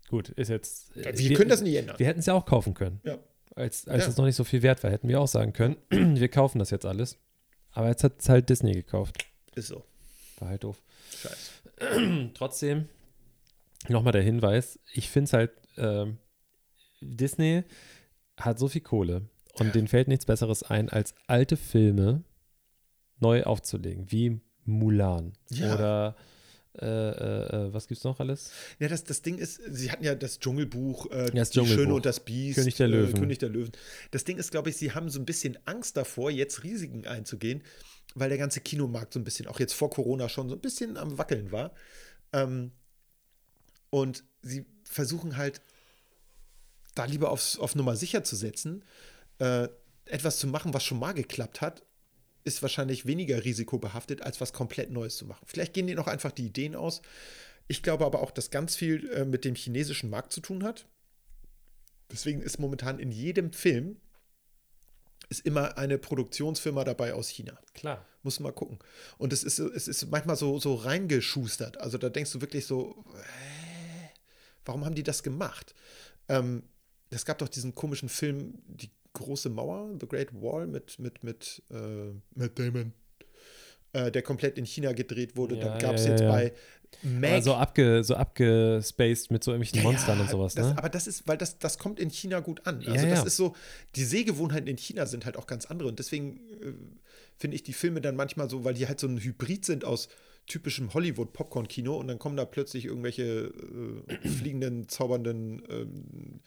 gut, 0.08 0.30
ist 0.30 0.48
jetzt. 0.48 0.94
wir, 0.94 1.36
können 1.36 1.50
das 1.50 1.60
nicht 1.62 1.74
ändern. 1.74 1.98
Wir 1.98 2.06
hätten 2.06 2.20
es 2.20 2.26
ja 2.26 2.34
auch 2.34 2.46
kaufen 2.46 2.74
können. 2.74 3.00
Ja. 3.04 3.18
Als, 3.54 3.88
als 3.88 4.04
Ja. 4.04 4.10
es 4.10 4.16
noch 4.16 4.24
nicht 4.26 4.36
so 4.36 4.44
viel 4.44 4.62
wert 4.62 4.82
war, 4.84 4.90
hätten 4.90 5.08
wir 5.08 5.20
auch 5.20 5.28
sagen 5.28 5.52
können, 5.52 5.76
wir 5.90 6.28
kaufen 6.28 6.58
das 6.58 6.70
jetzt 6.70 6.84
alles. 6.84 7.16
Aber 7.72 7.88
jetzt 7.88 8.04
hat 8.04 8.20
es 8.20 8.28
halt 8.28 8.48
Disney 8.48 8.72
gekauft. 8.72 9.26
Ist 9.54 9.68
so. 9.68 9.84
War 10.38 10.48
halt 10.48 10.64
doof. 10.64 10.82
Scheiße. 11.16 12.30
Trotzdem, 12.34 12.88
nochmal 13.88 14.12
der 14.12 14.22
Hinweis, 14.22 14.78
ich 14.92 15.10
finde 15.10 15.24
es 15.26 15.32
halt, 15.32 15.50
ähm, 15.76 16.18
Disney 17.00 17.64
hat 18.36 18.58
so 18.58 18.68
viel 18.68 18.80
Kohle 18.82 19.28
und 19.54 19.66
Ja. 19.66 19.72
denen 19.72 19.88
fällt 19.88 20.08
nichts 20.08 20.26
Besseres 20.26 20.62
ein, 20.62 20.88
als 20.88 21.14
alte 21.26 21.56
Filme 21.56 22.24
neu 23.20 23.44
aufzulegen, 23.44 24.10
wie 24.10 24.40
Mulan 24.64 25.32
Ja. 25.50 25.74
oder 25.74 26.16
äh, 26.78 26.84
äh, 26.84 27.68
äh, 27.68 27.72
was 27.72 27.88
gibt's 27.88 28.04
noch 28.04 28.20
alles? 28.20 28.50
Ja, 28.78 28.88
das, 28.88 29.02
das 29.04 29.22
Ding 29.22 29.38
ist, 29.38 29.62
sie 29.70 29.90
hatten 29.90 30.04
ja 30.04 30.14
das 30.14 30.38
Dschungelbuch, 30.40 31.10
äh, 31.10 31.30
das 31.32 31.48
Die 31.48 31.60
Schöne 31.60 31.68
Dschungelbuch. 31.70 31.94
und 31.96 32.04
das 32.06 32.20
Biest, 32.20 32.56
König 32.58 32.74
der 32.76 32.88
Löwen. 32.88 33.16
Äh, 33.16 33.18
König 33.18 33.38
der 33.38 33.48
Löwen. 33.48 33.72
Das 34.10 34.24
Ding 34.24 34.36
ist, 34.36 34.50
glaube 34.50 34.68
ich, 34.68 34.76
sie 34.76 34.92
haben 34.92 35.08
so 35.08 35.18
ein 35.18 35.24
bisschen 35.24 35.56
Angst 35.64 35.96
davor, 35.96 36.30
jetzt 36.30 36.64
Risiken 36.64 37.06
einzugehen, 37.06 37.62
weil 38.14 38.28
der 38.28 38.36
ganze 38.36 38.60
Kinomarkt 38.60 39.14
so 39.14 39.18
ein 39.20 39.24
bisschen, 39.24 39.46
auch 39.46 39.58
jetzt 39.58 39.72
vor 39.72 39.88
Corona 39.88 40.28
schon 40.28 40.50
so 40.50 40.54
ein 40.54 40.60
bisschen 40.60 40.98
am 40.98 41.16
Wackeln 41.16 41.50
war. 41.50 41.72
Ähm, 42.34 42.72
und 43.96 44.24
sie 44.42 44.66
versuchen 44.84 45.38
halt, 45.38 45.62
da 46.94 47.06
lieber 47.06 47.30
aufs, 47.30 47.58
auf 47.58 47.74
Nummer 47.74 47.96
sicher 47.96 48.24
zu 48.24 48.36
setzen, 48.36 48.84
äh, 49.38 49.68
etwas 50.04 50.38
zu 50.38 50.48
machen, 50.48 50.74
was 50.74 50.84
schon 50.84 50.98
mal 50.98 51.14
geklappt 51.14 51.62
hat, 51.62 51.82
ist 52.44 52.60
wahrscheinlich 52.60 53.06
weniger 53.06 53.42
risikobehaftet, 53.42 54.20
als 54.20 54.38
was 54.38 54.52
komplett 54.52 54.90
Neues 54.90 55.16
zu 55.16 55.24
machen. 55.24 55.46
Vielleicht 55.46 55.72
gehen 55.72 55.86
denen 55.86 55.98
auch 55.98 56.08
einfach 56.08 56.30
die 56.30 56.44
Ideen 56.44 56.76
aus. 56.76 57.00
Ich 57.68 57.82
glaube 57.82 58.04
aber 58.04 58.20
auch, 58.20 58.32
dass 58.32 58.50
ganz 58.50 58.76
viel 58.76 59.08
äh, 59.12 59.24
mit 59.24 59.46
dem 59.46 59.54
chinesischen 59.54 60.10
Markt 60.10 60.34
zu 60.34 60.42
tun 60.42 60.62
hat. 60.62 60.84
Deswegen 62.12 62.42
ist 62.42 62.58
momentan 62.58 62.98
in 62.98 63.10
jedem 63.10 63.54
Film 63.54 63.96
ist 65.30 65.46
immer 65.46 65.78
eine 65.78 65.96
Produktionsfirma 65.96 66.84
dabei 66.84 67.14
aus 67.14 67.30
China. 67.30 67.58
Klar. 67.72 68.04
Muss 68.22 68.40
man 68.40 68.50
mal 68.50 68.54
gucken. 68.54 68.78
Und 69.16 69.32
es 69.32 69.42
ist, 69.42 69.58
es 69.58 69.88
ist 69.88 70.10
manchmal 70.10 70.36
so, 70.36 70.58
so 70.58 70.74
reingeschustert. 70.74 71.80
Also 71.80 71.96
da 71.96 72.10
denkst 72.10 72.32
du 72.32 72.42
wirklich 72.42 72.66
so, 72.66 73.02
äh, 73.14 73.55
warum 74.66 74.84
haben 74.84 74.94
die 74.94 75.02
das 75.02 75.22
gemacht? 75.22 75.74
Ähm, 76.28 76.64
es 77.10 77.24
gab 77.24 77.38
doch 77.38 77.48
diesen 77.48 77.74
komischen 77.74 78.08
Film, 78.08 78.54
Die 78.66 78.90
große 79.12 79.48
Mauer, 79.48 79.90
The 79.98 80.06
Great 80.06 80.34
Wall, 80.34 80.66
mit, 80.66 80.98
mit, 80.98 81.24
mit 81.24 81.62
äh, 81.70 82.12
Matt 82.34 82.58
Damon, 82.58 82.92
äh, 83.92 84.10
der 84.10 84.22
komplett 84.22 84.58
in 84.58 84.66
China 84.66 84.92
gedreht 84.92 85.36
wurde. 85.36 85.56
Ja, 85.56 85.68
Dann 85.68 85.78
gab 85.78 85.94
es 85.94 86.04
ja, 86.04 86.10
jetzt 86.10 86.20
ja. 86.20 86.28
bei 86.30 86.52
Meg. 87.02 87.32
Also 87.32 87.54
abge, 87.54 88.02
so 88.04 88.14
abgespaced 88.14 89.30
mit 89.30 89.44
so 89.44 89.52
irgendwelchen 89.52 89.82
Monstern 89.82 90.20
und 90.20 90.30
sowas, 90.30 90.54
das, 90.54 90.68
ne? 90.68 90.78
Aber 90.78 90.88
das 90.88 91.06
ist, 91.06 91.26
weil 91.26 91.36
das, 91.36 91.58
das 91.58 91.78
kommt 91.78 92.00
in 92.00 92.10
China 92.10 92.40
gut 92.40 92.66
an. 92.66 92.84
Also 92.86 93.06
das 93.06 93.24
ist 93.24 93.36
so, 93.36 93.54
die 93.96 94.04
Sehgewohnheiten 94.04 94.66
in 94.66 94.78
China 94.78 95.06
sind 95.06 95.24
halt 95.24 95.36
auch 95.36 95.46
ganz 95.46 95.66
andere. 95.66 95.88
Und 95.88 95.98
deswegen 95.98 96.36
äh, 96.62 96.72
finde 97.38 97.56
ich 97.56 97.62
die 97.62 97.72
Filme 97.72 98.00
dann 98.00 98.16
manchmal 98.16 98.48
so, 98.48 98.64
weil 98.64 98.74
die 98.74 98.86
halt 98.86 99.00
so 99.00 99.06
ein 99.06 99.18
Hybrid 99.18 99.64
sind 99.64 99.84
aus 99.84 100.08
typischem 100.46 100.94
Hollywood-Popcorn-Kino 100.94 101.96
und 101.96 102.08
dann 102.08 102.18
kommen 102.18 102.36
da 102.36 102.44
plötzlich 102.44 102.84
irgendwelche 102.84 103.52
äh, 104.12 104.28
fliegenden, 104.28 104.88
zaubernden, 104.88 105.62
ähm, 105.68 106.40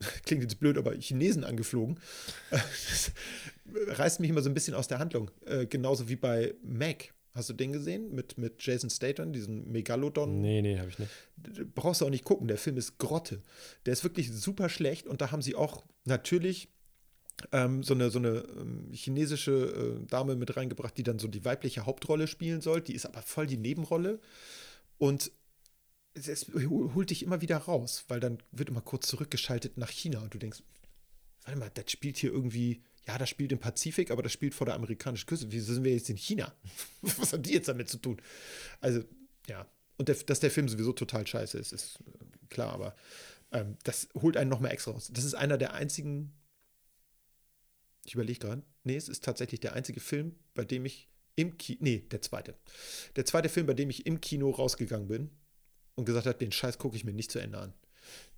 klingt 0.24 0.42
jetzt 0.42 0.58
blöd, 0.58 0.76
aber 0.76 0.94
Chinesen 0.94 1.44
angeflogen. 1.44 1.98
Das 2.50 3.12
reißt 3.98 4.20
mich 4.20 4.30
immer 4.30 4.42
so 4.42 4.50
ein 4.50 4.54
bisschen 4.54 4.74
aus 4.74 4.88
der 4.88 4.98
Handlung. 4.98 5.30
Äh, 5.46 5.66
genauso 5.66 6.08
wie 6.08 6.16
bei 6.16 6.54
Mac. 6.62 7.14
Hast 7.32 7.48
du 7.48 7.52
den 7.52 7.72
gesehen? 7.72 8.14
Mit, 8.14 8.38
mit 8.38 8.64
Jason 8.64 8.90
Statham, 8.90 9.32
diesen 9.32 9.70
Megalodon? 9.72 10.40
Nee, 10.40 10.62
nee, 10.62 10.78
habe 10.78 10.88
ich 10.88 10.98
nicht. 11.00 11.74
brauchst 11.74 12.00
du 12.00 12.06
auch 12.06 12.10
nicht 12.10 12.22
gucken, 12.22 12.46
der 12.46 12.58
Film 12.58 12.76
ist 12.76 12.98
Grotte. 12.98 13.42
Der 13.86 13.92
ist 13.92 14.04
wirklich 14.04 14.30
super 14.32 14.68
schlecht 14.68 15.08
und 15.08 15.20
da 15.20 15.32
haben 15.32 15.42
sie 15.42 15.56
auch 15.56 15.84
natürlich 16.04 16.68
ähm, 17.52 17.82
so 17.82 17.94
eine, 17.94 18.10
so 18.10 18.18
eine 18.18 18.44
ähm, 18.58 18.90
chinesische 18.92 20.00
äh, 20.02 20.06
Dame 20.06 20.36
mit 20.36 20.56
reingebracht, 20.56 20.96
die 20.96 21.02
dann 21.02 21.18
so 21.18 21.28
die 21.28 21.44
weibliche 21.44 21.86
Hauptrolle 21.86 22.26
spielen 22.26 22.60
soll. 22.60 22.80
Die 22.80 22.94
ist 22.94 23.06
aber 23.06 23.22
voll 23.22 23.46
die 23.46 23.56
Nebenrolle 23.56 24.20
und 24.98 25.32
es, 26.14 26.28
es 26.28 26.46
holt 26.54 27.10
dich 27.10 27.22
immer 27.22 27.40
wieder 27.40 27.56
raus, 27.56 28.04
weil 28.08 28.20
dann 28.20 28.38
wird 28.52 28.68
immer 28.68 28.80
kurz 28.80 29.08
zurückgeschaltet 29.08 29.76
nach 29.76 29.90
China 29.90 30.20
und 30.20 30.32
du 30.32 30.38
denkst, 30.38 30.62
warte 31.44 31.58
mal, 31.58 31.70
das 31.74 31.90
spielt 31.90 32.16
hier 32.16 32.32
irgendwie, 32.32 32.82
ja, 33.06 33.18
das 33.18 33.28
spielt 33.28 33.52
im 33.52 33.58
Pazifik, 33.58 34.10
aber 34.10 34.22
das 34.22 34.32
spielt 34.32 34.54
vor 34.54 34.64
der 34.64 34.76
amerikanischen 34.76 35.26
Küste. 35.26 35.50
Wieso 35.50 35.74
sind 35.74 35.84
wir 35.84 35.92
jetzt 35.92 36.08
in 36.08 36.16
China? 36.16 36.54
Was 37.02 37.32
haben 37.32 37.42
die 37.42 37.52
jetzt 37.52 37.68
damit 37.68 37.88
zu 37.88 37.98
tun? 37.98 38.20
Also, 38.80 39.02
ja. 39.48 39.66
Und 39.96 40.08
der, 40.08 40.16
dass 40.16 40.40
der 40.40 40.50
Film 40.50 40.68
sowieso 40.68 40.92
total 40.92 41.26
scheiße 41.26 41.58
ist, 41.58 41.72
ist 41.72 41.98
äh, 42.06 42.46
klar, 42.48 42.72
aber 42.72 42.96
ähm, 43.52 43.76
das 43.84 44.08
holt 44.14 44.36
einen 44.36 44.50
noch 44.50 44.60
mal 44.60 44.70
extra 44.70 44.92
raus. 44.92 45.10
Das 45.12 45.24
ist 45.24 45.34
einer 45.34 45.58
der 45.58 45.74
einzigen, 45.74 46.32
ich 48.04 48.14
überlege 48.14 48.38
gerade, 48.38 48.62
nee, 48.82 48.96
es 48.96 49.08
ist 49.08 49.24
tatsächlich 49.24 49.60
der 49.60 49.74
einzige 49.74 50.00
Film, 50.00 50.34
bei 50.54 50.64
dem 50.64 50.84
ich 50.84 51.08
im 51.36 51.56
Kino, 51.58 51.78
nee, 51.82 52.04
der 52.10 52.22
zweite. 52.22 52.54
Der 53.16 53.24
zweite 53.24 53.48
Film, 53.48 53.66
bei 53.66 53.74
dem 53.74 53.90
ich 53.90 54.06
im 54.06 54.20
Kino 54.20 54.50
rausgegangen 54.50 55.08
bin 55.08 55.30
und 55.96 56.04
gesagt 56.04 56.26
habe, 56.26 56.38
den 56.38 56.52
Scheiß 56.52 56.78
gucke 56.78 56.96
ich 56.96 57.04
mir 57.04 57.12
nicht 57.12 57.30
zu 57.30 57.38
Ende 57.38 57.58
an. 57.58 57.74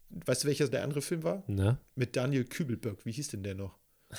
Weißt 0.08 0.44
du, 0.44 0.48
welcher 0.48 0.68
der 0.68 0.82
andere 0.82 1.02
Film 1.02 1.22
war? 1.24 1.42
Na? 1.46 1.80
Mit 1.94 2.16
Daniel 2.16 2.44
Kübelberg. 2.44 3.04
Wie 3.04 3.12
hieß 3.12 3.28
denn 3.28 3.42
der 3.42 3.54
noch? 3.54 3.76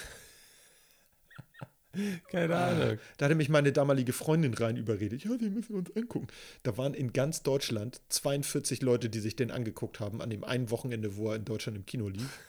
Keine 2.29 2.55
Ahnung. 2.55 2.99
Da 3.17 3.25
hatte 3.25 3.35
mich 3.35 3.49
meine 3.49 3.71
damalige 3.71 4.13
Freundin 4.13 4.53
rein 4.53 4.77
überredet. 4.77 5.23
Ja, 5.23 5.35
den 5.37 5.53
müssen 5.53 5.69
wir 5.69 5.79
uns 5.79 5.95
angucken. 5.95 6.27
Da 6.63 6.77
waren 6.77 6.93
in 6.93 7.13
ganz 7.13 7.41
Deutschland 7.41 8.01
42 8.09 8.81
Leute, 8.81 9.09
die 9.09 9.19
sich 9.19 9.35
den 9.35 9.49
angeguckt 9.49 9.99
haben, 9.99 10.21
an 10.21 10.29
dem 10.29 10.43
einen 10.43 10.69
Wochenende, 10.69 11.15
wo 11.15 11.31
er 11.31 11.37
in 11.37 11.45
Deutschland 11.45 11.77
im 11.77 11.85
Kino 11.85 12.09
lief. 12.09 12.39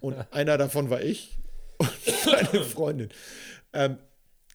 Und 0.00 0.14
einer 0.32 0.58
davon 0.58 0.90
war 0.90 1.02
ich 1.02 1.38
und 1.78 1.90
meine 2.26 2.64
Freundin. 2.64 3.08
Ähm, 3.72 3.98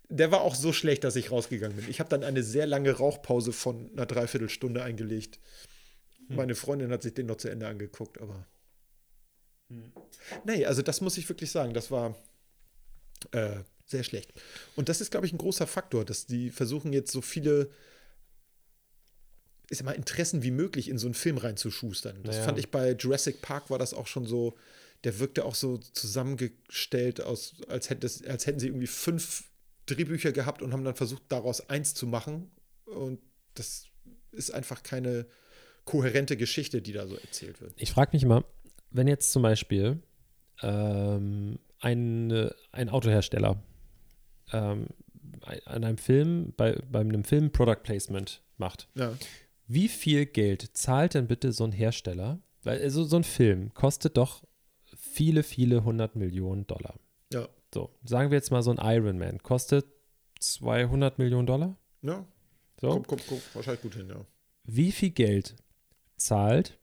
der 0.10 0.32
war 0.32 0.42
auch 0.42 0.56
so 0.56 0.74
schlecht, 0.74 1.04
dass 1.04 1.16
ich 1.16 1.32
rausgegangen 1.32 1.78
bin. 1.78 1.90
Ich 1.90 2.00
habe 2.00 2.10
dann 2.10 2.24
eine 2.24 2.44
sehr 2.44 2.66
lange 2.66 2.92
Rauchpause 2.92 3.54
von 3.54 3.90
einer 3.94 4.06
Dreiviertelstunde 4.06 4.84
eingelegt. 4.84 5.40
Meine 6.28 6.56
Freundin 6.56 6.92
hat 6.92 7.02
sich 7.04 7.14
den 7.14 7.26
noch 7.26 7.38
zu 7.38 7.50
Ende 7.50 7.68
angeguckt, 7.68 8.22
aber. 8.22 8.46
Nee, 10.46 10.66
also 10.66 10.82
das 10.82 11.02
muss 11.02 11.18
ich 11.18 11.28
wirklich 11.28 11.52
sagen, 11.52 11.74
das 11.74 11.92
war 11.92 12.16
äh, 13.32 13.58
sehr 13.86 14.04
schlecht. 14.04 14.34
Und 14.76 14.90
das 14.90 15.02
ist, 15.02 15.12
glaube 15.12 15.26
ich, 15.26 15.34
ein 15.34 15.38
großer 15.38 15.68
Faktor, 15.68 16.06
dass 16.06 16.26
die 16.26 16.50
versuchen 16.50 16.94
jetzt 16.94 17.12
so 17.12 17.22
viele 17.22 17.70
ich 19.70 19.78
sag 19.78 19.86
mal, 19.86 19.94
Interessen 19.94 20.44
wie 20.44 20.52
möglich 20.52 20.90
in 20.90 20.98
so 20.98 21.08
einen 21.08 21.14
Film 21.14 21.38
reinzuschustern. 21.38 22.22
Das 22.24 22.36
Naja. 22.36 22.46
fand 22.46 22.60
ich 22.60 22.70
bei 22.70 22.92
Jurassic 22.92 23.42
Park 23.42 23.70
war 23.70 23.80
das 23.80 23.94
auch 23.94 24.06
schon 24.08 24.26
so, 24.26 24.58
der 25.04 25.20
wirkte 25.20 25.46
auch 25.46 25.56
so 25.56 25.78
zusammengestellt, 25.78 27.22
aus, 27.22 27.56
als, 27.68 27.90
hätte 27.90 28.06
es, 28.08 28.24
als 28.26 28.46
hätten 28.46 28.60
sie 28.60 28.68
irgendwie 28.68 28.88
fünf 28.88 29.46
Drehbücher 29.88 30.32
gehabt 30.32 30.62
und 30.62 30.74
haben 30.74 30.84
dann 30.84 30.96
versucht, 30.96 31.24
daraus 31.30 31.70
eins 31.70 31.94
zu 31.94 32.06
machen. 32.08 32.52
Und 32.86 33.20
das 33.56 33.88
ist 34.32 34.52
einfach 34.54 34.84
keine 34.84 35.26
kohärente 35.86 36.38
Geschichte, 36.38 36.82
die 36.82 36.94
da 36.94 37.08
so 37.08 37.16
erzählt 37.16 37.60
wird. 37.62 37.74
Ich 37.78 37.92
frage 37.92 38.12
mich 38.14 38.26
mal, 38.26 38.44
wenn 38.92 39.08
jetzt 39.08 39.32
zum 39.32 39.42
Beispiel 39.42 40.02
ähm, 40.62 41.60
ein, 41.80 42.50
ein 42.72 42.90
Autohersteller 42.90 43.62
ähm, 44.54 44.88
an 45.66 45.84
einem 45.84 45.98
Film, 45.98 46.54
bei, 46.56 46.74
bei 46.92 47.00
einem 47.00 47.24
Film 47.24 47.52
Product 47.52 47.82
Placement 47.84 48.44
macht, 48.58 48.88
Ja. 48.96 49.18
wie 49.68 49.88
viel 49.88 50.26
Geld 50.28 50.70
zahlt 50.78 51.16
denn 51.16 51.28
bitte 51.28 51.52
so 51.52 51.64
ein 51.64 51.72
Hersteller? 51.72 52.40
Weil 52.64 52.80
also 52.82 53.04
so 53.04 53.16
ein 53.16 53.24
Film 53.24 53.74
kostet 53.74 54.18
doch 54.18 54.44
viele, 55.12 55.44
viele 55.44 55.84
hundert 55.84 56.16
Millionen 56.16 56.68
Dollar. 56.68 56.96
Ja. 57.34 57.48
So, 57.74 57.90
sagen 58.04 58.32
wir 58.32 58.38
jetzt 58.38 58.52
mal 58.52 58.64
so 58.64 58.72
ein 58.72 58.80
Iron 58.82 59.18
Man 59.18 59.42
kostet 59.44 59.86
200 60.40 61.20
Millionen 61.20 61.48
Dollar. 61.48 61.78
Ja. 62.02 62.26
So, 62.80 62.90
Kommt, 62.90 63.08
kommt, 63.08 63.28
kommt 63.28 63.42
wahrscheinlich 63.54 63.82
gut 63.82 63.96
hin, 63.96 64.10
ja. 64.10 64.26
wie 64.64 64.92
viel 64.92 65.12
Geld 65.12 65.56
zahlt 66.18 66.80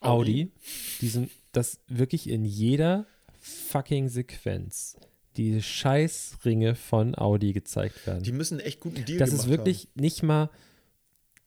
Audi, 0.00 0.52
diesen, 1.00 1.30
das 1.52 1.80
wirklich 1.88 2.28
in 2.28 2.44
jeder 2.44 3.06
fucking 3.40 4.08
Sequenz 4.08 4.96
die 5.36 5.60
Scheißringe 5.60 6.74
von 6.74 7.16
Audi 7.16 7.52
gezeigt 7.52 8.06
werden. 8.06 8.22
Die 8.22 8.32
müssen 8.32 8.60
echt 8.60 8.80
guten 8.80 9.04
Deal 9.04 9.18
das 9.18 9.30
gemacht 9.30 9.44
ist 9.44 9.50
wirklich 9.50 9.88
nicht 9.94 10.22
mal, 10.22 10.50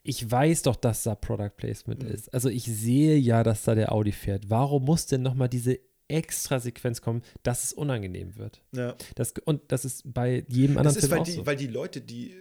ich 0.04 0.30
weiß 0.30 0.64
doch, 0.64 0.76
dass 0.76 1.04
da 1.04 1.16
Product 1.16 1.52
Placement 1.58 2.04
Mhm. 2.04 2.10
ist. 2.10 2.34
Also 2.34 2.50
ich 2.50 2.64
sehe 2.66 3.18
ja, 3.18 3.44
dass 3.44 3.64
da 3.64 3.76
der 3.76 3.92
Audi 3.92 4.12
fährt. 4.12 4.50
Warum 4.50 4.86
muss 4.86 5.06
denn 5.08 5.22
nochmal 5.22 5.50
diese 5.50 5.80
extra 6.08 6.60
Sequenz 6.60 7.02
kommen, 7.02 7.22
dass 7.44 7.64
es 7.66 7.74
unangenehm 7.74 8.36
wird? 8.38 8.62
Ja. 8.72 8.96
Das, 9.16 9.34
und 9.46 9.62
das 9.72 9.86
ist 9.86 10.12
bei 10.12 10.44
jedem 10.48 10.78
anderen 10.78 10.96
Das 10.96 10.96
ist, 10.96 11.02
Film 11.02 11.12
weil 11.12 11.20
auch 11.20 11.26
die, 11.26 11.32
so. 11.34 11.46
weil 11.46 11.56
die 11.58 11.68
Leute, 11.68 12.02
die, 12.02 12.34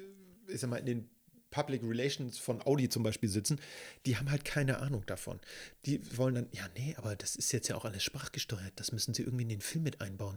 ich 0.49 0.61
sag 0.61 0.71
mal, 0.71 0.77
in 0.79 0.87
den 0.87 1.11
Public 1.51 1.83
Relations 1.83 2.39
von 2.39 2.61
Audi 2.65 2.89
zum 2.89 3.03
Beispiel 3.03 3.29
sitzen, 3.29 3.61
die 4.07 4.17
haben 4.17 4.31
halt 4.31 4.45
keine 4.45 4.79
Ahnung 4.81 5.05
davon. 5.07 5.41
Die 5.87 6.01
wollen 6.17 6.35
dann, 6.35 6.49
ja, 6.53 6.69
nee, 6.77 6.95
aber 6.99 7.17
das 7.17 7.37
ist 7.37 7.53
jetzt 7.53 7.69
ja 7.69 7.77
auch 7.77 7.85
alles 7.85 8.03
sprachgesteuert, 8.03 8.73
das 8.77 8.93
müssen 8.93 9.15
sie 9.15 9.23
irgendwie 9.23 9.45
in 9.45 9.49
den 9.49 9.61
Film 9.61 9.85
mit 9.85 10.01
einbauen. 10.01 10.37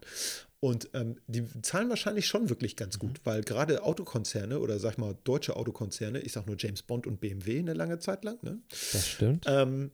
Und 0.59 0.89
ähm, 0.93 1.17
die 1.27 1.43
zahlen 1.61 1.89
wahrscheinlich 1.89 2.27
schon 2.27 2.49
wirklich 2.49 2.75
ganz 2.75 2.99
gut, 2.99 3.19
weil 3.23 3.41
gerade 3.41 3.83
Autokonzerne 3.83 4.59
oder 4.59 4.79
sag 4.79 4.93
ich 4.93 4.97
mal 4.97 5.17
deutsche 5.23 5.55
Autokonzerne, 5.55 6.19
ich 6.19 6.31
sag 6.31 6.47
nur 6.47 6.55
James 6.57 6.83
Bond 6.83 7.07
und 7.07 7.19
BMW 7.19 7.59
eine 7.59 7.73
lange 7.73 7.99
Zeit 7.99 8.23
lang, 8.23 8.37
ne? 8.41 8.59
das 8.69 9.07
stimmt. 9.07 9.45
Ähm, 9.47 9.91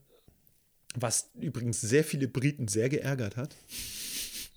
was 0.96 1.30
übrigens 1.36 1.82
sehr 1.82 2.04
viele 2.04 2.28
Briten 2.28 2.68
sehr 2.68 2.90
geärgert 2.90 3.38
hat. 3.38 3.56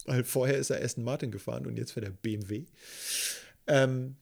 Weil 0.07 0.25
vorher 0.25 0.59
ist 0.59 0.71
er 0.71 0.83
Aston 0.83 1.05
Martin 1.05 1.31
gefahren 1.31 1.67
und 1.67 1.77
jetzt 1.77 1.93
fährt 1.93 2.07
er 2.07 2.13
BMW. 2.13 2.65
Ähm, 3.67 4.17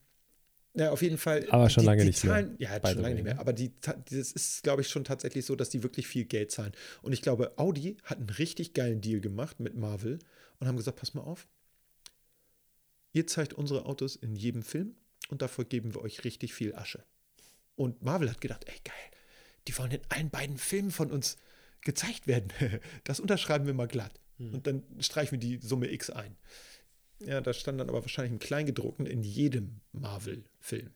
ja, 0.79 0.91
auf 0.91 1.03
jeden 1.03 1.19
Fall. 1.19 1.47
Aber 1.51 1.69
schon 1.71 1.83
die, 1.83 1.87
lange 1.87 2.03
die 2.03 2.09
nicht 2.09 2.25
mehr, 2.25 2.33
Zahlen, 2.35 2.57
Ja, 2.59 2.79
by 2.79 2.89
schon 2.89 2.97
the 2.99 3.03
lange 3.03 3.15
nicht 3.17 3.25
mehr. 3.25 3.35
ne? 3.35 3.41
Aber 3.41 3.53
die, 3.53 3.73
das 3.81 4.33
ist, 4.33 4.63
glaube 4.63 4.83
ich, 4.83 4.89
schon 4.89 5.05
tatsächlich 5.05 5.45
so, 5.45 5.57
dass 5.57 5.71
die 5.71 5.83
wirklich 5.83 6.07
viel 6.07 6.25
Geld 6.25 6.51
zahlen. 6.51 6.73
Und 7.03 7.13
ich 7.13 7.23
glaube, 7.23 7.53
Audi 7.57 7.97
hat 8.05 8.19
einen 8.19 8.31
richtig 8.31 8.75
geilen 8.75 9.01
Deal 9.01 9.21
gemacht 9.21 9.61
mit 9.61 9.75
Marvel 9.77 10.19
und 10.61 10.67
haben 10.69 10.77
gesagt: 10.77 10.99
Pass 10.99 11.15
mal 11.15 11.23
auf, 11.23 11.49
ihr 13.13 13.27
zeigt 13.27 13.55
unsere 13.55 13.87
Autos 13.87 14.17
in 14.17 14.37
jedem 14.37 14.63
Film 14.63 14.95
und 15.29 15.43
dafür 15.43 15.65
geben 15.65 15.95
wir 15.95 16.03
euch 16.03 16.25
richtig 16.25 16.55
viel 16.55 16.75
Asche. 16.75 17.05
Und 17.77 18.03
Marvel 18.03 18.31
hat 18.31 18.41
gedacht: 18.41 18.65
Ey, 18.67 18.79
geil, 18.85 18.95
die 19.67 19.77
wollen 19.79 19.91
in 19.93 20.01
allen 20.09 20.31
beiden 20.31 20.59
Filmen 20.59 20.91
von 20.91 21.11
uns 21.11 21.37
gezeigt 21.83 22.27
werden. 22.27 22.49
Das 23.05 23.21
unterschreiben 23.21 23.67
wir 23.67 23.75
mal 23.75 23.89
glatt. 23.89 24.13
Und 24.39 24.67
dann 24.67 24.83
streichen 25.01 25.33
wir 25.33 25.39
die 25.39 25.59
Summe 25.61 25.91
X 25.91 26.11
ein. 26.11 26.37
Ja, 27.21 27.41
da 27.41 27.53
stand 27.53 27.81
dann 27.81 27.89
aber 27.89 28.03
wahrscheinlich 28.03 28.33
im 28.33 28.39
Kleingedruckten 28.39 29.07
in 29.07 29.23
jedem 29.23 29.81
Marvel-Film. 29.93 30.91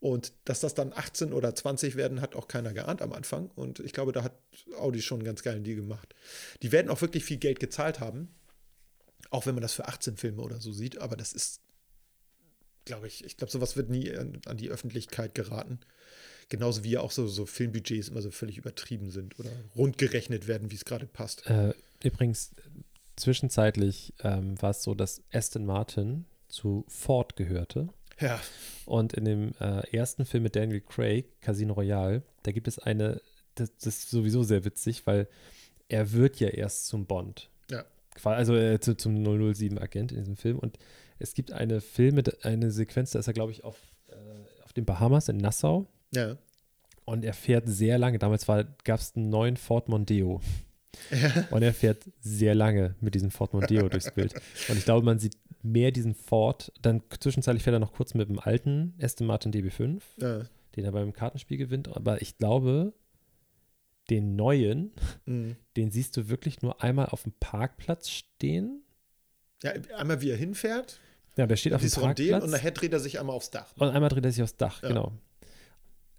Und 0.00 0.32
dass 0.44 0.60
das 0.60 0.74
dann 0.74 0.92
18 0.92 1.32
oder 1.32 1.54
20 1.54 1.96
werden, 1.96 2.20
hat 2.20 2.36
auch 2.36 2.48
keiner 2.48 2.72
geahnt 2.72 3.02
am 3.02 3.12
Anfang. 3.12 3.50
Und 3.54 3.80
ich 3.80 3.92
glaube, 3.92 4.12
da 4.12 4.22
hat 4.22 4.38
Audi 4.78 5.00
schon 5.00 5.20
einen 5.20 5.26
ganz 5.26 5.42
geilen 5.42 5.64
Deal 5.64 5.76
gemacht. 5.76 6.14
Die 6.62 6.72
werden 6.72 6.90
auch 6.90 7.00
wirklich 7.00 7.24
viel 7.24 7.38
Geld 7.38 7.60
gezahlt 7.60 8.00
haben. 8.00 8.28
Auch 9.30 9.46
wenn 9.46 9.54
man 9.54 9.62
das 9.62 9.72
für 9.72 9.88
18 9.88 10.16
Filme 10.16 10.42
oder 10.42 10.60
so 10.60 10.70
sieht. 10.70 10.98
Aber 10.98 11.16
das 11.16 11.32
ist, 11.32 11.60
glaube 12.84 13.06
ich, 13.06 13.24
ich 13.24 13.36
glaube, 13.36 13.50
sowas 13.50 13.76
wird 13.76 13.88
nie 13.88 14.14
an, 14.14 14.40
an 14.46 14.56
die 14.56 14.70
Öffentlichkeit 14.70 15.34
geraten. 15.34 15.80
Genauso 16.48 16.84
wie 16.84 16.90
ja 16.90 17.00
auch 17.00 17.10
so, 17.10 17.26
so 17.26 17.44
Filmbudgets 17.44 18.08
immer 18.08 18.22
so 18.22 18.30
völlig 18.30 18.58
übertrieben 18.58 19.10
sind 19.10 19.38
oder 19.40 19.50
rundgerechnet 19.74 20.46
werden, 20.46 20.70
wie 20.70 20.76
es 20.76 20.84
gerade 20.84 21.06
passt. 21.06 21.44
Äh, 21.46 21.74
übrigens, 22.04 22.52
zwischenzeitlich 23.16 24.14
ähm, 24.22 24.60
war 24.60 24.70
es 24.70 24.82
so, 24.82 24.94
dass 24.94 25.22
Aston 25.32 25.66
Martin 25.66 26.26
zu 26.48 26.84
Ford 26.88 27.36
gehörte. 27.36 27.88
Ja, 28.20 28.40
Und 28.86 29.12
in 29.12 29.24
dem 29.24 29.52
äh, 29.60 29.86
ersten 29.94 30.24
Film 30.24 30.44
mit 30.44 30.56
Daniel 30.56 30.80
Craig, 30.80 31.26
Casino 31.40 31.74
Royale, 31.74 32.22
da 32.44 32.52
gibt 32.52 32.66
es 32.66 32.78
eine, 32.78 33.20
das, 33.56 33.76
das 33.76 33.86
ist 33.98 34.10
sowieso 34.10 34.42
sehr 34.42 34.64
witzig, 34.64 35.06
weil 35.06 35.28
er 35.88 36.12
wird 36.12 36.40
ja 36.40 36.48
erst 36.48 36.86
zum 36.86 37.06
Bond. 37.06 37.50
Ja. 37.70 37.84
Also 38.24 38.56
äh, 38.56 38.80
zu, 38.80 38.96
zum 38.96 39.16
007-Agent 39.16 40.12
in 40.12 40.18
diesem 40.18 40.36
Film. 40.36 40.58
Und 40.58 40.78
es 41.18 41.34
gibt 41.34 41.52
eine 41.52 41.80
Film 41.80 42.14
mit 42.14 42.44
eine 42.44 42.70
Sequenz, 42.70 43.10
da 43.10 43.18
ist 43.18 43.26
er, 43.26 43.34
glaube 43.34 43.52
ich, 43.52 43.64
auf, 43.64 43.76
äh, 44.08 44.14
auf 44.64 44.72
den 44.72 44.84
Bahamas 44.84 45.28
in 45.28 45.36
Nassau. 45.36 45.86
ja. 46.12 46.36
Und 47.08 47.24
er 47.24 47.34
fährt 47.34 47.68
sehr 47.68 47.98
lange. 47.98 48.18
Damals 48.18 48.46
gab 48.46 48.98
es 48.98 49.14
einen 49.14 49.28
neuen 49.28 49.56
Ford 49.56 49.88
Mondeo. 49.88 50.40
Und 51.50 51.62
er 51.62 51.72
fährt 51.74 52.04
sehr 52.20 52.54
lange 52.54 52.94
mit 53.00 53.14
diesem 53.14 53.30
Ford 53.30 53.52
Mondeo 53.52 53.88
durchs 53.88 54.10
Bild. 54.12 54.34
Und 54.68 54.76
ich 54.78 54.84
glaube, 54.84 55.04
man 55.04 55.18
sieht 55.18 55.36
mehr 55.62 55.90
diesen 55.92 56.14
Ford. 56.14 56.72
Dann 56.82 57.02
zwischenzeitlich 57.20 57.62
fährt 57.62 57.74
er 57.74 57.80
noch 57.80 57.92
kurz 57.92 58.14
mit 58.14 58.28
dem 58.28 58.38
alten 58.38 58.94
Aston 59.00 59.26
Martin 59.26 59.52
DB5, 59.52 60.00
ja. 60.20 60.46
den 60.76 60.84
er 60.84 60.92
beim 60.92 61.12
Kartenspiel 61.12 61.56
gewinnt. 61.58 61.88
Aber 61.96 62.20
ich 62.22 62.38
glaube, 62.38 62.92
den 64.10 64.36
neuen, 64.36 64.92
Mhm. 65.24 65.56
den 65.76 65.90
siehst 65.90 66.16
du 66.16 66.28
wirklich 66.28 66.62
nur 66.62 66.82
einmal 66.82 67.06
auf 67.06 67.24
dem 67.24 67.32
Parkplatz 67.40 68.08
stehen. 68.08 68.82
Ja, 69.62 69.72
einmal 69.96 70.20
wie 70.20 70.30
er 70.30 70.36
hinfährt, 70.36 71.00
Ja, 71.36 71.46
der 71.46 71.56
steht 71.56 71.72
auf 71.72 71.80
dem 71.80 71.90
Parkplatz. 71.90 72.44
und 72.44 72.50
nachher 72.50 72.70
dreht 72.70 72.92
er 72.92 73.00
sich 73.00 73.18
einmal 73.18 73.34
aufs 73.34 73.50
Dach. 73.50 73.72
Und 73.78 73.88
einmal 73.88 74.10
dreht 74.10 74.24
er 74.24 74.30
sich 74.32 74.42
aufs 74.42 74.56
Dach, 74.56 74.82
Ja. 74.82 74.88
genau. 74.88 75.12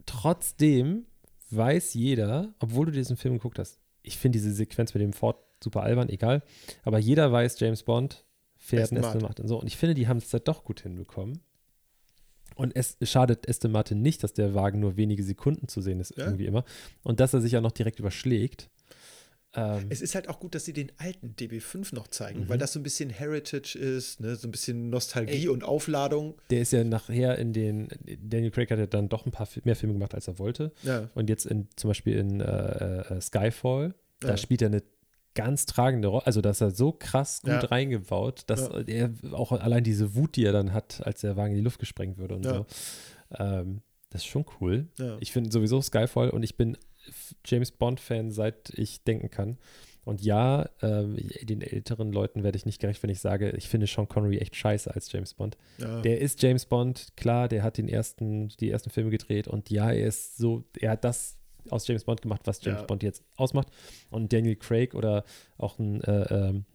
Trotzdem 0.05 1.05
weiß 1.49 1.93
jeder, 1.93 2.53
obwohl 2.59 2.87
du 2.87 2.91
diesen 2.91 3.17
Film 3.17 3.35
geguckt 3.35 3.59
hast, 3.59 3.79
ich 4.07 4.17
finde 4.17 4.37
diese 4.37 4.53
Sequenz 4.53 4.93
mit 4.93 5.01
dem 5.03 5.13
Ford 5.13 5.37
super 5.63 5.83
albern, 5.83 6.09
egal, 6.09 6.43
aber 6.83 6.99
jeder 6.99 7.31
weiß, 7.31 7.59
James 7.59 7.83
Bond 7.83 8.25
fährt 8.57 8.83
Aston 8.83 8.97
Aston 8.99 9.21
Martin. 9.21 9.47
So, 9.47 9.59
und 9.59 9.67
ich 9.67 9.77
finde, 9.77 9.95
die 9.95 10.07
haben 10.07 10.17
es 10.17 10.29
da 10.29 10.39
doch 10.39 10.63
gut 10.63 10.81
hinbekommen. 10.81 11.39
Und 12.55 12.75
es 12.75 12.97
schadet 13.03 13.47
Aston 13.47 13.71
Martin 13.71 14.01
nicht, 14.01 14.23
dass 14.23 14.33
der 14.33 14.55
Wagen 14.55 14.79
nur 14.79 14.97
wenige 14.97 15.23
Sekunden 15.23 15.67
zu 15.67 15.81
sehen 15.81 15.99
ist, 15.99 16.17
Ja. 16.17 16.25
irgendwie 16.25 16.45
immer. 16.47 16.63
Und 17.03 17.19
dass 17.19 17.33
er 17.33 17.41
sich 17.41 17.51
ja 17.51 17.61
noch 17.61 17.71
direkt 17.71 17.99
überschlägt. 17.99 18.69
Ähm, 19.53 19.85
Es 19.89 20.01
ist 20.01 20.13
halt 20.13 20.27
auch 20.29 20.39
gut, 20.39 20.53
dass 20.55 20.65
sie 20.65 20.73
den 20.73 20.91
alten 20.97 21.35
DB5 21.39 21.95
noch 21.95 22.07
zeigen, 22.09 22.41
Mhm. 22.41 22.49
weil 22.49 22.57
das 22.57 22.73
so 22.73 22.79
ein 22.79 22.83
bisschen 22.83 23.09
Heritage 23.09 23.77
ist, 23.79 24.19
ne? 24.19 24.35
so 24.35 24.47
ein 24.47 24.51
bisschen 24.51 24.89
Nostalgie 24.89 25.47
und 25.47 25.63
Aufladung. 25.63 26.35
der 26.49 26.61
ist 26.61 26.73
ja 26.73 26.83
nachher 26.83 27.37
in 27.39 27.53
den, 27.53 27.87
Daniel 28.21 28.51
Craig 28.51 28.69
hat 28.71 28.79
ja 28.79 28.87
dann 28.87 29.09
doch 29.09 29.25
ein 29.25 29.31
paar 29.31 29.47
mehr 29.63 29.75
Filme 29.75 29.93
gemacht, 29.93 30.13
als 30.13 30.27
er 30.27 30.37
wollte. 30.37 30.73
Ja, 30.83 31.09
Und 31.15 31.29
jetzt 31.29 31.45
in, 31.45 31.67
zum 31.75 31.89
Beispiel 31.89 32.17
in 32.17 32.41
äh, 32.41 32.99
äh, 33.15 33.21
Skyfall, 33.21 33.95
da 34.19 34.29
Ja. 34.29 34.37
spielt 34.37 34.61
er 34.61 34.67
eine 34.67 34.83
ganz 35.33 35.65
tragende 35.67 36.07
Rolle. 36.07 36.25
Also, 36.25 36.41
dass 36.41 36.61
er 36.61 36.71
so 36.71 36.91
krass 36.91 37.41
gut 37.41 37.51
Ja. 37.51 37.59
reingebaut, 37.59 38.43
dass 38.47 38.61
Ja. 38.61 38.81
er 38.81 39.11
auch 39.33 39.51
allein 39.51 39.83
diese 39.83 40.15
Wut, 40.15 40.35
die 40.35 40.43
er 40.45 40.51
dann 40.51 40.73
hat, 40.73 41.01
als 41.05 41.21
der 41.21 41.35
Wagen 41.37 41.51
in 41.51 41.57
die 41.59 41.63
Luft 41.63 41.79
gesprengt 41.79 42.17
würde 42.17 42.35
und 42.35 42.43
Ja. 42.45 42.53
so. 42.57 42.65
Ähm, 43.37 43.81
das 44.09 44.21
ist 44.21 44.27
schon 44.27 44.45
cool. 44.59 44.87
Ich 45.19 45.31
finde 45.31 45.51
sowieso 45.51 45.81
Skyfall 45.81 46.29
und 46.31 46.41
ich 46.43 46.57
bin 46.57 46.77
James 47.45 47.71
Bond-Fan, 47.71 48.31
seit 48.31 48.69
ich 48.75 49.03
denken 49.03 49.29
kann. 49.29 49.57
Und 50.03 50.21
ja, 50.21 50.69
ähm, 50.81 51.17
den 51.41 51.61
älteren 51.61 52.13
Leuten 52.13 52.43
werde 52.43 52.57
ich 52.57 52.65
nicht 52.65 52.79
gerecht, 52.79 53.03
wenn 53.03 53.09
ich 53.09 53.19
sage, 53.19 53.51
ich 53.57 53.67
finde 53.67 53.87
Sean 53.87 54.07
Connery 54.07 54.37
echt 54.37 54.55
scheiße 54.55 54.93
als 54.93 55.11
James 55.11 55.33
Bond. 55.33 55.57
ja. 55.79 55.99
Der 56.01 56.21
ist 56.21 56.41
James 56.41 56.65
Bond, 56.65 57.07
klar, 57.17 57.49
der 57.49 57.61
hat 57.63 57.77
den 57.77 57.89
ersten, 57.89 58.47
die 58.59 58.69
ersten 58.71 58.89
Filme 58.89 59.09
gedreht 59.09 59.49
und 59.49 59.69
ja, 59.69 59.91
er 59.91 60.07
ist 60.07 60.37
so, 60.37 60.63
er 60.79 60.91
hat 60.91 61.03
das 61.03 61.37
aus 61.69 61.85
James 61.87 62.05
Bond 62.05 62.21
gemacht, 62.21 62.41
was 62.45 62.63
James 62.63 62.79
Ja. 62.79 62.85
Bond 62.85 63.03
jetzt 63.03 63.23
ausmacht. 63.35 63.67
Und 64.09 64.31
Daniel 64.31 64.55
Craig 64.55 64.95
oder 64.95 65.25
auch 65.57 65.77
ein, 65.77 65.99
äh, 66.05 66.21
ähm, 66.33 66.65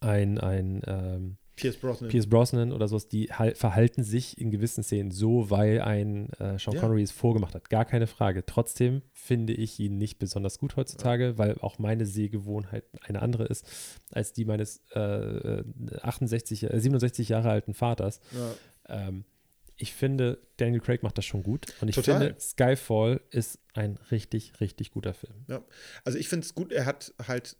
ein, 0.00 0.38
ein 0.38 0.82
ähm, 0.88 1.36
Pierce 1.60 1.76
Brosnan. 1.78 2.10
Pierce 2.10 2.26
Brosnan 2.28 2.72
oder 2.72 2.88
sowas, 2.88 3.08
die 3.08 3.32
hal- 3.32 3.54
verhalten 3.54 4.02
sich 4.02 4.38
in 4.40 4.50
gewissen 4.50 4.82
Szenen 4.82 5.10
so, 5.10 5.50
weil 5.50 5.80
ein 5.80 6.30
äh, 6.34 6.58
Sean 6.58 6.74
Ja. 6.74 6.80
Connery 6.80 7.02
es 7.02 7.10
vorgemacht 7.12 7.54
hat. 7.54 7.70
Gar 7.70 7.84
keine 7.84 8.06
Frage. 8.06 8.44
Trotzdem 8.46 9.02
finde 9.12 9.52
ich 9.52 9.78
ihn 9.80 9.98
nicht 9.98 10.18
besonders 10.18 10.58
gut 10.58 10.76
heutzutage, 10.76 11.38
weil 11.38 11.56
auch 11.58 11.78
meine 11.78 12.06
Sehgewohnheit 12.06 12.84
eine 13.02 13.22
andere 13.22 13.44
ist 13.44 13.66
als 14.12 14.32
die 14.32 14.44
meines 14.44 14.82
äh, 14.92 15.62
68, 16.02 16.64
äh, 16.64 16.80
67 16.80 17.28
Jahre 17.28 17.50
alten 17.50 17.74
Vaters. 17.74 18.20
ja. 18.32 18.54
Ähm, 19.08 19.24
ich 19.82 19.94
finde, 19.94 20.38
Daniel 20.58 20.80
Craig 20.82 21.02
macht 21.02 21.16
das 21.16 21.24
schon 21.24 21.42
gut. 21.42 21.72
Und 21.80 21.88
ich 21.88 21.94
Total. 21.94 22.18
finde, 22.20 22.38
Skyfall 22.38 23.22
ist 23.30 23.58
ein 23.72 23.98
richtig, 24.10 24.60
richtig 24.60 24.90
guter 24.90 25.14
Film. 25.14 25.32
Ja. 25.48 25.62
Also 26.04 26.18
ich 26.18 26.28
finde 26.28 26.44
es 26.44 26.54
gut, 26.54 26.70
er 26.70 26.84
hat 26.84 27.14
halt, 27.26 27.56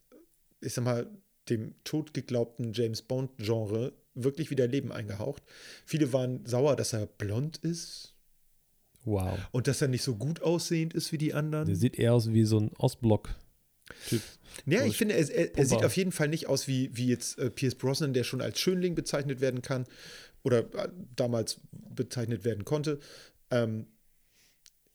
ich 0.61 0.75
sag 0.75 0.85
mal, 0.85 1.07
dem 1.51 1.75
totgeglaubten 1.85 2.73
James 2.73 3.03
Bond-Genre 3.03 3.93
wirklich 4.15 4.51
wieder 4.51 4.67
Leben 4.67 4.93
eingehaucht. 4.93 5.43
Viele 5.85 6.13
waren 6.13 6.45
sauer, 6.47 6.77
dass 6.77 6.93
er 6.93 7.07
blond 7.07 7.59
ist 7.59 8.15
Wow. 9.05 9.39
und 9.53 9.67
dass 9.67 9.81
er 9.81 9.89
nicht 9.89 10.03
so 10.03 10.17
gut 10.17 10.43
aussehend 10.43 10.95
ist 10.95 11.11
wie 11.13 11.19
die 11.19 11.33
anderen. 11.33 11.67
Der 11.67 11.77
sieht 11.77 11.99
eher 11.99 12.13
aus 12.15 12.33
wie 12.33 12.45
so 12.45 12.61
ein 12.61 12.71
Ostblock-Typ. 12.77 14.21
Ja, 14.67 14.81
So 14.81 14.87
ich 14.87 14.97
finde, 14.97 15.15
er, 15.15 15.29
er, 15.31 15.57
er 15.57 15.67
sieht 15.67 15.85
auf 15.85 15.97
jeden 15.97 16.13
Fall 16.13 16.29
nicht 16.29 16.49
aus 16.49 16.69
wie, 16.69 16.95
wie 16.97 17.07
jetzt 17.07 17.39
äh, 17.39 17.51
Pierce 17.51 17.77
Brosnan, 17.77 18.13
der 18.13 18.25
schon 18.25 18.43
als 18.43 18.61
Schönling 18.61 18.95
bezeichnet 18.95 19.41
werden 19.41 19.63
kann 19.63 19.87
oder 20.43 20.61
äh, 20.75 20.89
damals 21.17 21.61
bezeichnet 21.73 22.45
werden 22.45 22.65
konnte. 22.65 22.99
Ähm, 23.51 23.87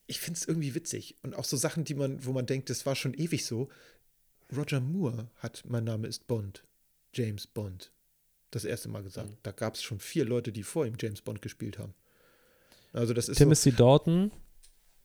ich 0.06 0.20
finde 0.20 0.38
es 0.38 0.46
irgendwie 0.46 0.74
witzig. 0.74 1.16
Und 1.22 1.34
auch 1.34 1.44
so 1.44 1.56
Sachen, 1.56 1.84
die 1.84 1.94
man, 1.94 2.24
wo 2.24 2.32
man 2.32 2.46
denkt, 2.46 2.70
das 2.70 2.86
war 2.86 2.94
schon 2.94 3.14
ewig 3.14 3.44
so. 3.44 3.68
Roger 4.54 4.80
Moore 4.80 5.28
hat 5.38 5.64
Mein 5.66 5.84
Name 5.84 6.06
ist 6.06 6.26
Bond, 6.26 6.64
James 7.14 7.46
Bond, 7.46 7.92
das 8.50 8.64
erste 8.64 8.88
Mal 8.88 9.02
gesagt. 9.02 9.30
Mhm. 9.30 9.36
Da 9.42 9.52
gab 9.52 9.74
es 9.74 9.82
schon 9.82 9.98
vier 9.98 10.24
Leute, 10.24 10.52
die 10.52 10.62
vor 10.62 10.86
ihm 10.86 10.96
James 11.00 11.22
Bond 11.22 11.42
gespielt 11.42 11.78
haben. 11.78 11.94
Also 12.92 13.12
das 13.14 13.28
ist 13.28 13.38
Timothy 13.38 13.72
Dalton. 13.72 14.30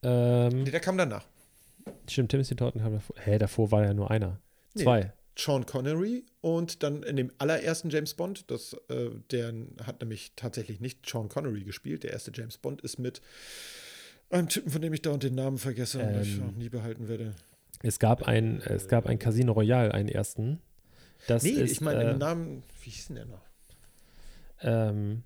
Ähm, 0.03 0.51
so. 0.51 0.57
Nee, 0.57 0.71
der 0.71 0.79
kam 0.79 0.97
danach. 0.97 1.25
Stimmt, 2.07 2.29
Timothy 2.31 2.55
Dalton 2.55 2.81
kam 2.81 2.93
davor. 2.93 3.15
Hä, 3.19 3.37
davor 3.37 3.71
war 3.71 3.83
ja 3.83 3.93
nur 3.93 4.11
einer. 4.11 4.39
Nee. 4.73 4.83
Zwei. 4.83 5.13
Sean 5.37 5.65
Connery 5.65 6.25
und 6.41 6.83
dann 6.83 7.03
in 7.03 7.15
dem 7.15 7.31
allerersten 7.37 7.89
James 7.89 8.13
Bond, 8.13 8.51
das, 8.51 8.73
äh, 8.89 9.09
der 9.31 9.53
hat 9.85 10.01
nämlich 10.01 10.33
tatsächlich 10.35 10.81
nicht 10.81 11.09
Sean 11.09 11.29
Connery 11.29 11.63
gespielt. 11.63 12.03
Der 12.03 12.11
erste 12.11 12.31
James 12.33 12.57
Bond 12.57 12.81
ist 12.81 12.99
mit 12.99 13.21
einem 14.29 14.49
Typen, 14.49 14.71
von 14.71 14.81
dem 14.81 14.93
ich 14.93 15.01
dauernd 15.01 15.23
den 15.23 15.35
Namen 15.35 15.57
vergesse 15.57 15.99
und 15.99 16.21
ich 16.21 16.37
Ähm, 16.37 16.49
auch 16.49 16.51
nie 16.51 16.69
behalten 16.69 17.07
werde. 17.07 17.33
Es 17.83 17.99
gab 17.99 18.23
ein, 18.27 18.61
es 18.61 18.87
gab 18.87 19.05
ein 19.07 19.17
Casino 19.19 19.53
Royale, 19.53 19.93
einen 19.93 20.09
ersten. 20.09 20.61
Das 21.27 21.43
Nee, 21.43 21.49
ist, 21.51 21.71
ich 21.71 21.81
meine 21.81 22.01
äh, 22.03 22.05
den 22.11 22.17
Namen, 22.19 22.63
wie 22.83 22.89
hieß 22.89 23.07
denn 23.07 23.15
der 23.17 23.25
noch? 23.25 23.41
ähm, 24.61 25.23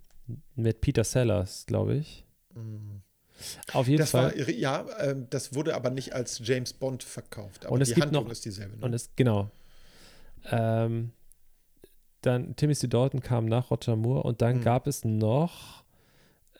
mit 0.56 0.82
Peter 0.82 1.03
Sellers, 1.03 1.66
glaube 1.66 1.95
ich. 1.95 2.26
Auf 3.74 3.88
jeden 3.88 3.99
Das 3.99 4.12
Fall. 4.12 4.32
war, 4.38 4.49
ja, 4.49 4.86
ähm, 4.99 5.28
das 5.30 5.53
wurde 5.53 5.76
aber 5.76 5.89
nicht 5.89 6.14
als 6.14 6.39
James 6.43 6.72
Bond 6.74 7.03
verkauft. 7.03 7.66
Aber 7.66 7.74
Und 7.76 7.82
es 7.82 7.89
die 7.89 7.95
gibt 7.95 8.06
Handlung 8.06 8.26
noch- 8.26 8.32
ist 8.32 8.45
dieselbe. 8.45 8.78
Ne? 8.78 8.86
Und 8.86 8.93
es, 8.93 9.10
genau. 9.16 9.49
Ähm, 10.51 11.12
dann 12.22 12.56
Timothy 12.56 12.88
Dalton 12.88 13.22
kam 13.22 13.45
nach 13.45 13.70
Roger 13.72 13.95
Moore 13.97 14.24
und 14.24 14.41
dann 14.41 14.58
Mhm. 14.60 14.64
gab 14.64 14.88
es 14.88 15.03
noch, 15.03 15.84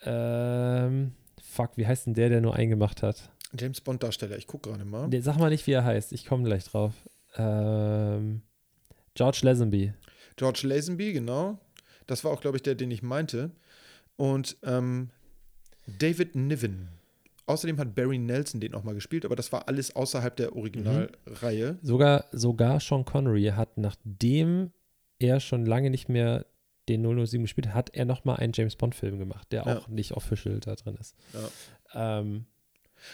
ähm, 0.04 1.14
fuck, 1.42 1.72
wie 1.78 1.88
heißt 1.88 2.08
denn 2.08 2.14
der, 2.14 2.30
der 2.30 2.42
nur 2.42 2.56
eingemacht 2.56 3.02
hat? 3.04 3.32
James 3.58 3.82
Bond-Darsteller, 3.82 4.38
ich 4.38 4.48
gucke 4.48 4.70
gerade 4.70 4.86
mal. 4.86 5.10
Der, 5.10 5.22
sag 5.22 5.38
mal 5.38 5.50
nicht, 5.50 5.66
wie 5.68 5.72
er 5.74 5.84
heißt, 5.84 6.12
ich 6.14 6.26
komme 6.26 6.44
gleich 6.44 6.66
drauf. 6.66 6.94
Ähm, 7.38 8.42
George 9.14 9.40
Lazenby. 9.44 9.94
George 10.36 10.62
Lazenby, 10.64 11.14
genau. 11.14 11.58
Das 12.08 12.24
war 12.24 12.32
auch, 12.32 12.42
glaube 12.42 12.58
ich, 12.58 12.64
der, 12.64 12.76
den 12.76 12.92
ich 12.92 13.02
meinte. 13.02 13.52
Und 14.18 14.58
ähm, 14.64 15.10
David 16.00 16.36
Niven. 16.36 16.90
Außerdem 17.48 17.78
hat 17.78 17.94
Barry 17.94 18.18
Nelson 18.18 18.60
den 18.60 18.74
auch 18.74 18.84
mal 18.84 18.96
gespielt, 18.96 19.24
aber 19.24 19.36
das 19.36 19.52
war 19.52 19.68
alles 19.68 19.96
außerhalb 19.96 20.36
der 20.36 20.56
Originalreihe. 20.56 21.78
Sogar, 21.84 22.26
sogar 22.32 22.80
Sean 22.80 23.06
Connery 23.06 23.52
hat, 23.56 23.78
nachdem 23.78 24.72
er 25.20 25.40
schon 25.40 25.66
lange 25.66 25.92
nicht 25.92 26.10
mehr 26.10 26.46
den 26.90 27.04
007 27.04 27.44
gespielt 27.44 27.68
hat, 27.68 27.76
hat 27.76 27.90
er 27.96 28.06
nochmal 28.06 28.38
einen 28.38 28.54
James 28.54 28.76
Bond-Film 28.76 29.20
gemacht, 29.20 29.52
der 29.52 29.64
Ja. 29.66 29.78
auch 29.78 29.88
nicht 29.88 30.14
official 30.14 30.60
da 30.60 30.76
drin 30.76 30.96
ist. 31.00 31.16
Ja. 31.94 32.20
Ähm, 32.20 32.46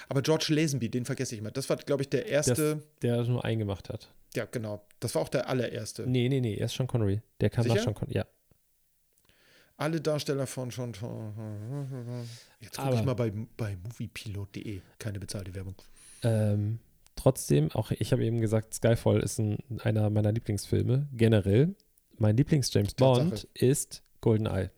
Aber 0.09 0.21
George 0.21 0.47
Lazenby, 0.49 0.89
den 0.89 1.05
vergesse 1.05 1.35
ich 1.35 1.41
mal. 1.41 1.51
Das 1.51 1.69
war, 1.69 1.77
glaube 1.77 2.03
ich, 2.03 2.09
der 2.09 2.25
erste. 2.25 2.81
der 3.01 3.23
nur 3.23 3.43
einen 3.43 3.59
gemacht 3.59 3.89
hat. 3.89 4.09
ja, 4.35 4.45
genau. 4.45 4.85
Das 4.99 5.15
war 5.15 5.21
auch 5.21 5.29
der 5.29 5.49
allererste. 5.49 6.07
Nee, 6.07 6.29
nee, 6.29 6.39
nee, 6.41 6.55
erst 6.55 6.75
Sean 6.75 6.87
Connery. 6.87 7.21
Der 7.39 7.49
kam 7.49 7.65
nach 7.65 7.73
Sicher? 7.73 7.85
Sean 7.85 7.95
Connery. 7.95 8.17
Ja. 8.17 8.25
Alle 9.77 9.99
Darsteller 9.99 10.45
von 10.45 10.69
schon. 10.71 10.93
Jetzt 12.59 12.77
gucke 12.77 12.95
ich 12.95 13.03
mal 13.03 13.15
bei, 13.15 13.31
bei 13.57 13.75
moviepilot.de. 13.83 14.81
Keine 14.99 15.19
bezahlte 15.19 15.55
Werbung. 15.55 15.73
Ähm, 16.21 16.77
trotzdem, 17.15 17.71
auch 17.71 17.89
ich 17.89 18.11
habe 18.11 18.23
eben 18.23 18.41
gesagt, 18.41 18.75
Skyfall 18.75 19.21
ist 19.21 19.39
ein, 19.39 19.57
einer 19.79 20.09
meiner 20.11 20.31
Lieblingsfilme. 20.31 21.07
Generell, 21.13 21.73
mein 22.19 22.37
Lieblings-James. 22.37 22.93
Bond 22.93 23.47
ist 23.55 24.03
GoldenEye. 24.21 24.69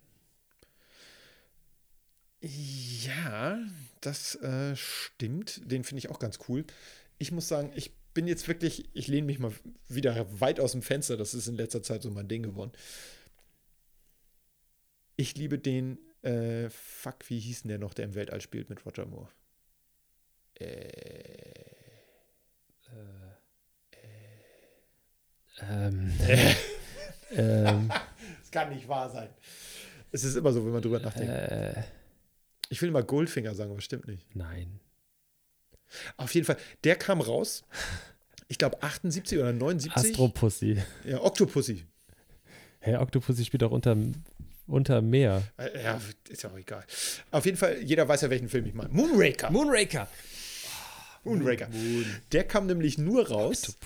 Ja, 2.41 3.58
das 4.06 4.36
äh, 4.36 4.76
stimmt. 4.76 5.62
Den 5.72 5.84
finde 5.84 5.99
ich 5.99 6.10
auch 6.10 6.20
ganz 6.20 6.39
cool. 6.47 6.66
Ich 7.18 7.32
muss 7.32 7.47
sagen, 7.47 7.72
ich 7.76 7.93
bin 8.14 8.28
jetzt 8.28 8.47
wirklich, 8.47 8.89
ich 8.93 9.08
lehne 9.08 9.26
mich 9.26 9.39
mal 9.39 9.51
wieder 9.88 10.28
weit 10.39 10.60
aus 10.60 10.74
dem 10.74 10.82
Fenster. 10.82 11.18
Das 11.18 11.34
ist 11.34 11.47
in 11.47 11.56
letzter 11.56 11.82
Zeit 11.82 12.04
so 12.04 12.12
mein 12.12 12.28
Ding 12.28 12.43
geworden. 12.43 12.72
Ich 15.16 15.36
liebe 15.36 15.60
den, 15.60 15.99
äh, 16.22 16.70
fuck, 16.70 17.30
wie 17.30 17.39
hieß 17.39 17.64
denn 17.64 17.70
der 17.70 17.80
noch, 17.80 17.93
der 17.93 18.06
im 18.06 18.16
Weltall 18.16 18.41
spielt 18.41 18.70
mit 18.70 18.86
Roger 18.86 19.06
Moore? 19.06 19.30
Ähm, 25.62 26.14
ähm, 27.32 27.91
Das 28.39 28.51
kann 28.51 28.70
nicht 28.70 28.88
wahr 28.88 29.10
sein. 29.10 29.30
Es 30.12 30.24
ist 30.24 30.36
immer 30.36 30.51
so, 30.51 30.64
wenn 30.64 30.74
man 30.74 30.82
drüber 30.82 30.99
nachdenkt. 30.99 31.30
äh, 31.30 31.84
Ich 32.70 32.82
will 32.82 32.91
mal 32.91 33.03
Goldfinger 33.03 33.53
sagen, 33.55 33.72
aber 33.72 33.82
stimmt 33.82 34.07
nicht. 34.07 34.36
nein. 34.36 34.80
Auf 36.18 36.34
jeden 36.34 36.45
Fall, 36.47 36.57
der 36.84 36.95
kam 36.95 37.22
raus, 37.22 37.64
ich 38.47 38.57
glaube 38.57 38.82
78 38.82 39.38
oder 39.38 39.53
79. 39.53 40.11
Astropussy. 40.11 40.78
Ja, 41.07 41.22
Octopussy. 41.22 41.86
Herr 42.80 42.99
Octopussy 43.01 43.45
spielt 43.45 43.61
auch 43.61 43.70
unter, 43.72 43.95
unter 44.66 45.01
Meer. 45.03 45.43
Äh, 45.57 45.84
Ja, 45.84 46.01
ist 46.30 46.41
ja 46.41 46.49
auch 46.49 46.57
egal. 46.57 46.84
Auf 47.30 47.45
jeden 47.45 47.57
Fall, 47.57 47.78
jeder 47.84 48.07
weiß 48.07 48.22
ja, 48.22 48.30
welchen 48.32 48.49
Film 48.49 48.66
ich 48.66 48.74
meine. 48.74 48.89
Moonraker. 48.91 49.51
Moonraker. 49.51 50.07
Moonraker. 51.24 51.70
Der 52.32 52.43
kam 52.45 52.66
nämlich 52.66 52.97
nur 52.97 53.30
raus. 53.30 53.78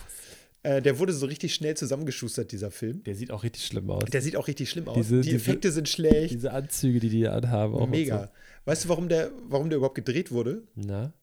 Äh, 0.63 0.81
der 0.81 0.97
wurde 0.99 1.11
so 1.13 1.25
richtig 1.25 1.53
schnell 1.53 1.75
zusammengeschustert, 1.75 2.51
dieser 2.53 2.71
Film. 2.71 3.03
Der 3.03 3.15
sieht 3.15 3.31
auch 3.31 3.43
richtig 3.43 3.65
schlimm 3.65 3.89
aus. 3.91 4.05
Der 4.05 4.21
sieht 4.21 4.35
auch 4.37 4.47
richtig 4.47 4.69
schlimm 4.69 4.87
aus. 4.87 4.95
Diese- 4.95 5.21
die 5.21 5.29
diese- 5.31 5.35
Effekte 5.35 5.71
sind 5.73 5.89
schlecht. 5.89 6.33
Diese 6.33 6.51
Anzüge, 6.53 6.99
die 7.01 7.09
die 7.09 7.27
anhaben. 7.27 7.75
Auch 7.75 7.87
Mega. 7.87 8.31
Weißt 8.67 8.83
du, 8.83 8.89
warum 8.89 9.07
der, 9.07 9.31
warum 9.43 9.69
der 9.69 9.77
überhaupt 9.77 9.95
gedreht 9.95 10.29
wurde? 10.29 10.67
Na? 10.75 11.13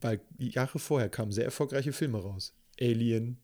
Weil 0.00 0.20
Jahre 0.38 0.78
vorher 0.78 1.08
kamen 1.08 1.32
sehr 1.32 1.44
erfolgreiche 1.44 1.92
Filme 1.92 2.22
raus. 2.22 2.54
Alien, 2.80 3.42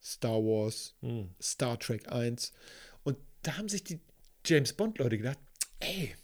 Star 0.00 0.36
Wars, 0.36 0.94
Hm. 1.00 1.34
Star 1.42 1.76
Trek 1.80 2.06
1. 2.06 2.52
Und 3.02 3.16
da 3.42 3.56
haben 3.56 3.68
sich 3.68 3.82
die 3.82 3.98
James 4.46 4.72
Bond-Leute 4.74 5.18
gedacht, 5.18 5.40
ey, 5.80 6.14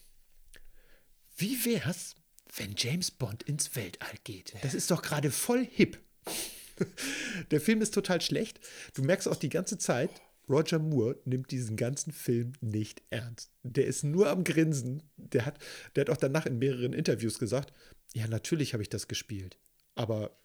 wie 1.39 1.65
wär's, 1.65 2.15
wenn 2.55 2.77
James 2.77 3.11
Bond 3.11 3.43
ins 3.43 3.75
Weltall 3.75 4.15
geht? 4.23 4.55
Das 4.63 4.75
ist 4.75 4.93
doch 4.93 5.03
gerade 5.03 5.33
voll 5.33 5.67
hip. 5.67 5.99
Der 7.51 7.61
Film 7.61 7.83
ist 7.83 7.95
total 7.95 8.21
schlecht. 8.21 8.61
Du 8.95 9.03
merkst 9.03 9.27
auch 9.27 9.35
die 9.35 9.49
ganze 9.49 9.77
Zeit, 9.77 10.11
Roger 10.49 10.79
Moore 10.79 11.19
nimmt 11.25 11.51
diesen 11.51 11.77
ganzen 11.77 12.13
Film 12.13 12.53
nicht 12.61 13.03
ernst. 13.11 13.51
Der 13.63 13.87
ist 13.87 14.05
nur 14.05 14.29
am 14.29 14.45
Grinsen. 14.45 15.03
Der 15.17 15.45
hat, 15.45 15.59
der 15.95 16.03
hat 16.03 16.11
auch 16.11 16.17
danach 16.17 16.47
in 16.47 16.59
mehreren 16.59 16.93
Interviews 16.93 17.39
gesagt, 17.39 17.73
ja, 18.15 18.29
natürlich 18.29 18.73
habe 18.73 18.83
ich 18.83 18.89
das 18.89 19.09
gespielt. 19.09 19.59
Aber 19.95 20.39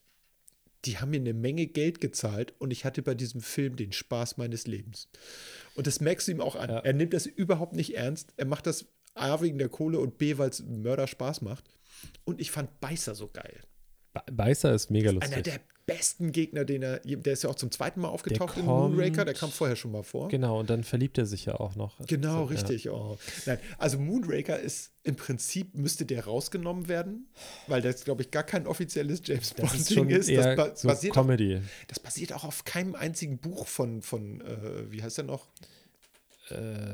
die 0.85 0.97
haben 0.97 1.11
mir 1.11 1.19
eine 1.19 1.33
Menge 1.33 1.67
Geld 1.67 2.01
gezahlt 2.01 2.53
und 2.57 2.71
ich 2.71 2.85
hatte 2.85 3.03
bei 3.03 3.13
diesem 3.13 3.41
Film 3.41 3.75
den 3.75 3.91
Spaß 3.91 4.37
meines 4.37 4.65
Lebens. 4.65 5.09
Und 5.75 5.85
das 5.85 6.01
merkst 6.01 6.27
du 6.27 6.31
ihm 6.31 6.41
auch 6.41 6.55
an. 6.55 6.69
Ja. 6.69 6.79
Er 6.79 6.93
nimmt 6.93 7.13
das 7.13 7.27
überhaupt 7.27 7.73
nicht 7.73 7.95
ernst. 7.95 8.33
Er 8.37 8.45
macht 8.45 8.65
das 8.65 8.85
A 9.13 9.41
wegen 9.41 9.59
der 9.59 9.69
Kohle 9.69 9.99
und 9.99 10.17
B, 10.17 10.37
weil 10.37 10.49
es 10.49 10.63
Mörder 10.63 11.07
Spaß 11.07 11.41
macht. 11.41 11.69
Und 12.23 12.41
ich 12.41 12.49
fand 12.49 12.79
Beißer 12.79 13.13
so 13.13 13.27
geil. 13.27 13.61
Be- 14.13 14.23
Beißer 14.31 14.73
ist 14.73 14.91
mega 14.91 15.11
lustig. 15.11 15.33
Einer 15.33 15.41
der 15.41 15.59
besten 15.85 16.31
Gegner, 16.31 16.63
den 16.63 16.83
er, 16.83 16.99
der 16.99 17.33
ist 17.33 17.43
ja 17.43 17.49
auch 17.49 17.55
zum 17.55 17.71
zweiten 17.71 18.01
Mal 18.01 18.07
aufgetaucht 18.09 18.55
in 18.57 18.65
kommt- 18.65 18.93
Moonraker, 18.95 19.25
der 19.25 19.33
kam 19.33 19.51
vorher 19.51 19.75
schon 19.75 19.91
mal 19.91 20.03
vor. 20.03 20.27
Genau, 20.29 20.59
und 20.59 20.69
dann 20.69 20.83
verliebt 20.83 21.17
er 21.17 21.25
sich 21.25 21.45
ja 21.45 21.55
auch 21.55 21.75
noch. 21.75 21.97
Genau, 22.07 22.45
So, 22.47 22.53
ja. 22.53 22.59
richtig. 22.59 22.89
Oh. 22.89 23.17
Nein, 23.45 23.57
also 23.77 23.97
Moonraker 23.99 24.59
ist 24.59 24.91
im 25.03 25.15
Prinzip, 25.15 25.75
müsste 25.75 26.05
der 26.05 26.25
rausgenommen 26.25 26.87
werden, 26.87 27.27
weil 27.67 27.81
das, 27.81 28.03
glaube 28.03 28.21
ich, 28.21 28.31
gar 28.31 28.43
kein 28.43 28.67
offizielles 28.67 29.21
James 29.25 29.53
Das 29.55 29.73
ist 29.73 29.93
schon 29.93 30.09
ist. 30.09 30.29
Das 30.29 30.55
ba 30.55 30.75
so 30.75 30.87
basiert, 30.87 31.13
auch, 31.17 31.21
Comedy. 31.21 31.61
das 31.87 31.99
basiert 31.99 32.33
auch 32.33 32.43
auf 32.43 32.63
keinem 32.63 32.95
einzigen 32.95 33.39
Buch 33.39 33.67
von, 33.67 34.01
von 34.01 34.41
äh, 34.41 34.91
wie 34.91 35.01
heißt 35.01 35.17
der 35.17 35.25
noch? 35.25 35.47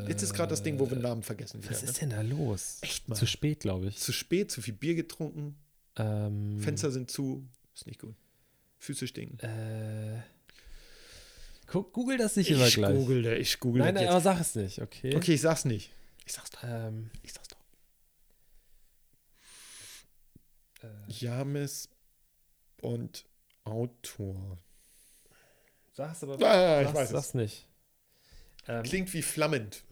Jetzt 0.07 0.21
ist 0.21 0.35
gerade 0.35 0.51
das 0.51 0.61
Ding, 0.61 0.77
wo 0.77 0.87
wir 0.87 0.97
Namen 0.97 1.23
vergessen 1.23 1.63
wieder. 1.63 1.71
Was 1.71 1.81
Ne? 1.81 1.89
ist 1.89 1.99
denn 2.01 2.11
da 2.11 2.21
los? 2.21 2.77
Echt 2.81 3.09
mal. 3.09 3.15
Zu 3.15 3.25
spät, 3.25 3.61
glaube 3.61 3.87
ich. 3.87 3.97
Zu 3.97 4.11
spät, 4.13 4.51
zu 4.51 4.61
viel 4.61 4.75
Bier 4.75 4.93
getrunken, 4.93 5.55
Ähm, 5.97 6.59
Fenster 6.61 6.91
sind 6.91 7.09
zu, 7.11 7.47
ist 7.73 7.87
nicht 7.87 7.99
gut. 7.99 8.15
Füße 8.79 9.07
stinken. 9.07 9.39
äh, 9.39 10.21
guck, 11.65 11.91
google 11.93 12.17
das 12.17 12.35
nicht 12.35 12.51
immer 12.51 12.67
ich 12.67 12.75
gleich. 12.75 12.93
google, 12.95 13.25
ich 13.37 13.59
google 13.59 13.81
nein, 13.81 13.95
das 13.95 14.03
nein, 14.03 14.11
aber 14.11 14.21
sag 14.21 14.39
es 14.39 14.55
nicht, 14.55 14.81
okay? 14.81 15.15
Okay, 15.15 15.33
ich 15.33 15.41
sag's 15.41 15.65
nicht. 15.65 15.91
Ich 16.25 16.33
sag's 16.33 16.51
doch. 16.51 16.63
Ähm, 16.63 17.09
Ich 17.23 17.33
sag's 17.33 17.47
doch. 17.47 17.57
äh, 20.83 20.87
James 21.07 21.89
und 22.81 23.25
Autor. 23.63 24.57
sag's 25.93 26.23
aber. 26.23 26.33
Ah, 26.45 26.81
ich 26.81 26.87
sag's, 26.87 26.97
weiß 26.99 27.03
es. 27.05 27.11
sag's 27.11 27.33
nicht. 27.33 27.67
Ähm, 28.67 28.83
Klingt 28.83 29.13
wie 29.13 29.21
flammend. 29.21 29.83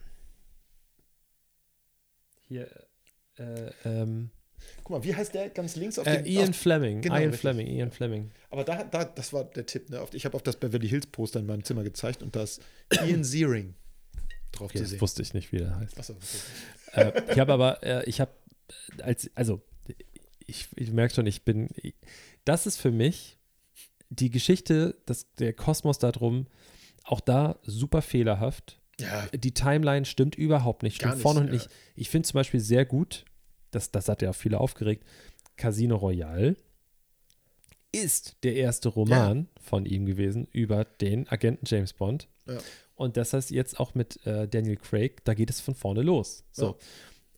hier, 2.48 2.70
äh, 3.38 3.72
ähm, 3.86 4.30
Guck 4.84 4.90
mal, 4.98 5.04
wie 5.04 5.16
heißt 5.16 5.34
der 5.34 5.50
ganz 5.50 5.76
links 5.76 5.98
auf 6.00 6.06
äh, 6.08 6.18
dem 6.18 6.26
Ian 6.26 6.50
auf, 6.50 6.56
Fleming. 6.56 7.02
genau, 7.02 7.16
Ian 7.16 7.24
richtig. 7.24 7.42
Fleming, 7.42 7.68
Ian 7.68 7.92
Fleming. 7.92 8.32
Aber 8.50 8.64
da, 8.64 8.84
da, 8.84 9.06
das 9.06 9.34
war 9.34 9.44
der 9.46 9.66
Tipp. 9.66 9.90
Ne? 9.90 10.06
Ich 10.14 10.26
habe 10.26 10.36
auf 10.36 10.44
das 10.44 10.56
Beverly 10.58 10.88
Hills 10.88 11.08
Poster 11.08 11.40
in 11.40 11.46
meinem 11.46 11.64
Zimmer 11.64 11.84
gezeigt 11.84 12.22
und 12.24 12.36
da 12.36 12.44
ist 12.44 12.62
Ian 13.06 13.24
Ziering 13.24 13.74
drauf 14.52 14.70
Okay, 14.70 14.78
zu 14.78 14.84
das 14.84 14.90
sehen. 14.92 15.02
wusste 15.02 15.22
ich 15.22 15.34
nicht, 15.34 15.52
wie 15.52 15.58
der 15.58 15.76
heißt. 15.78 15.98
Achso, 16.00 16.14
okay. 16.94 17.10
äh, 17.10 17.34
ich 17.34 17.40
habe 17.40 17.54
aber, 17.54 17.84
äh, 17.84 18.04
ich 18.10 18.22
habe, 18.22 18.32
als, 19.02 19.30
also, 19.36 19.62
ich, 20.46 20.68
ich 20.76 20.92
merke 20.92 21.14
schon, 21.14 21.26
ich 21.28 21.44
bin, 21.44 21.70
das 22.46 22.68
ist 22.68 22.78
für 22.78 22.92
mich 22.92 23.38
die 24.10 24.30
Geschichte, 24.30 24.96
das, 25.06 25.32
der 25.34 25.54
Kosmos 25.54 25.98
darum, 25.98 26.48
auch 27.04 27.20
da 27.20 27.60
super 27.64 28.02
fehlerhaft. 28.02 28.80
Ja, 29.00 29.28
Die 29.34 29.54
Timeline 29.54 30.06
stimmt 30.06 30.36
überhaupt 30.36 30.84
nicht, 30.84 30.96
stimmt 30.96 31.20
vorne 31.22 31.42
und 31.42 31.52
nicht, 31.52 31.66
nicht. 31.68 31.70
Ich 31.96 32.10
finde 32.10 32.28
zum 32.28 32.36
Beispiel 32.38 32.60
sehr 32.62 32.86
gut, 32.86 33.26
das, 33.76 33.92
das 33.92 34.10
hat 34.10 34.22
ja 34.22 34.32
auch 34.32 34.36
viele 34.36 34.60
aufgeregt, 34.60 35.04
Casino 35.58 35.96
Royale 35.98 36.56
ist 37.92 38.36
der 38.44 38.56
erste 38.56 38.90
Roman 38.90 39.48
von 39.62 39.86
ihm 39.86 40.06
gewesen 40.06 40.48
über 40.52 40.84
den 40.84 41.28
Agenten 41.30 41.66
James 41.66 41.94
Bond. 41.94 42.28
Ja. 42.48 42.58
Und 42.96 43.18
das 43.18 43.34
heißt 43.34 43.52
jetzt 43.52 43.80
auch 43.80 43.96
mit 43.96 44.26
äh, 44.26 44.48
Daniel 44.48 44.78
Craig, 44.78 45.24
da 45.24 45.34
geht 45.34 45.50
es 45.50 45.62
von 45.62 45.76
vorne 45.76 46.02
los. 46.02 46.44
So. 46.52 46.66
Ja. 46.66 46.76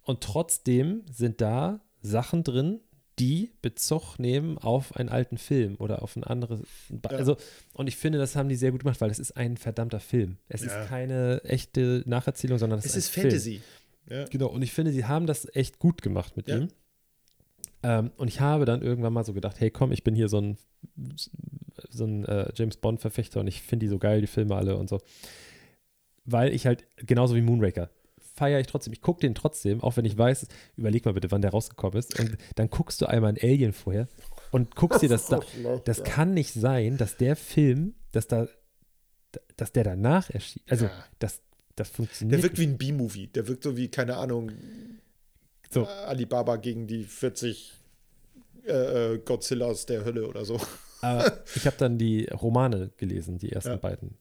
Und 0.03 0.21
trotzdem 0.21 1.03
sind 1.11 1.41
da 1.41 1.81
Sachen 2.01 2.43
drin, 2.43 2.79
die 3.19 3.51
Bezug 3.63 4.19
nehmen 4.19 4.57
auf 4.59 4.95
einen 4.95 5.09
alten 5.09 5.37
Film 5.39 5.75
oder 5.79 6.03
auf 6.03 6.15
ein 6.15 6.23
anderes. 6.23 6.61
Ja. 6.89 7.09
Also, 7.17 7.35
und 7.73 7.87
ich 7.87 7.95
finde, 7.97 8.19
das 8.19 8.35
haben 8.35 8.47
die 8.49 8.55
sehr 8.55 8.71
gut 8.71 8.81
gemacht, 8.83 9.01
weil 9.01 9.09
es 9.09 9.19
ist 9.19 9.35
ein 9.35 9.57
verdammter 9.57 9.99
Film. 9.99 10.37
Es 10.49 10.61
Ja. 10.63 10.81
ist 10.81 10.89
keine 10.89 11.43
echte 11.43 12.03
Nacherzählung, 12.05 12.57
sondern 12.59 12.79
es, 12.79 12.85
es 12.85 12.95
ist, 12.95 13.09
ist 13.09 13.17
ein 13.17 13.21
Film. 13.31 13.61
Ja. 14.09 14.25
Genau, 14.25 14.47
und 14.47 14.61
ich 14.61 14.71
finde, 14.73 14.91
sie 14.91 15.05
haben 15.05 15.25
das 15.27 15.47
echt 15.55 15.79
gut 15.79 16.01
gemacht 16.01 16.37
mit 16.37 16.47
Ja. 16.47 16.57
ihm. 16.57 16.67
Ähm, 17.83 18.11
und 18.17 18.27
ich 18.27 18.39
habe 18.39 18.65
dann 18.65 18.81
irgendwann 18.81 19.13
mal 19.13 19.23
so 19.23 19.33
gedacht, 19.33 19.59
hey 19.59 19.69
komm, 19.69 19.91
ich 19.91 20.03
bin 20.03 20.15
hier 20.15 20.29
so 20.29 20.39
ein, 20.41 20.57
so 21.89 22.05
ein 22.05 22.25
äh, 22.25 22.51
James 22.55 22.77
Bond-Verfechter 22.77 23.39
und 23.41 23.47
ich 23.47 23.61
finde 23.61 23.85
die 23.85 23.89
so 23.89 23.99
geil, 23.99 24.21
die 24.21 24.27
Filme 24.27 24.55
alle 24.55 24.77
und 24.77 24.89
so. 24.89 24.99
Weil 26.25 26.53
ich 26.53 26.65
halt, 26.65 26.85
genauso 26.97 27.35
wie 27.35 27.41
Moonraker, 27.41 27.89
feiere 28.35 28.59
ich 28.59 28.67
trotzdem. 28.67 28.93
Ich 28.93 29.01
gucke 29.01 29.21
den 29.21 29.33
trotzdem, 29.35 29.81
auch 29.81 29.95
wenn 29.97 30.05
ich 30.05 30.17
weiß, 30.17 30.47
überleg 30.75 31.05
mal 31.05 31.13
bitte, 31.13 31.31
wann 31.31 31.41
der 31.41 31.51
rausgekommen 31.51 31.97
ist. 31.97 32.19
Und 32.19 32.37
dann 32.55 32.69
guckst 32.69 33.01
du 33.01 33.05
einmal 33.05 33.31
ein 33.31 33.37
Alien 33.41 33.73
vorher 33.73 34.07
und 34.51 34.75
guckst 34.75 35.01
dir 35.01 35.09
das 35.09 35.27
da. 35.27 35.39
Das 35.85 36.03
kann 36.03 36.33
nicht 36.33 36.53
sein, 36.53 36.97
dass 36.97 37.17
der 37.17 37.35
Film, 37.35 37.95
dass 38.11 38.27
da, 38.27 38.47
dass 39.55 39.71
der 39.71 39.83
danach 39.83 40.29
erschien. 40.29 40.63
Also, 40.69 40.85
Ja. 40.85 40.91
das, 41.19 41.41
das 41.77 41.89
funktioniert 41.89 42.37
Der 42.37 42.43
wirkt 42.43 42.59
wie 42.59 42.67
ein 42.67 42.77
B-Movie. 42.77 43.27
Der 43.27 43.47
wirkt 43.47 43.63
so 43.63 43.77
wie, 43.77 43.87
keine 43.87 44.17
Ahnung, 44.17 44.51
So. 45.71 45.85
Alibaba 45.85 46.57
gegen 46.57 46.87
die 46.87 47.03
40 47.05 47.73
äh, 48.65 49.13
äh, 49.13 49.17
Godzillas 49.19 49.85
der 49.85 50.03
Hölle 50.05 50.27
oder 50.27 50.43
so. 50.45 50.59
Aber 51.01 51.39
ich 51.55 51.65
habe 51.65 51.77
dann 51.77 51.97
die 51.97 52.25
Romane 52.25 52.91
gelesen, 52.97 53.37
die 53.37 53.51
ersten 53.51 53.71
Ja. 53.71 53.75
beiden. 53.77 54.17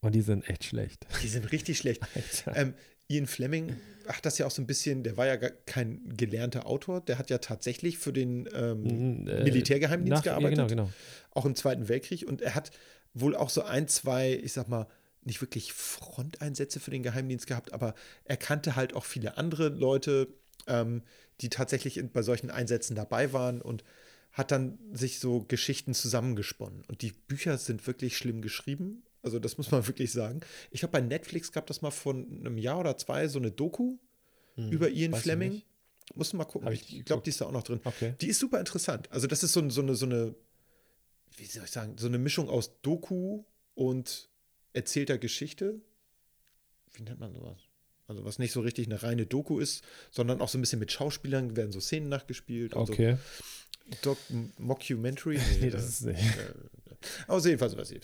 Und 0.00 0.14
die 0.14 0.20
sind 0.22 0.48
echt 0.48 0.64
schlecht. 0.64 1.06
Die 1.22 1.28
sind 1.28 1.50
richtig 1.52 1.78
schlecht. 1.78 2.02
Ähm, 2.54 2.74
Ian 3.10 3.26
Fleming 3.26 3.74
hat 4.06 4.24
das 4.26 4.36
ja 4.38 4.46
auch 4.46 4.50
so 4.50 4.60
ein 4.62 4.66
bisschen, 4.66 5.02
der 5.02 5.16
war 5.16 5.26
ja 5.26 5.36
kein 5.36 6.02
gelernter 6.16 6.66
Autor, 6.66 7.00
der 7.00 7.18
hat 7.18 7.30
ja 7.30 7.38
tatsächlich 7.38 7.96
für 7.98 8.12
den 8.12 8.46
ähm, 8.54 9.26
Äh, 9.26 9.44
Militärgeheimdienst 9.44 10.10
nach- 10.20 10.24
ja, 10.26 10.32
gearbeitet. 10.38 10.68
genau, 10.68 10.84
genau. 10.84 10.90
auch 11.32 11.46
im 11.46 11.54
Zweiten 11.56 11.88
Weltkrieg. 11.88 12.26
Und 12.28 12.42
er 12.42 12.54
hat 12.54 12.70
wohl 13.14 13.34
auch 13.34 13.48
so 13.50 13.62
ein, 13.62 13.88
zwei, 13.88 14.34
ich 14.34 14.52
sag 14.52 14.68
mal, 14.68 14.86
nicht 15.24 15.40
wirklich 15.40 15.72
Fronteinsätze 15.72 16.80
für 16.80 16.90
den 16.90 17.02
Geheimdienst 17.02 17.46
gehabt, 17.46 17.72
aber 17.72 17.94
er 18.24 18.36
kannte 18.36 18.76
halt 18.76 18.94
auch 18.94 19.04
viele 19.04 19.36
andere 19.36 19.68
Leute, 19.68 20.28
ähm, 20.66 21.02
die 21.40 21.48
tatsächlich 21.50 21.96
in, 21.98 22.10
bei 22.10 22.22
solchen 22.22 22.50
Einsätzen 22.50 22.94
dabei 22.94 23.32
waren 23.32 23.60
und 23.62 23.84
hat 24.32 24.50
dann 24.50 24.78
sich 24.92 25.20
so 25.20 25.42
Geschichten 25.42 25.94
zusammengesponnen. 25.94 26.84
Und 26.86 27.02
die 27.02 27.12
Bücher 27.12 27.58
sind 27.58 27.86
wirklich 27.86 28.16
schlimm 28.16 28.42
geschrieben. 28.42 29.02
Also, 29.22 29.38
das 29.38 29.58
muss 29.58 29.70
man 29.70 29.86
wirklich 29.86 30.12
sagen. 30.12 30.40
Ich 30.70 30.80
glaube, 30.80 30.92
bei 30.92 31.00
Netflix 31.00 31.52
gab 31.52 31.66
das 31.66 31.82
mal 31.82 31.90
vor 31.90 32.14
einem 32.14 32.58
Jahr 32.58 32.78
oder 32.78 32.96
zwei 32.96 33.28
so 33.28 33.38
eine 33.38 33.50
Doku 33.50 33.98
über 34.56 34.88
Ian 34.90 35.06
Hm, 35.06 35.12
weiß 35.12 35.18
ich 35.18 35.22
Fleming. 35.22 35.62
du 36.14 36.36
mal 36.36 36.44
gucken. 36.44 36.66
Hab 36.66 36.72
ich 36.74 36.98
Ich, 36.98 37.04
glaube, 37.04 37.22
die 37.22 37.30
ist 37.30 37.40
da 37.40 37.46
auch 37.46 37.52
noch 37.52 37.62
drin. 37.62 37.80
Okay. 37.84 38.14
Die 38.20 38.28
ist 38.28 38.40
super 38.40 38.58
interessant. 38.58 39.10
Also, 39.12 39.26
das 39.26 39.42
ist 39.42 39.52
so, 39.52 39.68
so, 39.70 39.82
eine, 39.82 39.94
so 39.94 40.06
eine, 40.06 40.34
wie 41.36 41.44
soll 41.44 41.64
ich 41.64 41.70
sagen, 41.70 41.96
so 41.98 42.06
eine 42.06 42.18
Mischung 42.18 42.48
aus 42.48 42.80
Doku 42.82 43.44
und 43.74 44.28
erzählter 44.72 45.18
Geschichte. 45.18 45.80
Wie 46.92 47.02
nennt 47.02 47.20
man 47.20 47.32
sowas? 47.32 47.58
Also, 48.06 48.24
was 48.24 48.38
nicht 48.38 48.52
so 48.52 48.60
richtig 48.60 48.86
eine 48.86 49.02
reine 49.02 49.26
Doku 49.26 49.58
ist, 49.58 49.84
sondern 50.10 50.40
auch 50.40 50.48
so 50.48 50.56
ein 50.56 50.62
bisschen 50.62 50.78
mit 50.78 50.90
Schauspielern 50.90 51.56
werden 51.56 51.72
so 51.72 51.80
Szenen 51.80 52.08
nachgespielt. 52.08 52.74
Okay. 52.74 53.16
So. 53.16 53.96
Doc 54.02 54.18
Mockumentary. 54.58 55.38
Nee, 55.60 55.70
das 55.70 55.88
ist 55.88 56.02
nicht. 56.02 56.22
Aber 57.26 57.40
jedenfalls 57.40 57.76
was 57.76 57.90
ich. 57.90 58.02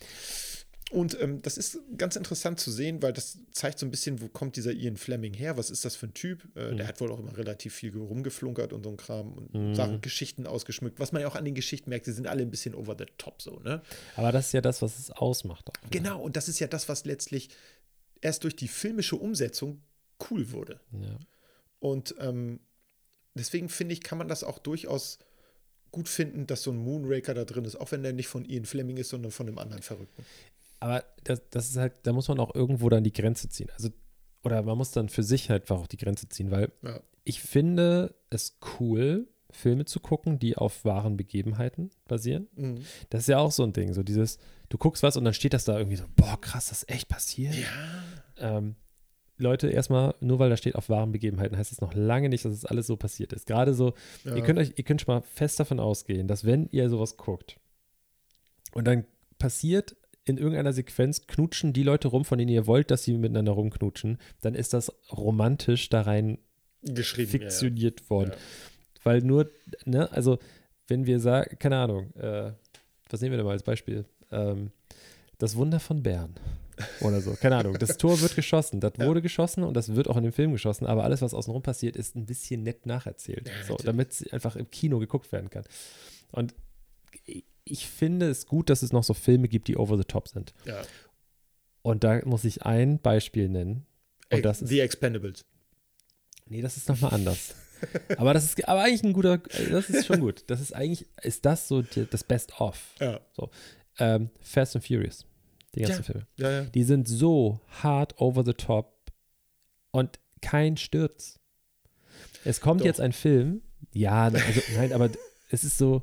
Und 0.95 1.21
ähm, 1.21 1.43
das 1.43 1.59
ist 1.59 1.81
ganz 1.99 2.15
interessant 2.15 2.61
zu 2.61 2.71
sehen, 2.71 3.03
weil 3.03 3.13
das 3.13 3.39
zeigt 3.51 3.81
so 3.81 3.87
ein 3.87 3.91
bisschen, 3.91 4.21
wo 4.21 4.29
kommt 4.29 4.55
dieser 4.57 4.73
Ian 4.73 4.97
Fleming 4.97 5.35
her? 5.35 5.57
Was 5.57 5.69
ist 5.71 5.85
das 5.85 5.97
für 5.97 6.07
ein 6.07 6.15
Typ? 6.15 6.45
Äh, 6.57 6.71
Mhm. 6.73 6.77
Der 6.79 6.87
hat 6.87 7.01
wohl 7.01 7.11
auch 7.11 7.19
immer 7.19 7.37
relativ 7.37 7.75
viel 7.75 7.97
rumgeflunkert 7.97 8.73
und 8.73 8.85
so 8.85 8.91
ein 8.91 8.97
Kram 8.97 9.33
und 9.33 9.75
Sachen, 9.75 10.01
Geschichten 10.01 10.47
ausgeschmückt. 10.47 11.01
Was 11.01 11.13
man 11.13 11.21
ja 11.23 11.29
auch 11.29 11.35
an 11.35 11.45
den 11.45 11.55
Geschichten 11.55 11.91
merkt, 11.91 12.07
die 12.07 12.13
sind 12.13 12.27
alle 12.27 12.43
ein 12.43 12.51
bisschen 12.51 12.75
over 12.75 12.95
the 12.99 13.07
top 13.19 13.43
so, 13.43 13.59
ne? 13.61 13.83
Aber 14.17 14.31
das 14.33 14.47
ist 14.47 14.53
ja 14.53 14.61
das, 14.61 14.81
was 14.83 14.99
es 14.99 15.11
ausmacht. 15.11 15.69
auch. 15.69 15.91
Genau, 15.91 16.21
und 16.23 16.37
das 16.37 16.49
ist 16.49 16.61
ja 16.61 16.69
das, 16.69 16.89
was 16.89 17.05
letztlich 17.05 17.51
erst 18.21 18.45
durch 18.45 18.57
die 18.57 18.69
filmische 18.69 19.17
Umsetzung 19.17 19.83
cool 20.31 20.53
wurde. 20.53 20.81
Ja. 20.93 21.19
Und 21.81 22.15
ähm, 22.21 22.61
deswegen 23.35 23.69
finde 23.69 23.93
ich, 23.95 24.03
kann 24.03 24.17
man 24.17 24.29
das 24.29 24.45
auch 24.45 24.59
durchaus 24.59 25.19
gut 25.91 26.09
finden, 26.09 26.47
dass 26.47 26.63
so 26.63 26.71
ein 26.73 26.77
Moonraker 26.79 27.35
da 27.35 27.45
drin 27.45 27.65
ist, 27.65 27.77
auch 27.77 27.93
wenn 27.93 28.03
der 28.03 28.13
nicht 28.13 28.27
von 28.29 28.45
Ian 28.45 28.65
Fleming 28.65 28.97
ist, 28.97 29.11
sondern 29.11 29.31
von 29.31 29.47
einem 29.47 29.59
anderen 29.59 29.83
Verrückten. 29.83 30.25
Aber 30.81 31.05
das, 31.25 31.43
das 31.51 31.69
ist 31.71 31.77
halt, 31.77 31.95
da 32.05 32.13
muss 32.13 32.29
man 32.29 32.39
auch 32.41 32.55
irgendwo 32.55 32.89
dann 32.89 33.05
die 33.05 33.13
Grenze 33.13 33.49
ziehen. 33.49 33.71
Also, 33.75 33.91
oder 34.43 34.63
man 34.63 34.77
muss 34.77 34.91
dann 34.91 35.09
für 35.09 35.23
sich 35.23 35.49
halt 35.51 35.63
einfach 35.63 35.79
auch 35.79 35.87
die 35.87 35.97
Grenze 35.97 36.29
ziehen, 36.29 36.51
weil 36.51 36.71
Ja. 36.83 37.01
ich 37.25 37.41
finde 37.41 38.15
es 38.31 38.59
cool, 38.79 39.29
Filme 39.51 39.85
zu 39.85 40.01
gucken, 40.01 40.39
die 40.39 40.57
auf 40.57 40.85
wahren 40.85 41.17
Begebenheiten 41.17 41.91
basieren. 42.09 42.49
Mhm. 42.57 42.85
Das 43.11 43.23
ist 43.23 43.29
ja 43.29 43.39
auch 43.39 43.53
so 43.53 43.63
ein 43.63 43.73
Ding, 43.73 43.93
so 43.95 44.03
dieses, 44.03 44.39
du 44.69 44.77
guckst 44.79 45.03
was 45.03 45.17
und 45.17 45.25
dann 45.25 45.33
steht 45.35 45.55
das 45.55 45.65
da 45.65 45.79
irgendwie 45.79 45.97
so, 45.97 46.05
boah, 46.17 46.39
krass, 46.41 46.69
das 46.71 46.83
ist 46.83 46.91
echt 46.91 47.09
passiert. 47.09 47.55
Ähm, 48.37 48.75
Leute, 49.37 49.69
erstmal, 49.69 50.15
nur 50.21 50.39
weil 50.41 50.51
da 50.51 50.57
steht 50.57 50.75
auf 50.75 50.89
wahren 50.89 51.13
Begebenheiten, 51.13 51.57
heißt 51.57 51.73
es 51.73 51.81
noch 51.81 51.95
lange 51.95 52.29
nicht, 52.29 52.45
dass 52.45 52.53
es 52.53 52.65
alles 52.65 52.87
so 52.87 52.97
passiert 52.97 53.33
ist. 53.33 53.47
Gerade 53.47 53.75
so, 53.75 53.95
Ja. 54.25 54.35
ihr 54.37 54.43
könnt 54.43 54.59
euch, 54.59 54.73
ihr 54.77 54.85
könnt 54.85 55.01
schon 55.01 55.15
mal 55.15 55.23
fest 55.23 55.59
davon 55.61 55.81
ausgehen, 55.81 56.27
dass 56.29 56.45
wenn 56.45 56.69
ihr 56.71 56.91
sowas 56.91 57.17
guckt 57.17 57.59
und 58.73 58.85
dann 58.87 59.05
passiert 59.39 59.97
in 60.27 60.39
irgendeiner 60.39 60.73
Sequenz, 60.73 61.27
knutschen 61.27 61.73
die 61.73 61.83
Leute 61.83 62.09
rum, 62.09 62.25
von 62.25 62.39
denen 62.39 62.51
ihr 62.51 62.67
wollt, 62.67 62.91
dass 62.91 63.05
sie 63.05 63.17
miteinander 63.17 63.53
rumknutschen, 63.53 64.19
dann 64.41 64.55
ist 64.55 64.73
das 64.73 64.91
romantisch 65.13 65.89
da 65.91 66.03
rein 66.03 66.39
geschrieben. 66.83 67.31
fiktioniert 67.31 68.09
worden. 68.11 68.31
Ja. 68.31 68.37
Weil 69.05 69.21
nur, 69.21 69.51
ne, 69.85 70.11
also 70.13 70.39
wenn 70.89 71.05
wir 71.07 71.21
sagen, 71.21 71.59
keine 71.59 71.77
Ahnung, 71.77 72.15
äh, 72.17 72.53
was 73.11 73.21
nehmen 73.21 73.33
wir 73.33 73.37
denn 73.39 73.47
mal 73.47 73.53
als 73.53 73.63
Beispiel? 73.63 74.07
Ähm, 74.33 74.71
das 75.39 75.57
Wunder 75.57 75.79
von 75.81 76.03
Bern 76.03 76.35
oder 77.03 77.21
so, 77.21 77.33
keine 77.35 77.57
Ahnung. 77.57 77.77
Das 77.79 77.99
Tor 77.99 78.21
wird 78.21 78.35
geschossen, 78.35 78.81
das 78.81 78.95
Ja. 78.99 79.07
wurde 79.07 79.21
geschossen 79.21 79.63
und 79.63 79.75
das 79.75 79.95
wird 79.95 80.09
auch 80.09 80.17
in 80.17 80.23
dem 80.25 80.33
Film 80.33 80.53
geschossen, 80.53 80.87
aber 80.87 81.05
alles, 81.05 81.21
was 81.23 81.35
außenrum 81.35 81.63
passiert, 81.63 81.97
ist 81.97 82.17
ein 82.17 82.25
bisschen 82.27 82.63
nett 82.63 82.87
nacherzählt, 82.87 83.47
Ja, 83.49 83.55
so, 83.67 83.77
damit 83.77 84.13
es 84.13 84.33
einfach 84.33 84.57
im 84.57 84.71
Kino 84.71 84.99
geguckt 84.99 85.31
werden 85.33 85.51
kann. 85.51 85.65
Und 86.33 86.55
ich 87.65 87.89
finde 87.89 88.29
es 88.29 88.47
gut, 88.47 88.71
dass 88.71 88.83
es 88.83 88.93
noch 88.93 89.05
so 89.05 89.15
Filme 89.15 89.49
gibt, 89.49 89.69
die 89.69 89.77
over 89.77 89.97
the 89.97 90.05
top 90.05 90.29
sind. 90.29 90.53
Ja. 90.65 90.83
Und 91.83 92.05
da 92.05 92.21
muss 92.25 92.45
ich 92.45 92.63
ein 92.63 92.99
Beispiel 92.99 93.49
nennen. 93.49 93.87
Und 94.33 94.45
das 94.45 94.63
ist 94.63 94.69
The 94.69 94.81
Expendables. 94.81 95.45
Nee, 96.47 96.63
das 96.63 96.77
ist 96.77 96.89
nochmal 96.89 97.15
anders. 97.15 97.55
aber 98.17 98.35
das 98.35 98.45
ist 98.45 98.69
aber 98.69 98.83
eigentlich 98.83 99.05
ein 99.05 99.13
guter, 99.13 99.39
das 99.39 99.91
ist 99.91 100.07
schon 100.07 100.21
gut. 100.21 100.45
Das 100.47 100.61
ist 100.61 100.75
eigentlich, 100.75 101.07
ist 101.23 101.45
das 101.45 101.69
so 101.69 101.83
die, 101.83 102.07
das 102.07 102.25
Best-of. 102.25 102.95
Ja. 103.01 103.21
Ähm, 103.99 104.31
Fast 104.41 104.77
and 104.77 104.85
Furious, 104.85 105.27
die 105.75 105.81
ganzen 105.81 105.99
Ja. 105.99 106.03
Filme. 106.03 106.27
Ja, 106.37 106.51
ja. 106.51 106.65
Die 106.65 106.83
sind 106.83 107.09
so 107.09 107.61
hart 107.83 108.19
over 108.21 108.45
the 108.45 108.55
top 108.55 109.13
und 109.91 110.19
kein 110.41 110.77
Sturz. 110.77 111.39
Es 112.45 112.61
kommt 112.61 112.81
Doch. 112.81 112.87
jetzt 112.87 113.01
ein 113.01 113.13
Film, 113.13 113.63
ja, 113.93 114.25
also, 114.25 114.61
nein, 114.75 114.93
aber 114.93 115.11
es 115.51 115.65
ist 115.65 115.79
so, 115.79 116.03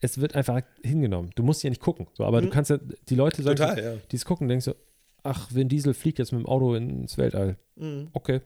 es 0.00 0.20
wird 0.20 0.34
einfach 0.34 0.60
hingenommen. 0.82 1.30
Du 1.34 1.42
musst 1.42 1.62
ja 1.62 1.70
nicht 1.70 1.80
gucken, 1.82 2.06
so, 2.14 2.24
aber 2.24 2.40
du 2.40 2.48
Mhm. 2.48 2.50
kannst 2.52 2.70
ja, 2.70 2.78
die 3.08 3.14
Leute 3.14 3.42
sagen, 3.42 3.56
Total, 3.56 3.82
ja. 3.82 3.94
die 4.10 4.16
es 4.16 4.24
gucken, 4.24 4.48
denkst 4.48 4.64
so, 4.66 4.74
ach, 5.22 5.52
Vin 5.54 5.68
Diesel 5.68 5.94
fliegt 5.94 6.18
jetzt 6.18 6.32
mit 6.32 6.42
dem 6.42 6.46
Auto 6.46 6.74
ins 6.74 7.16
Weltall. 7.18 7.56
Mhm. 7.76 8.08
Okay. 8.12 8.40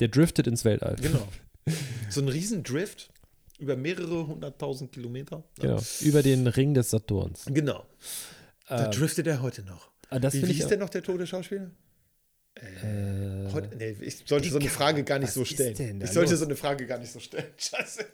Der 0.00 0.08
driftet 0.08 0.46
ins 0.46 0.64
Weltall. 0.64 0.96
Genau. 1.00 1.26
So 2.08 2.22
ein 2.22 2.28
Riesendrift 2.28 3.10
über 3.58 3.76
mehrere 3.76 4.26
hunderttausend 4.26 4.90
Kilometer. 4.92 5.44
Ja. 5.58 5.64
Genau. 5.76 5.82
Über 6.00 6.22
den 6.22 6.46
Ring 6.46 6.72
des 6.72 6.88
Saturns. 6.90 7.44
Genau. 7.46 7.84
Da 8.68 8.86
Ähm, 8.86 8.90
driftet 8.92 9.26
er 9.26 9.42
heute 9.42 9.62
noch. 9.64 9.90
ah, 10.08 10.18
das 10.18 10.32
Wie, 10.32 10.38
finde 10.38 10.48
wie 10.54 10.56
ich. 10.56 10.60
ist 10.62 10.70
denn 10.70 10.78
noch 10.78 10.88
der 10.88 11.02
tote 11.02 11.26
Schauspieler? 11.26 11.70
äh, 12.54 13.52
Heute, 13.52 13.76
nee, 13.76 13.96
ich 14.00 14.24
sollte 14.26 14.48
so 14.48 14.58
eine 14.58 14.68
Frage 14.70 15.04
gar 15.04 15.18
nicht 15.18 15.32
so 15.32 15.44
stellen. 15.44 16.00
Ich 16.02 16.10
sollte 16.10 16.30
los? 16.30 16.40
so 16.40 16.46
eine 16.46 16.56
Frage 16.56 16.86
gar 16.86 16.98
nicht 16.98 17.12
so 17.12 17.20
stellen. 17.20 17.46
Scheiße. 17.58 18.04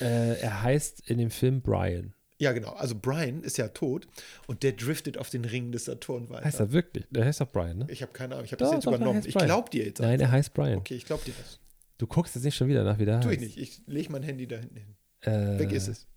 äh, 0.00 0.40
er 0.40 0.62
heißt 0.62 1.08
in 1.10 1.18
dem 1.18 1.30
Film 1.30 1.60
Brian. 1.60 2.14
Ja, 2.42 2.50
genau. 2.50 2.70
Also 2.70 2.96
Brian 2.96 3.44
ist 3.44 3.56
ja 3.56 3.68
tot 3.68 4.08
und 4.48 4.64
der 4.64 4.72
driftet 4.72 5.16
auf 5.16 5.30
den 5.30 5.44
Ring 5.44 5.70
des 5.70 5.84
Saturn 5.84 6.28
weiter. 6.28 6.44
Heißt 6.44 6.58
er 6.58 6.72
wirklich? 6.72 7.06
Der 7.10 7.24
heißt 7.24 7.40
doch 7.40 7.52
Brian, 7.52 7.78
ne? 7.78 7.86
Ich 7.88 8.02
habe 8.02 8.12
keine 8.12 8.34
Ahnung. 8.34 8.44
Ich 8.46 8.50
habe 8.50 8.58
das 8.64 8.72
jetzt 8.72 8.84
doch, 8.84 8.90
er 8.90 8.96
übernommen. 8.96 9.22
Ich 9.24 9.32
Brian. 9.32 9.46
glaub 9.46 9.70
dir 9.70 9.84
jetzt. 9.84 10.00
Nein, 10.00 10.18
er 10.18 10.32
heißt 10.32 10.52
Brian. 10.52 10.78
Okay, 10.78 10.96
ich 10.96 11.06
glaub 11.06 11.24
dir 11.24 11.34
das. 11.40 11.60
Du 11.98 12.08
guckst 12.08 12.34
jetzt 12.34 12.42
nicht 12.42 12.56
schon 12.56 12.66
wieder 12.66 12.82
nach, 12.82 12.98
wie 12.98 13.04
der 13.04 13.20
Tu 13.20 13.28
heißt. 13.28 13.40
ich 13.42 13.56
nicht. 13.56 13.58
Ich 13.58 13.82
lege 13.86 14.10
mein 14.10 14.24
Handy 14.24 14.48
da 14.48 14.56
hinten 14.56 14.74
hin. 14.76 14.96
Äh, 15.20 15.60
Weg 15.60 15.70
ist 15.70 15.86
es. 15.86 16.08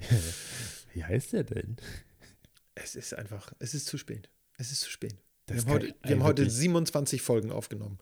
Wie 0.92 1.02
heißt 1.02 1.32
der 1.32 1.44
denn? 1.44 1.76
Es 2.74 2.94
ist 2.94 3.14
einfach, 3.14 3.54
es 3.58 3.72
ist 3.72 3.86
zu 3.86 3.96
spät. 3.96 4.28
Es 4.58 4.70
ist 4.70 4.82
zu 4.82 4.90
spät. 4.90 5.14
Das 5.46 5.56
Wir 5.56 5.62
haben, 5.62 5.72
heute, 5.72 5.94
wir 6.02 6.10
haben 6.16 6.22
heute 6.24 6.42
wirklich. 6.42 6.58
27 6.58 7.22
Folgen 7.22 7.50
aufgenommen. 7.52 7.98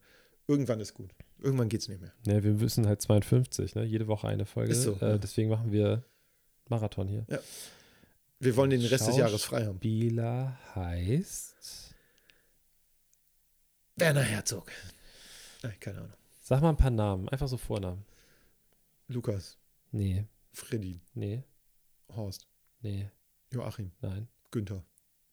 Irgendwann 0.49 0.81
ist 0.81 0.95
gut. 0.95 1.13
Irgendwann 1.39 1.69
geht's 1.69 1.87
nicht 1.89 2.01
mehr. 2.01 2.13
Ne, 2.27 2.43
wir 2.43 2.61
wissen 2.61 2.89
halt 2.89 3.01
52, 3.03 3.77
ne? 3.77 3.85
Jede 3.85 4.09
Woche 4.09 4.27
eine 4.27 4.47
Folge. 4.47 4.73
Ist 4.73 4.83
so, 4.83 4.95
äh, 5.01 5.11
ja. 5.11 5.19
Deswegen 5.19 5.49
machen 5.49 5.71
wir 5.71 6.05
Marathon 6.73 7.07
hier. 7.07 7.27
Wir 8.41 8.57
wollen 8.57 8.71
den 8.71 8.85
Rest 8.85 9.07
des 9.07 9.17
Jahres 9.17 9.45
frei 9.45 9.67
haben. 9.67 9.77
Spieler 9.77 10.59
heißt. 10.75 11.95
Werner 13.97 14.23
Herzog. 14.23 14.73
Nein, 15.63 15.79
keine 15.79 15.99
Ahnung. 15.99 16.13
Sag 16.43 16.61
mal 16.63 16.71
ein 16.71 16.77
paar 16.77 16.91
Namen, 16.91 17.29
einfach 17.29 17.47
so 17.47 17.57
Vornamen. 17.57 18.05
Lukas, 19.09 19.59
Nee, 19.95 20.25
Freddy, 20.53 21.03
nee, 21.13 21.45
Horst, 22.09 22.49
nee, 22.81 23.11
Joachim, 23.51 23.93
nein, 24.01 24.27
Günther, 24.51 24.83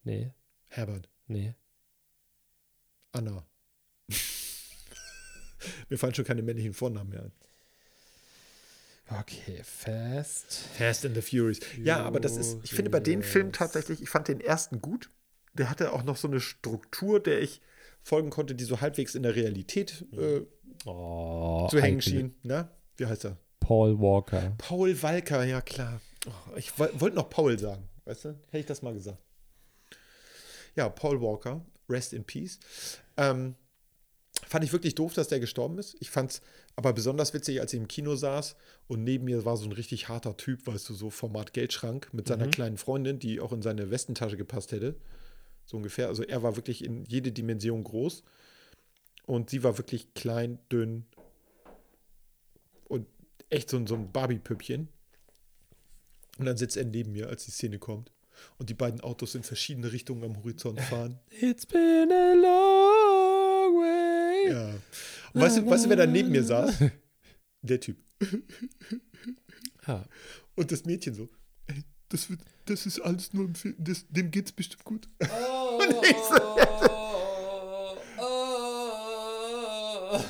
nee, 0.03 0.33
Herbert, 0.67 1.09
nee. 1.27 1.55
Anna. 3.13 3.47
Mir 5.89 5.97
fallen 5.97 6.13
schon 6.13 6.25
keine 6.25 6.41
männlichen 6.41 6.73
Vornamen 6.73 7.09
mehr 7.09 7.23
ein. 7.23 7.31
Okay, 9.21 9.61
Fast. 9.63 10.53
Fast 10.77 11.05
and 11.05 11.15
the 11.15 11.21
Furious. 11.21 11.59
Ja, 11.83 12.03
aber 12.03 12.19
das 12.19 12.37
ist, 12.37 12.57
ich 12.63 12.73
finde 12.73 12.91
bei 12.91 12.99
den 12.99 13.23
Filmen 13.23 13.51
tatsächlich, 13.51 14.01
ich 14.03 14.09
fand 14.09 14.27
den 14.27 14.39
ersten 14.39 14.81
gut. 14.81 15.09
Der 15.53 15.69
hatte 15.69 15.93
auch 15.93 16.03
noch 16.03 16.15
so 16.15 16.27
eine 16.27 16.39
Struktur, 16.39 17.19
der 17.19 17.41
ich 17.41 17.61
folgen 18.03 18.29
konnte, 18.29 18.53
die 18.55 18.63
so 18.63 18.81
halbwegs 18.81 19.15
in 19.15 19.23
der 19.23 19.35
Realität 19.35 20.05
äh, 20.13 20.41
Oh, 20.85 21.67
zu 21.69 21.81
hängen 21.81 22.01
schien. 22.01 22.35
Na, 22.43 22.69
wie 22.97 23.05
heißt 23.07 23.25
er? 23.25 23.37
Paul 23.59 23.99
Walker. 23.99 24.53
Paul 24.59 25.01
Walker, 25.01 25.43
ja 25.43 25.59
klar. 25.61 25.99
Oh, 26.27 26.55
ich 26.55 26.77
woll- 26.79 26.91
wollte 26.93 27.15
noch 27.17 27.29
Paul 27.29 27.57
sagen, 27.59 27.89
weißt 28.05 28.25
du? 28.25 28.29
Hätte 28.47 28.59
ich 28.59 28.65
das 28.67 28.81
mal 28.81 28.93
gesagt. 28.93 29.17
Ja, 30.75 30.87
Paul 30.87 31.19
Walker, 31.21 31.65
rest 31.89 32.13
in 32.13 32.23
peace. 32.23 32.59
Ähm, 33.17 33.55
Fand 34.47 34.63
ich 34.63 34.71
wirklich 34.71 34.95
doof, 34.95 35.13
dass 35.13 35.27
der 35.27 35.39
gestorben 35.41 35.77
ist. 35.79 35.97
Ich 35.99 36.09
fand 36.09 36.31
es 36.31 36.41
aber 36.79 36.93
besonders 36.93 37.33
witzig, 37.33 37.59
als 37.59 37.73
ich 37.73 37.79
im 37.81 37.89
Kino 37.89 38.15
saß 38.15 38.55
und 38.87 39.03
neben 39.03 39.25
mir 39.25 39.43
war 39.43 39.57
so 39.57 39.65
ein 39.65 39.73
richtig 39.73 40.07
harter 40.07 40.37
Typ, 40.37 40.65
weißt 40.65 40.87
du, 40.87 40.93
so 40.93 41.09
Format 41.09 41.51
Geldschrank 41.51 42.07
mit 42.13 42.25
seiner 42.29 42.45
Mhm. 42.45 42.51
kleinen 42.51 42.77
Freundin, 42.77 43.19
die 43.19 43.41
auch 43.41 43.51
in 43.51 43.61
seine 43.61 43.91
Westentasche 43.91 44.37
gepasst 44.37 44.71
hätte. 44.71 44.95
So 45.65 45.75
ungefähr. 45.75 46.07
Also 46.07 46.23
er 46.23 46.41
war 46.41 46.55
wirklich 46.55 46.81
in 46.85 47.03
jede 47.03 47.33
Dimension 47.33 47.83
groß. 47.83 48.23
Und 49.25 49.49
sie 49.49 49.61
war 49.61 49.77
wirklich 49.77 50.13
klein, 50.13 50.57
dünn 50.71 51.05
und 52.87 53.05
echt 53.49 53.69
so, 53.69 53.75
ein- 53.75 53.85
so 53.85 53.95
ein 53.95 54.11
Barbie-Püppchen. 54.13 54.87
Und 56.37 56.45
dann 56.45 56.55
sitzt 56.55 56.77
er 56.77 56.85
neben 56.85 57.11
mir, 57.11 57.27
als 57.27 57.43
die 57.43 57.51
Szene 57.51 57.77
kommt. 57.77 58.09
Und 58.57 58.69
die 58.69 58.73
beiden 58.73 59.01
Autos 59.01 59.35
in 59.35 59.43
verschiedene 59.43 59.91
Richtungen 59.91 60.23
am 60.23 60.37
Horizont 60.37 60.79
fahren. 60.79 61.19
It's 61.41 61.65
been 61.65 62.09
a 62.09 62.33
long 62.35 63.75
way. 63.75 64.49
Ja. 64.53 64.73
Und 65.33 65.41
weißt 65.41 65.57
du, 65.57 65.65
weißt 65.65 65.85
du, 65.85 65.89
wer 65.89 65.97
da 65.97 66.05
neben 66.05 66.31
mir 66.31 66.43
saß? 66.43 66.83
Der 67.61 67.79
Typ. 67.79 67.97
Ja. 69.87 70.05
Und 70.55 70.71
das 70.71 70.85
Mädchen 70.85 71.13
so. 71.13 71.29
Ey, 71.67 71.83
das, 72.09 72.29
wird, 72.29 72.39
das 72.65 72.85
ist 72.85 72.99
alles 72.99 73.33
nur 73.33 73.45
im 73.45 73.55
Film. 73.55 73.75
Das, 73.77 74.05
dem 74.09 74.31
geht's 74.31 74.51
bestimmt 74.51 74.83
gut. 74.83 75.07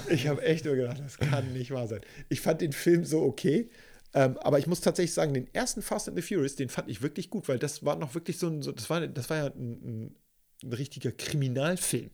Ich 0.10 0.28
habe 0.28 0.42
echt 0.42 0.66
nur 0.66 0.76
gedacht, 0.76 1.00
das 1.00 1.18
kann 1.18 1.54
nicht 1.54 1.72
wahr 1.72 1.88
sein. 1.88 2.02
Ich 2.30 2.42
fand 2.42 2.62
den 2.62 2.74
Film 2.74 3.06
so 3.06 3.22
okay. 3.22 3.70
Ähm, 4.14 4.38
aber 4.40 4.58
ich 4.58 4.66
muss 4.66 4.82
tatsächlich 4.82 5.14
sagen, 5.14 5.34
den 5.34 5.54
ersten 5.54 5.82
Fast 5.82 6.08
and 6.08 6.18
the 6.18 6.24
Furious, 6.24 6.56
den 6.56 6.70
fand 6.70 6.90
ich 6.90 7.02
wirklich 7.02 7.30
gut, 7.30 7.48
weil 7.48 7.60
das 7.60 7.86
war 7.86 7.96
noch 7.96 8.16
wirklich 8.16 8.40
so 8.40 8.48
ein, 8.48 8.62
so, 8.62 8.72
das 8.72 8.90
war, 8.90 9.06
das 9.08 9.30
war 9.30 9.38
ja 9.38 9.46
ein, 9.48 9.72
ein, 9.84 10.16
ein 10.64 10.74
richtiger 10.74 11.12
Kriminalfilm. 11.12 12.10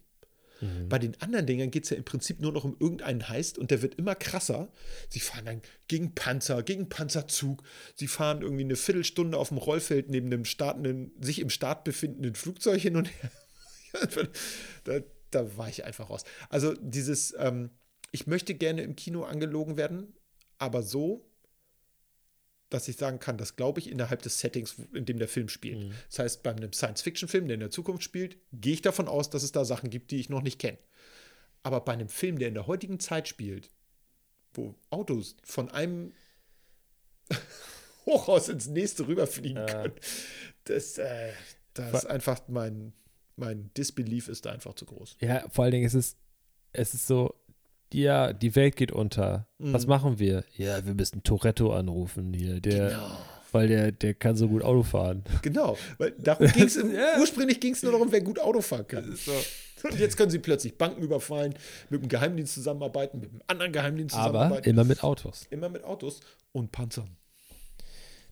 Bei 0.87 0.99
den 0.99 1.19
anderen 1.21 1.45
Dingern 1.45 1.71
geht 1.71 1.83
es 1.83 1.89
ja 1.89 1.97
im 1.97 2.05
Prinzip 2.05 2.39
nur 2.39 2.51
noch 2.51 2.63
um 2.63 2.77
irgendeinen 2.79 3.27
Heist 3.27 3.57
und 3.57 3.71
der 3.71 3.81
wird 3.81 3.95
immer 3.95 4.15
krasser. 4.15 4.71
Sie 5.09 5.19
fahren 5.19 5.45
dann 5.45 5.61
gegen 5.87 6.15
Panzer, 6.15 6.63
gegen 6.63 6.87
Panzerzug. 6.87 7.63
Sie 7.95 8.07
fahren 8.07 8.41
irgendwie 8.41 8.63
eine 8.63 8.75
Viertelstunde 8.75 9.37
auf 9.37 9.49
dem 9.49 9.57
Rollfeld 9.57 10.09
neben 10.09 10.27
einem 10.27 10.45
startenden, 10.45 11.11
sich 11.19 11.39
im 11.39 11.49
Start 11.49 11.83
befindenden 11.83 12.35
Flugzeug 12.35 12.81
hin 12.81 12.95
und 12.95 13.07
her. 13.07 13.31
da, 14.85 14.99
da 15.31 15.57
war 15.57 15.69
ich 15.69 15.83
einfach 15.83 16.09
raus. 16.09 16.23
Also 16.49 16.73
dieses, 16.73 17.33
ähm, 17.37 17.71
ich 18.11 18.27
möchte 18.27 18.55
gerne 18.55 18.83
im 18.83 18.95
Kino 18.95 19.23
angelogen 19.23 19.77
werden, 19.77 20.13
aber 20.57 20.83
so, 20.83 21.29
dass 22.75 22.87
ich 22.87 22.97
sagen 22.97 23.19
kann, 23.19 23.37
das 23.37 23.55
glaube 23.55 23.79
ich 23.79 23.89
innerhalb 23.89 24.21
des 24.21 24.39
Settings, 24.39 24.75
in 24.93 25.05
dem 25.05 25.17
der 25.17 25.27
Film 25.27 25.47
spielt. 25.47 25.93
Das 26.09 26.19
heißt, 26.19 26.43
bei 26.43 26.51
einem 26.51 26.73
Science-Fiction-Film, 26.73 27.47
der 27.47 27.55
in 27.55 27.61
der 27.61 27.71
Zukunft 27.71 28.03
spielt, 28.03 28.37
gehe 28.51 28.73
ich 28.73 28.81
davon 28.81 29.07
aus, 29.07 29.29
dass 29.29 29.43
es 29.43 29.51
da 29.51 29.63
Sachen 29.63 29.89
gibt, 29.89 30.11
die 30.11 30.17
ich 30.17 30.29
noch 30.29 30.41
nicht 30.41 30.59
kenne. 30.59 30.77
Aber 31.63 31.81
bei 31.81 31.93
einem 31.93 32.09
Film, 32.09 32.37
der 32.37 32.49
in 32.49 32.53
der 32.53 32.67
heutigen 32.67 32.99
Zeit 32.99 33.27
spielt, 33.27 33.71
wo 34.53 34.75
Autos 34.89 35.37
von 35.43 35.71
einem 35.71 36.13
Hochhaus 38.05 38.49
ins 38.49 38.67
nächste 38.67 39.07
rüberfliegen 39.07 39.65
können, 39.65 39.93
das, 40.65 40.97
äh, 40.97 41.31
das 41.73 42.03
ist 42.03 42.05
einfach 42.05 42.41
mein, 42.47 42.93
mein 43.37 43.71
Disbelief 43.75 44.27
ist 44.27 44.45
da 44.45 44.51
einfach 44.51 44.75
zu 44.75 44.85
groß. 44.85 45.17
Ja, 45.21 45.47
vor 45.49 45.63
allen 45.63 45.71
Dingen 45.71 45.87
ist 45.87 45.93
es, 45.93 46.17
es 46.73 46.93
ist 46.93 47.07
so, 47.07 47.33
ja, 47.93 48.33
die 48.33 48.55
Welt 48.55 48.75
geht 48.75 48.91
unter. 48.91 49.47
Was 49.59 49.83
Mhm. 49.83 49.89
machen 49.89 50.19
wir? 50.19 50.43
Ja, 50.57 50.85
wir 50.85 50.93
müssen 50.93 51.23
Toretto 51.23 51.73
anrufen 51.73 52.33
hier, 52.33 52.59
der, 52.59 52.89
Genau. 52.89 53.17
weil 53.51 53.67
der, 53.67 53.91
der 53.91 54.13
kann 54.13 54.35
so 54.35 54.47
gut 54.47 54.63
Auto 54.63 54.83
fahren. 54.83 55.23
Genau, 55.41 55.77
weil 55.97 56.11
darum 56.11 56.47
ging 56.47 56.63
es, 56.65 56.75
Ja. 56.75 57.19
ursprünglich 57.19 57.59
ging 57.59 57.73
es 57.73 57.83
nur 57.83 57.91
darum, 57.93 58.11
wer 58.11 58.21
gut 58.21 58.39
Auto 58.39 58.61
fahren 58.61 58.87
kann. 58.87 59.05
Und 59.83 59.99
jetzt 59.99 60.17
können 60.17 60.31
sie 60.31 60.39
plötzlich 60.39 60.77
Banken 60.77 61.03
überfallen, 61.03 61.53
mit 61.89 62.01
dem 62.01 62.09
Geheimdienst 62.09 62.53
zusammenarbeiten, 62.55 63.19
mit 63.19 63.29
einem 63.29 63.41
anderen 63.47 63.71
Geheimdienst 63.71 64.15
Aber 64.15 64.27
zusammenarbeiten. 64.29 64.69
immer 64.69 64.83
mit 64.83 65.03
Autos. 65.03 65.45
immer 65.51 65.69
mit 65.69 65.83
Autos 65.83 66.21
und 66.53 66.71
Panzern. 66.71 67.15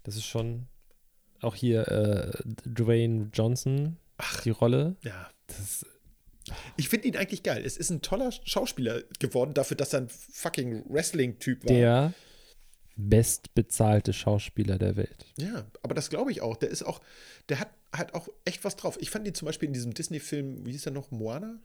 Das 0.04 0.16
ist 0.16 0.26
schon 0.26 0.68
auch 1.42 1.56
hier 1.56 1.88
äh, 1.90 2.32
Dwayne 2.66 3.30
Johnson, 3.34 3.98
die 4.46 4.50
Rolle. 4.50 4.96
Ja. 5.04 5.30
Das 5.48 5.60
ist, 5.60 5.86
Ich 6.78 6.90
finde 6.90 7.08
ihn 7.08 7.18
eigentlich 7.18 7.44
geil. 7.44 7.64
Es 7.66 7.78
ist 7.78 7.90
ein 7.90 8.02
toller 8.02 8.32
Schauspieler 8.32 9.04
geworden, 9.20 9.54
dafür, 9.54 9.78
dass 9.78 9.94
er 9.94 10.02
ein 10.02 10.10
fucking 10.10 10.84
Wrestling-Typ 10.90 11.64
war. 11.66 11.74
der 11.74 12.14
bestbezahlte 12.96 14.14
Schauspieler 14.14 14.78
der 14.78 14.96
Welt. 14.96 15.26
Ja, 15.38 15.66
aber 15.82 15.96
das 15.96 16.10
glaube 16.10 16.32
ich 16.32 16.42
auch. 16.42 16.56
Der 16.58 16.70
ist 16.70 16.84
auch, 16.84 17.02
der 17.50 17.60
hat 17.60 17.70
halt 17.96 18.14
auch 18.14 18.28
echt 18.46 18.64
was 18.64 18.76
drauf. 18.76 18.98
Ich 19.02 19.10
fand 19.10 19.28
ihn 19.28 19.34
zum 19.34 19.48
Beispiel 19.48 19.68
in 19.68 19.74
diesem 19.74 19.94
Disney-Film, 19.94 20.66
wie 20.66 20.72
hieß 20.72 20.84
der 20.84 20.94
noch, 20.94 21.12
Moana? 21.12 21.60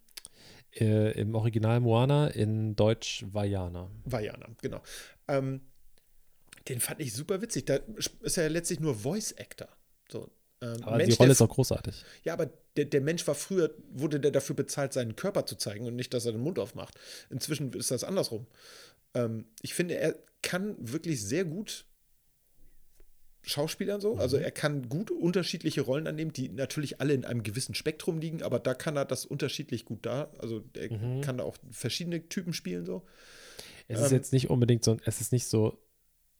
Äh, 0.74 1.12
Im 1.20 1.34
Original 1.34 1.80
Moana, 1.80 2.28
in 2.28 2.76
Deutsch 2.76 3.24
Vajana. 3.30 3.90
Vajana, 4.04 4.48
genau. 4.62 4.82
Ähm, 5.26 5.60
den 6.68 6.80
fand 6.80 7.00
ich 7.00 7.14
super 7.14 7.40
witzig. 7.40 7.64
Da 7.64 7.76
ist 8.20 8.36
er 8.36 8.44
ja 8.44 8.50
letztlich 8.50 8.80
nur 8.80 8.94
Voice-Actor. 8.94 9.68
So, 10.10 10.30
ähm, 10.60 10.82
Aber 10.82 10.96
Mensch, 10.96 11.14
die 11.14 11.16
Rolle 11.16 11.32
ist 11.32 11.42
auch 11.42 11.48
großartig. 11.48 12.04
Ja, 12.24 12.32
aber 12.32 12.50
der, 12.76 12.86
der 12.86 13.00
Mensch 13.00 13.26
war 13.26 13.34
früher, 13.34 13.74
wurde 13.92 14.20
der 14.20 14.30
dafür 14.30 14.56
bezahlt, 14.56 14.92
seinen 14.92 15.16
Körper 15.16 15.46
zu 15.46 15.56
zeigen 15.56 15.86
und 15.86 15.96
nicht, 15.96 16.12
dass 16.14 16.26
er 16.26 16.32
den 16.32 16.40
Mund 16.40 16.58
aufmacht. 16.58 16.94
Inzwischen 17.30 17.72
ist 17.72 17.90
das 17.90 18.04
andersrum. 18.04 18.46
Ähm, 19.14 19.46
ich 19.62 19.74
finde, 19.74 19.96
er 19.96 20.16
kann 20.42 20.76
wirklich 20.78 21.22
sehr 21.22 21.44
gut 21.44 21.84
Schauspielern 23.42 24.00
so. 24.00 24.16
Also 24.16 24.36
er 24.36 24.50
kann 24.50 24.88
gut 24.88 25.10
unterschiedliche 25.10 25.80
Rollen 25.80 26.06
annehmen, 26.06 26.32
die 26.32 26.48
natürlich 26.48 27.00
alle 27.00 27.14
in 27.14 27.24
einem 27.24 27.42
gewissen 27.42 27.74
Spektrum 27.74 28.18
liegen, 28.18 28.42
aber 28.42 28.58
da 28.58 28.74
kann 28.74 28.96
er 28.96 29.04
das 29.04 29.24
unterschiedlich 29.24 29.84
gut 29.84 30.04
da. 30.04 30.30
Also 30.38 30.62
er 30.74 30.88
kann 31.20 31.38
da 31.38 31.44
auch 31.44 31.56
verschiedene 31.70 32.28
Typen 32.28 32.52
spielen 32.52 32.84
so. 32.84 33.04
Es 33.86 34.00
ist 34.00 34.10
Ähm, 34.10 34.18
jetzt 34.18 34.32
nicht 34.32 34.50
unbedingt 34.50 34.84
so, 34.84 34.98
es 35.04 35.20
ist 35.20 35.32
nicht 35.32 35.46
so, 35.46 35.78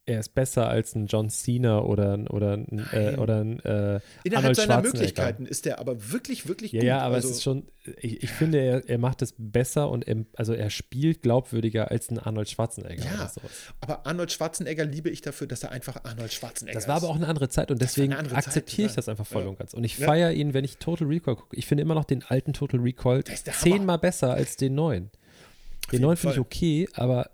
er 0.09 0.21
ist 0.21 0.31
besser 0.35 0.69
als 0.69 0.95
ein 0.95 1.07
John 1.07 1.29
Cena 1.31 1.81
oder 1.83 2.15
ein, 2.15 2.27
oder 2.29 2.55
ein, 2.55 2.89
äh, 2.93 3.17
oder 3.19 3.41
ein 3.45 3.61
äh, 3.61 4.01
Innerhalb 4.25 4.57
seiner. 4.57 4.81
Möglichkeiten 4.81 5.45
ist 5.47 5.67
er 5.67 5.79
aber 5.79 6.11
wirklich, 6.13 6.49
wirklich 6.49 6.73
Ja, 6.73 6.81
gut. 6.81 6.87
ja, 6.87 6.99
aber 7.01 7.17
also, 7.17 7.29
es 7.29 7.37
ist 7.37 7.43
schon, 7.43 7.69
ich, 8.01 8.23
ich 8.23 8.31
finde, 8.31 8.59
er, 8.59 8.89
er 8.89 8.99
macht 8.99 9.21
es 9.23 9.35
besser 9.37 9.91
und 9.91 10.09
er, 10.09 10.25
also 10.35 10.55
er 10.55 10.71
spielt 10.71 11.23
glaubwürdiger 11.23 11.91
als 11.91 12.11
ein 12.11 12.19
Arnold 12.19 12.49
Schwarzenegger 12.49 13.05
Ja, 13.05 13.31
aber 13.81 14.07
Arnold 14.07 14.33
Schwarzenegger 14.33 14.85
liebe 14.85 15.11
ich 15.11 15.21
dafür, 15.21 15.47
dass 15.47 15.63
er 15.63 15.73
einfach 15.73 16.03
Arnold 16.05 16.33
Schwarzenegger 16.33 16.75
Das 16.79 16.89
war 16.89 16.97
ist. 16.97 17.03
aber 17.05 17.13
auch 17.13 17.17
eine 17.17 17.29
andere 17.29 17.49
Zeit 17.51 17.71
und 17.71 17.83
deswegen 17.83 18.15
akzeptiere 18.15 18.89
ich 18.89 18.95
das 18.95 19.09
einfach 19.09 19.27
voll 19.27 19.43
Ja. 19.43 19.49
und 19.51 19.59
ganz. 19.59 19.75
Und 19.75 19.85
ich 19.85 19.99
Ja. 19.99 20.07
feiere 20.07 20.33
ihn, 20.33 20.55
wenn 20.55 20.65
ich 20.65 20.79
Total 20.79 21.07
Recall 21.07 21.37
gucke. 21.37 21.55
Ich 21.57 21.67
finde 21.67 21.83
immer 21.83 21.95
noch 21.95 22.05
den 22.05 22.23
alten 22.25 22.53
Total 22.55 22.81
Recall 22.81 23.23
ist 23.33 23.47
zehnmal 23.61 23.99
besser 23.99 24.33
als 24.33 24.57
den 24.57 24.75
neuen. 24.75 25.11
Den 25.93 26.01
neuen 26.03 26.17
finde 26.17 26.35
ich 26.35 26.41
okay, 26.41 26.89
aber 26.95 27.31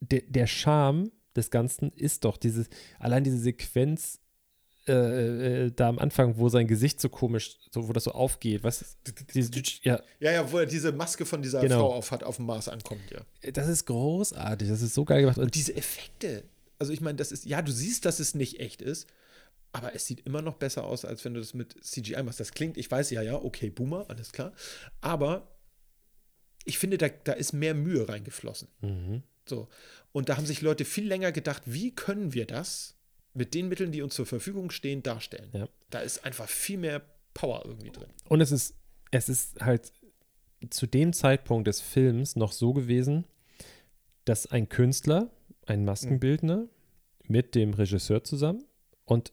der, 0.00 0.22
der 0.26 0.46
Charme 0.46 1.10
des 1.36 1.50
Ganzen 1.50 1.92
ist 1.92 2.24
doch 2.24 2.36
dieses, 2.36 2.68
allein 2.98 3.24
diese 3.24 3.38
Sequenz 3.38 4.20
äh, 4.88 5.66
äh, 5.66 5.70
da 5.70 5.88
am 5.88 5.98
Anfang, 5.98 6.38
wo 6.38 6.48
sein 6.48 6.66
Gesicht 6.66 6.98
so 7.00 7.10
komisch, 7.10 7.58
so, 7.70 7.88
wo 7.88 7.92
das 7.92 8.04
so 8.04 8.12
aufgeht, 8.12 8.62
was 8.62 8.96
diese, 9.34 9.50
ja, 9.82 10.00
Ja, 10.18 10.32
ja, 10.32 10.50
wo 10.50 10.58
er 10.58 10.66
diese 10.66 10.92
Maske 10.92 11.26
von 11.26 11.42
dieser 11.42 11.60
Genau. 11.60 11.80
Frau 11.80 11.94
auf 11.94 12.10
hat, 12.10 12.24
auf 12.24 12.36
dem 12.36 12.46
Mars 12.46 12.68
ankommt, 12.68 13.02
ja. 13.10 13.50
das 13.52 13.68
ist 13.68 13.84
großartig, 13.84 14.68
das 14.68 14.80
ist 14.80 14.94
so 14.94 15.04
geil 15.04 15.20
gemacht. 15.20 15.36
Und 15.36 15.44
Und 15.44 15.54
diese 15.54 15.76
Effekte, 15.76 16.44
also 16.78 16.92
ich 16.92 17.02
meine, 17.02 17.16
das 17.16 17.32
ist, 17.32 17.44
ja, 17.44 17.60
du 17.60 17.70
siehst, 17.70 18.06
dass 18.06 18.18
es 18.18 18.34
nicht 18.34 18.60
echt 18.60 18.80
ist, 18.80 19.06
aber 19.72 19.94
es 19.94 20.06
sieht 20.06 20.20
immer 20.26 20.40
noch 20.40 20.54
besser 20.54 20.84
aus, 20.84 21.04
als 21.04 21.22
wenn 21.24 21.34
du 21.34 21.40
das 21.40 21.52
mit 21.52 21.76
CGI 21.84 22.22
machst. 22.22 22.40
Das 22.40 22.52
klingt, 22.52 22.78
ich 22.78 22.90
weiß 22.90 23.10
ja, 23.10 23.20
ja, 23.20 23.34
okay, 23.34 23.68
Boomer, 23.68 24.06
alles 24.08 24.32
klar, 24.32 24.52
aber 25.02 25.48
ich 26.64 26.78
finde, 26.78 26.96
da, 26.96 27.08
da 27.08 27.32
ist 27.32 27.52
mehr 27.52 27.74
Mühe 27.74 28.08
reingeflossen. 28.08 28.68
Mhm. 28.80 29.22
So. 29.46 29.68
Und 30.12 30.28
da 30.28 30.36
haben 30.36 30.46
sich 30.46 30.62
Leute 30.62 30.84
viel 30.84 31.06
länger 31.06 31.32
gedacht, 31.32 31.62
wie 31.66 31.94
können 31.94 32.34
wir 32.34 32.46
das 32.46 32.96
mit 33.34 33.54
den 33.54 33.68
Mitteln, 33.68 33.92
die 33.92 34.02
uns 34.02 34.14
zur 34.14 34.26
Verfügung 34.26 34.70
stehen, 34.70 35.02
darstellen. 35.02 35.50
Ja. 35.52 35.68
Da 35.90 36.00
ist 36.00 36.24
einfach 36.24 36.48
viel 36.48 36.78
mehr 36.78 37.02
Power 37.34 37.62
irgendwie 37.64 37.90
drin. 37.90 38.08
Und 38.28 38.40
es 38.40 38.50
ist, 38.50 38.74
es 39.10 39.28
ist 39.28 39.60
halt 39.60 39.92
zu 40.70 40.86
dem 40.86 41.12
Zeitpunkt 41.12 41.68
des 41.68 41.80
Films 41.80 42.36
noch 42.36 42.52
so 42.52 42.72
gewesen, 42.72 43.24
dass 44.24 44.46
ein 44.46 44.68
Künstler, 44.68 45.30
ein 45.66 45.84
Maskenbildner, 45.84 46.66
mit 47.28 47.54
dem 47.54 47.74
Regisseur 47.74 48.24
zusammen 48.24 48.64
und 49.04 49.32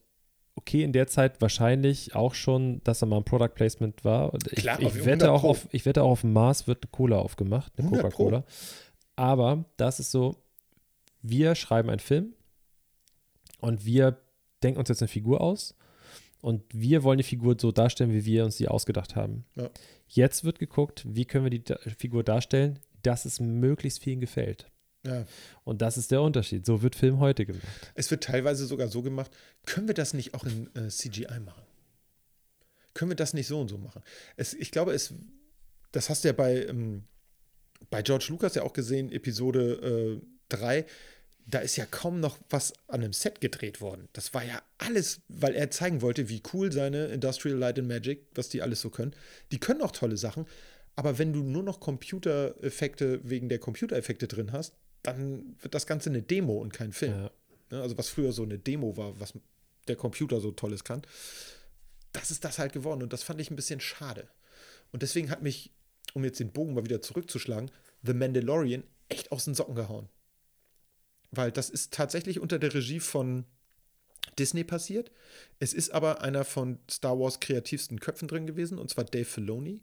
okay, 0.56 0.84
in 0.84 0.94
der 0.94 1.08
Zeit 1.08 1.42
wahrscheinlich 1.42 2.16
auch 2.16 2.34
schon, 2.34 2.82
dass 2.84 3.02
er 3.02 3.08
mal 3.08 3.18
ein 3.18 3.26
Product 3.26 3.54
Placement 3.54 4.06
war. 4.06 4.34
Ich, 4.52 4.64
Klar, 4.64 4.80
ich, 4.80 4.88
100 4.88 5.06
wette 5.06 5.32
auch 5.32 5.42
Pro. 5.42 5.50
auf, 5.50 5.68
ich 5.72 5.86
wette 5.86 6.04
auch 6.04 6.12
auf 6.12 6.22
dem 6.22 6.34
Mars 6.34 6.68
wird 6.68 6.84
eine 6.84 6.92
Cola 6.92 7.18
aufgemacht, 7.18 7.74
eine 7.78 7.88
100 7.88 8.14
Pro. 8.14 8.26
Coca-Cola. 8.26 8.46
Aber 9.16 9.66
das 9.78 10.00
ist 10.00 10.12
so, 10.12 10.36
wir 11.30 11.56
schreiben 11.56 11.90
einen 11.90 12.00
Film 12.00 12.34
und 13.60 13.86
wir 13.86 14.22
denken 14.64 14.80
uns 14.80 14.90
jetzt 14.90 15.02
eine 15.02 15.08
Figur 15.08 15.42
aus 15.42 15.76
und 16.42 16.64
wir 16.74 17.04
wollen 17.04 17.18
die 17.18 17.24
Figur 17.24 17.56
so 17.60 17.72
darstellen, 17.72 18.14
wie 18.14 18.26
wir 18.26 18.46
uns 18.46 18.58
die 18.58 18.68
ausgedacht 18.68 19.16
haben. 19.16 19.46
Ja. 19.56 19.70
Jetzt 20.08 20.44
wird 20.44 20.60
geguckt, 20.60 21.04
wie 21.08 21.26
können 21.26 21.46
wir 21.46 21.50
die 21.50 21.64
da 21.64 21.78
Figur 21.98 22.24
darstellen, 22.24 22.80
dass 23.02 23.26
es 23.26 23.40
möglichst 23.40 24.04
vielen 24.04 24.20
gefällt. 24.20 24.70
Ja. 25.06 25.26
Und 25.64 25.82
das 25.82 25.98
ist 25.98 26.12
der 26.12 26.22
Unterschied. 26.22 26.66
So 26.66 26.82
wird 26.82 26.96
Film 26.96 27.20
heute 27.20 27.46
gemacht. 27.46 27.92
Es 27.94 28.10
wird 28.12 28.24
teilweise 28.24 28.66
sogar 28.66 28.88
so 28.88 29.02
gemacht, 29.02 29.32
können 29.66 29.88
wir 29.88 29.94
das 29.94 30.14
nicht 30.14 30.34
auch 30.34 30.44
in 30.46 30.70
äh, 30.76 30.88
CGI 30.90 31.40
machen? 31.40 31.64
Können 32.94 33.12
wir 33.12 33.16
das 33.16 33.34
nicht 33.34 33.48
so 33.48 33.60
und 33.60 33.68
so 33.68 33.78
machen? 33.78 34.02
Es, 34.38 34.54
ich 34.54 34.72
glaube, 34.72 34.94
es, 34.94 35.14
das 35.92 36.10
hast 36.10 36.24
du 36.24 36.30
ja 36.30 36.34
bei, 36.34 36.66
ähm, 36.66 37.04
bei 37.90 38.02
George 38.02 38.28
Lucas 38.30 38.56
ja 38.56 38.64
auch 38.64 38.74
gesehen, 38.74 39.12
Episode 39.12 40.22
3, 40.50 40.78
äh, 40.78 40.86
da 41.48 41.60
ist 41.60 41.76
ja 41.76 41.86
kaum 41.86 42.20
noch 42.20 42.40
was 42.50 42.74
an 42.88 43.04
einem 43.04 43.14
Set 43.14 43.40
gedreht 43.40 43.80
worden. 43.80 44.10
Das 44.14 44.34
war 44.34 44.44
ja 44.44 44.62
alles, 44.78 45.22
weil 45.28 45.54
er 45.54 45.70
zeigen 45.70 46.02
wollte, 46.02 46.28
wie 46.30 46.42
cool 46.54 46.72
seine 46.72 47.06
Industrial 47.08 47.58
Light 47.58 47.78
and 47.78 47.88
Magic, 47.88 48.26
was 48.34 48.50
die 48.50 48.62
alles 48.62 48.82
so 48.82 48.90
können. 48.90 49.16
Die 49.52 49.60
können 49.60 49.82
auch 49.82 49.92
tolle 49.92 50.18
Sachen, 50.18 50.48
aber 50.96 51.18
wenn 51.18 51.34
du 51.34 51.44
nur 51.44 51.64
noch 51.64 51.80
Computereffekte 51.80 53.20
wegen 53.24 53.50
der 53.50 53.60
Computereffekte 53.60 54.28
drin 54.28 54.52
hast, 54.52 54.74
dann 55.04 55.56
wird 55.62 55.76
das 55.76 55.86
Ganze 55.86 56.10
eine 56.10 56.22
Demo 56.22 56.54
und 56.54 56.74
kein 56.74 56.94
Film. 56.94 57.14
Ja. 57.14 57.32
Ne, 57.70 57.82
Also 57.82 57.98
was 57.98 58.10
früher 58.10 58.32
so 58.32 58.44
eine 58.44 58.58
Demo 58.58 58.98
war, 58.98 59.20
was 59.20 59.34
der 59.88 59.96
Computer 59.96 60.40
so 60.40 60.52
tolles 60.52 60.84
kann. 60.84 61.04
Das 62.12 62.32
ist 62.32 62.44
das 62.44 62.58
halt 62.58 62.74
geworden 62.74 63.04
und 63.04 63.14
das 63.14 63.24
fand 63.24 63.40
ich 63.40 63.52
ein 63.52 63.56
bisschen 63.56 63.82
schade. 63.82 64.28
Und 64.92 65.04
deswegen 65.04 65.30
hat 65.30 65.44
mich, 65.44 65.72
um 66.14 66.24
jetzt 66.24 66.40
den 66.40 66.52
Bogen 66.52 66.74
mal 66.74 66.86
wieder 66.86 67.02
zurückzuschlagen, 67.02 67.70
The 68.02 68.14
Mandalorian 68.14 68.84
echt 69.10 69.32
aus 69.32 69.46
den 69.46 69.54
Socken 69.54 69.76
gehauen. 69.76 70.10
Weil 71.32 71.52
das 71.52 71.70
ist 71.70 71.94
tatsächlich 71.94 72.40
unter 72.40 72.60
der 72.60 72.74
Regie 72.74 73.00
von 73.00 73.46
Disney 74.40 74.64
passiert. 74.64 75.12
Es 75.60 75.74
ist 75.74 75.92
aber 75.92 76.22
einer 76.22 76.44
von 76.44 76.80
Star 76.90 77.20
Wars 77.20 77.40
kreativsten 77.40 78.00
Köpfen 78.00 78.28
drin 78.28 78.48
gewesen, 78.48 78.78
und 78.78 78.90
zwar 78.90 79.06
Dave 79.06 79.26
Filoni. 79.26 79.82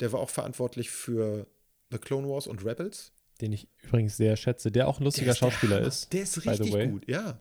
Der 0.00 0.12
war 0.12 0.20
auch 0.20 0.30
verantwortlich 0.30 0.90
für 0.90 1.46
The 1.90 1.98
Clone 1.98 2.28
Wars 2.28 2.46
und 2.46 2.64
Rebels. 2.64 3.12
Den 3.40 3.52
ich 3.52 3.68
übrigens 3.82 4.16
sehr 4.16 4.36
schätze, 4.36 4.70
der 4.70 4.88
auch 4.88 5.00
ein 5.00 5.04
lustiger 5.04 5.32
ist 5.32 5.40
der 5.40 5.50
Schauspieler 5.50 5.76
Hammer. 5.76 5.86
ist. 5.86 6.12
Der 6.12 6.22
ist 6.22 6.44
richtig 6.44 6.90
gut, 6.90 7.08
ja. 7.08 7.40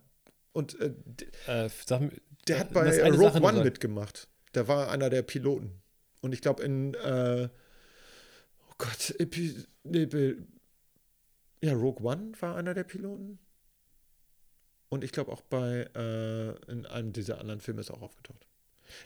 Und 0.52 0.80
äh, 0.80 0.94
Äh, 1.48 1.70
sag, 1.86 2.12
der 2.48 2.60
hat 2.60 2.72
lass 2.74 2.98
bei 2.98 3.10
Rogue 3.10 3.32
Sache 3.32 3.44
One 3.44 3.64
mitgemacht. 3.64 4.28
Der 4.54 4.68
war 4.68 4.92
einer 4.92 5.10
der 5.10 5.22
Piloten. 5.24 5.82
Und 6.22 6.34
ich 6.34 6.42
glaube 6.42 6.64
in, 6.64 6.94
äh, 6.96 7.50
oh 8.70 8.74
Gott, 8.78 9.16
Epi 9.20 9.56
ja, 11.64 11.74
Rogue 11.74 12.06
One 12.06 12.34
war 12.42 12.58
einer 12.58 12.74
der 12.74 12.84
Piloten. 12.84 13.40
Und 14.90 15.04
ich 15.04 15.14
glaube 15.14 15.32
auch 15.32 15.42
bei, 15.42 15.90
äh, 15.96 16.72
in 16.72 16.86
einem 16.86 17.14
dieser 17.14 17.40
anderen 17.40 17.62
Filme 17.62 17.80
ist 17.80 17.90
auch 17.90 18.02
aufgetaucht. 18.02 18.46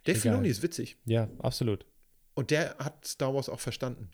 Dave 0.06 0.18
Egal. 0.18 0.22
Filoni 0.22 0.50
ist 0.50 0.64
witzig. 0.64 0.98
Ja, 1.06 1.30
absolut. 1.38 1.86
Und 2.34 2.50
der 2.50 2.76
hat 2.80 3.06
Star 3.06 3.34
Wars 3.36 3.48
auch 3.48 3.60
verstanden. 3.60 4.10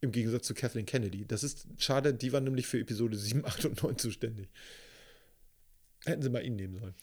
Im 0.00 0.10
Gegensatz 0.10 0.46
zu 0.46 0.54
Kathleen 0.54 0.84
Kennedy. 0.84 1.26
Das 1.26 1.44
ist 1.44 1.68
schade, 1.78 2.12
die 2.12 2.32
war 2.32 2.40
nämlich 2.40 2.66
für 2.66 2.80
Episode 2.80 3.16
7, 3.16 3.44
8 3.44 3.66
und 3.66 3.82
9 3.84 3.98
zuständig. 3.98 4.48
Hätten 6.04 6.22
sie 6.22 6.30
mal 6.30 6.44
ihn 6.44 6.56
nehmen 6.56 6.76
sollen. 6.76 6.94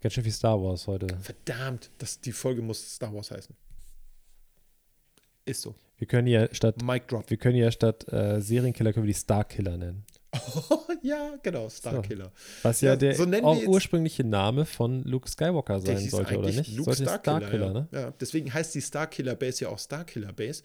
Ganz 0.00 0.14
schön 0.14 0.24
viel 0.24 0.32
Star 0.32 0.60
Wars 0.60 0.88
heute. 0.88 1.06
Verdammt, 1.20 1.90
das, 1.98 2.20
die 2.20 2.32
Folge 2.32 2.62
muss 2.62 2.96
Star 2.96 3.14
Wars 3.14 3.30
heißen. 3.30 3.56
Ist 5.44 5.62
so. 5.62 5.76
Wir 5.98 6.06
können 6.06 6.28
ja 6.28 6.48
statt, 6.52 6.82
Mic 6.82 7.06
drop. 7.08 7.28
wir 7.28 7.36
können 7.36 7.56
ja 7.56 7.70
statt 7.70 8.10
äh, 8.12 8.40
Serienkiller 8.40 8.92
können 8.92 9.06
wir 9.06 9.12
die 9.12 9.18
Starkiller 9.18 9.76
nennen. 9.76 10.04
ja, 11.02 11.36
genau, 11.42 11.68
Starkiller. 11.68 12.32
Was 12.62 12.80
ja, 12.80 12.90
Ja, 12.90 12.96
der 12.96 13.14
so 13.14 13.24
ursprüngliche 13.66 14.24
Name 14.24 14.64
von 14.64 15.02
Luke 15.04 15.28
Skywalker 15.28 15.80
sein 15.80 16.08
sollte, 16.08 16.38
oder 16.38 16.52
nicht? 16.52 16.76
Luke 16.76 16.94
sollte 16.94 17.10
Starkiller, 17.10 17.72
ne? 17.72 17.88
ja. 17.92 18.00
ja. 18.00 18.14
Deswegen 18.20 18.52
heißt 18.52 18.74
die 18.74 18.82
Starkiller 18.82 19.34
Base 19.34 19.64
ja 19.64 19.70
auch 19.70 19.78
Starkiller 19.78 20.32
Base, 20.32 20.62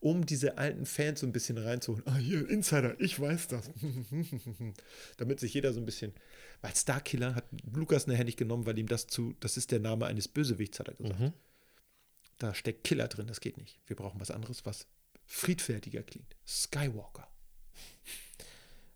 um 0.00 0.26
diese 0.26 0.58
alten 0.58 0.84
Fans 0.84 1.20
so 1.20 1.26
ein 1.26 1.32
bisschen 1.32 1.58
reinzuholen. 1.58 2.04
Ah, 2.06 2.16
hier, 2.16 2.48
Insider, 2.50 2.94
ich 3.00 3.18
weiß 3.18 3.48
das. 3.48 3.70
Damit 5.16 5.40
sich 5.40 5.54
jeder 5.54 5.72
so 5.72 5.80
ein 5.80 5.86
bisschen. 5.86 6.12
Weil 6.60 6.74
Starkiller 6.74 7.36
hat 7.36 7.44
Lukas 7.72 8.06
nachher 8.06 8.24
nicht 8.24 8.36
genommen, 8.36 8.66
weil 8.66 8.78
ihm 8.78 8.88
das 8.88 9.06
zu. 9.06 9.34
Das 9.40 9.56
ist 9.56 9.70
der 9.70 9.80
Name 9.80 10.06
eines 10.06 10.28
Bösewichts, 10.28 10.80
hat 10.80 10.88
er 10.88 10.94
gesagt. 10.94 11.20
Mhm. 11.20 11.32
Da 12.38 12.54
steckt 12.54 12.84
Killer 12.84 13.08
drin, 13.08 13.26
das 13.26 13.40
geht 13.40 13.56
nicht. 13.58 13.80
Wir 13.86 13.96
brauchen 13.96 14.20
was 14.20 14.30
anderes, 14.30 14.66
was 14.66 14.86
friedfertiger 15.26 16.02
klingt. 16.02 16.36
Skywalker. 16.46 17.28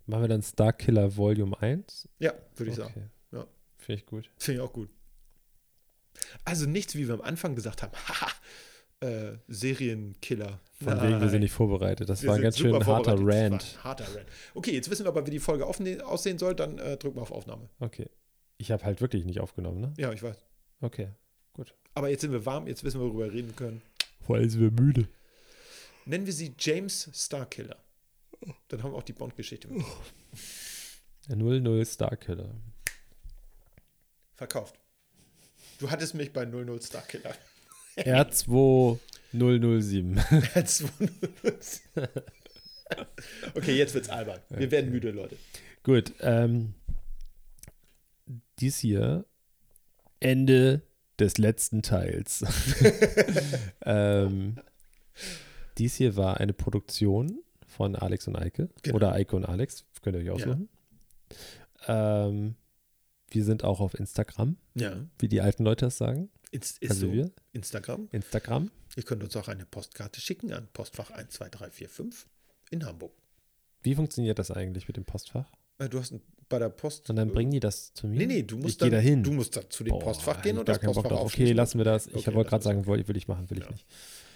Machen 0.06 0.22
wir 0.22 0.28
dann 0.28 0.42
Starkiller 0.42 1.16
Volume 1.16 1.60
1? 1.60 2.08
Ja, 2.18 2.32
würde 2.56 2.70
ich 2.70 2.76
sagen. 2.76 2.92
Okay. 2.96 3.36
Ja. 3.36 3.46
Finde 3.76 4.00
ich 4.00 4.06
gut. 4.06 4.30
Finde 4.38 4.62
ich 4.62 4.66
auch 4.66 4.72
gut. 4.72 4.88
Also 6.44 6.66
nichts, 6.66 6.94
wie 6.94 7.06
wir 7.06 7.14
am 7.14 7.20
Anfang 7.20 7.54
gesagt 7.54 7.82
haben. 7.82 7.92
Haha, 8.08 8.32
äh, 9.00 9.36
Serienkiller. 9.48 10.60
Von 10.82 11.02
wegen, 11.02 11.20
wir 11.20 11.28
sind 11.28 11.40
nicht 11.40 11.52
vorbereitet. 11.52 12.08
Das 12.08 12.22
Wir 12.22 12.30
war 12.30 12.36
ein 12.36 12.42
ganz 12.42 12.58
schön 12.58 12.74
harter. 12.86 13.16
Rant. 13.18 13.84
Harter 13.84 14.04
Rant. 14.04 14.26
Okay, 14.54 14.72
jetzt 14.72 14.90
wissen 14.90 15.04
wir 15.04 15.10
aber, 15.10 15.26
wie 15.26 15.30
die 15.30 15.38
Folge 15.40 15.66
aussehen 15.66 16.38
soll. 16.38 16.54
Dann 16.54 16.78
äh, 16.78 16.96
drücken 16.96 17.16
wir 17.16 17.22
auf 17.22 17.32
Aufnahme. 17.32 17.68
Okay. 17.78 18.08
Ich 18.56 18.70
habe 18.72 18.84
halt 18.84 19.00
wirklich 19.00 19.24
nicht 19.24 19.40
aufgenommen, 19.40 19.80
ne? 19.80 19.92
Ja, 19.98 20.12
ich 20.12 20.22
weiß. 20.22 20.36
Okay. 20.80 21.10
Aber 21.94 22.08
jetzt 22.08 22.20
sind 22.20 22.32
wir 22.32 22.46
warm. 22.46 22.66
Jetzt 22.66 22.84
wissen 22.84 23.00
wir, 23.00 23.06
worüber 23.06 23.24
wir 23.24 23.32
reden 23.32 23.54
können. 23.56 23.82
Vor 24.24 24.36
allem 24.36 24.48
sind 24.48 24.60
wir 24.60 24.70
müde. 24.70 25.08
Nennen 26.04 26.26
wir 26.26 26.32
sie 26.32 26.54
James 26.58 27.10
Starkiller. 27.12 27.76
Dann 28.68 28.82
haben 28.82 28.92
wir 28.92 28.96
auch 28.96 29.02
die 29.02 29.12
Bond-Geschichte 29.12 29.68
mit. 29.68 29.84
00 31.28 31.84
Starkiller. 31.84 32.54
verkauft. 34.36 34.78
Du 35.78 35.90
hattest 35.90 36.14
mich 36.14 36.32
bei 36.32 36.44
00 36.44 36.80
Starkiller. 36.82 37.34
R2 37.96 38.98
007. 39.32 40.18
okay, 43.54 43.76
jetzt 43.76 43.94
wird's 43.94 44.08
albern. 44.08 44.40
Wir 44.48 44.70
werden 44.70 44.90
müde, 44.90 45.10
Leute. 45.10 45.36
Gut. 45.82 46.14
Ähm, 46.20 46.74
dies 48.60 48.78
hier 48.78 49.26
Ende 50.20 50.82
des 51.18 51.38
letzten 51.38 51.82
Teils. 51.82 52.44
ähm, 53.84 54.56
dies 55.78 55.94
hier 55.96 56.16
war 56.16 56.38
eine 56.38 56.52
Produktion 56.52 57.42
von 57.66 57.96
Alex 57.96 58.26
und 58.28 58.36
Eike. 58.36 58.68
Genau. 58.82 58.96
Oder 58.96 59.12
Eike 59.12 59.36
und 59.36 59.44
Alex. 59.44 59.84
Könnt 60.02 60.16
ihr 60.16 60.22
euch 60.22 60.30
aussuchen. 60.30 60.68
Ähm, 61.86 62.54
wir 63.30 63.44
sind 63.44 63.62
auch 63.64 63.80
auf 63.80 63.94
Instagram, 63.94 64.56
Ja, 64.74 64.96
wie 65.18 65.28
die 65.28 65.40
alten 65.40 65.64
Leute 65.64 65.86
das 65.86 65.98
sagen. 65.98 66.30
ist, 66.50 66.78
ist 66.82 66.90
Also 66.90 67.06
so. 67.08 67.12
wir. 67.12 67.30
Instagram. 67.52 68.08
Instagram. 68.12 68.70
Ihr 68.96 69.02
könnt 69.02 69.22
uns 69.22 69.36
auch 69.36 69.48
eine 69.48 69.66
Postkarte 69.66 70.20
schicken 70.20 70.52
an 70.52 70.68
Postfach 70.72 71.10
12345 71.10 72.26
in 72.70 72.84
Hamburg. 72.86 73.12
Wie 73.82 73.94
funktioniert 73.94 74.38
das 74.38 74.50
eigentlich 74.50 74.88
mit 74.88 74.96
dem 74.96 75.04
Postfach? 75.04 75.52
Äh, 75.78 75.88
Du 75.88 75.98
hast 76.00 76.12
ein- 76.12 76.22
bei 76.48 76.58
der 76.58 76.68
Post. 76.70 77.08
Und 77.10 77.16
dann 77.16 77.30
bringen 77.32 77.50
die 77.50 77.60
das 77.60 77.92
zu 77.94 78.06
mir? 78.06 78.18
Nee, 78.18 78.26
nee, 78.26 78.42
du 78.42 78.56
musst 78.56 78.68
ich 78.70 78.78
dann, 78.78 78.90
dahin. 78.90 79.22
Du 79.22 79.32
musst 79.32 79.56
dann 79.56 79.64
zu 79.68 79.84
dem 79.84 79.90
Boah, 79.92 80.00
Postfach 80.00 80.42
gehen 80.42 80.56
und 80.58 80.68
ich 80.68 80.76
das 80.76 80.78
Postfach 80.84 81.02
drauf. 81.02 81.12
Okay, 81.12 81.24
aufschließen. 81.24 81.56
lassen 81.56 81.78
wir 81.78 81.84
das. 81.84 82.06
Ich 82.06 82.14
Okay, 82.16 82.34
wollte 82.34 82.50
gerade 82.50 82.64
sagen, 82.64 82.86
will, 82.86 83.06
will 83.06 83.16
ich 83.16 83.28
machen, 83.28 83.48
will 83.50 83.58
ich 83.58 83.64
Ja. 83.64 83.70
nicht. 83.70 83.86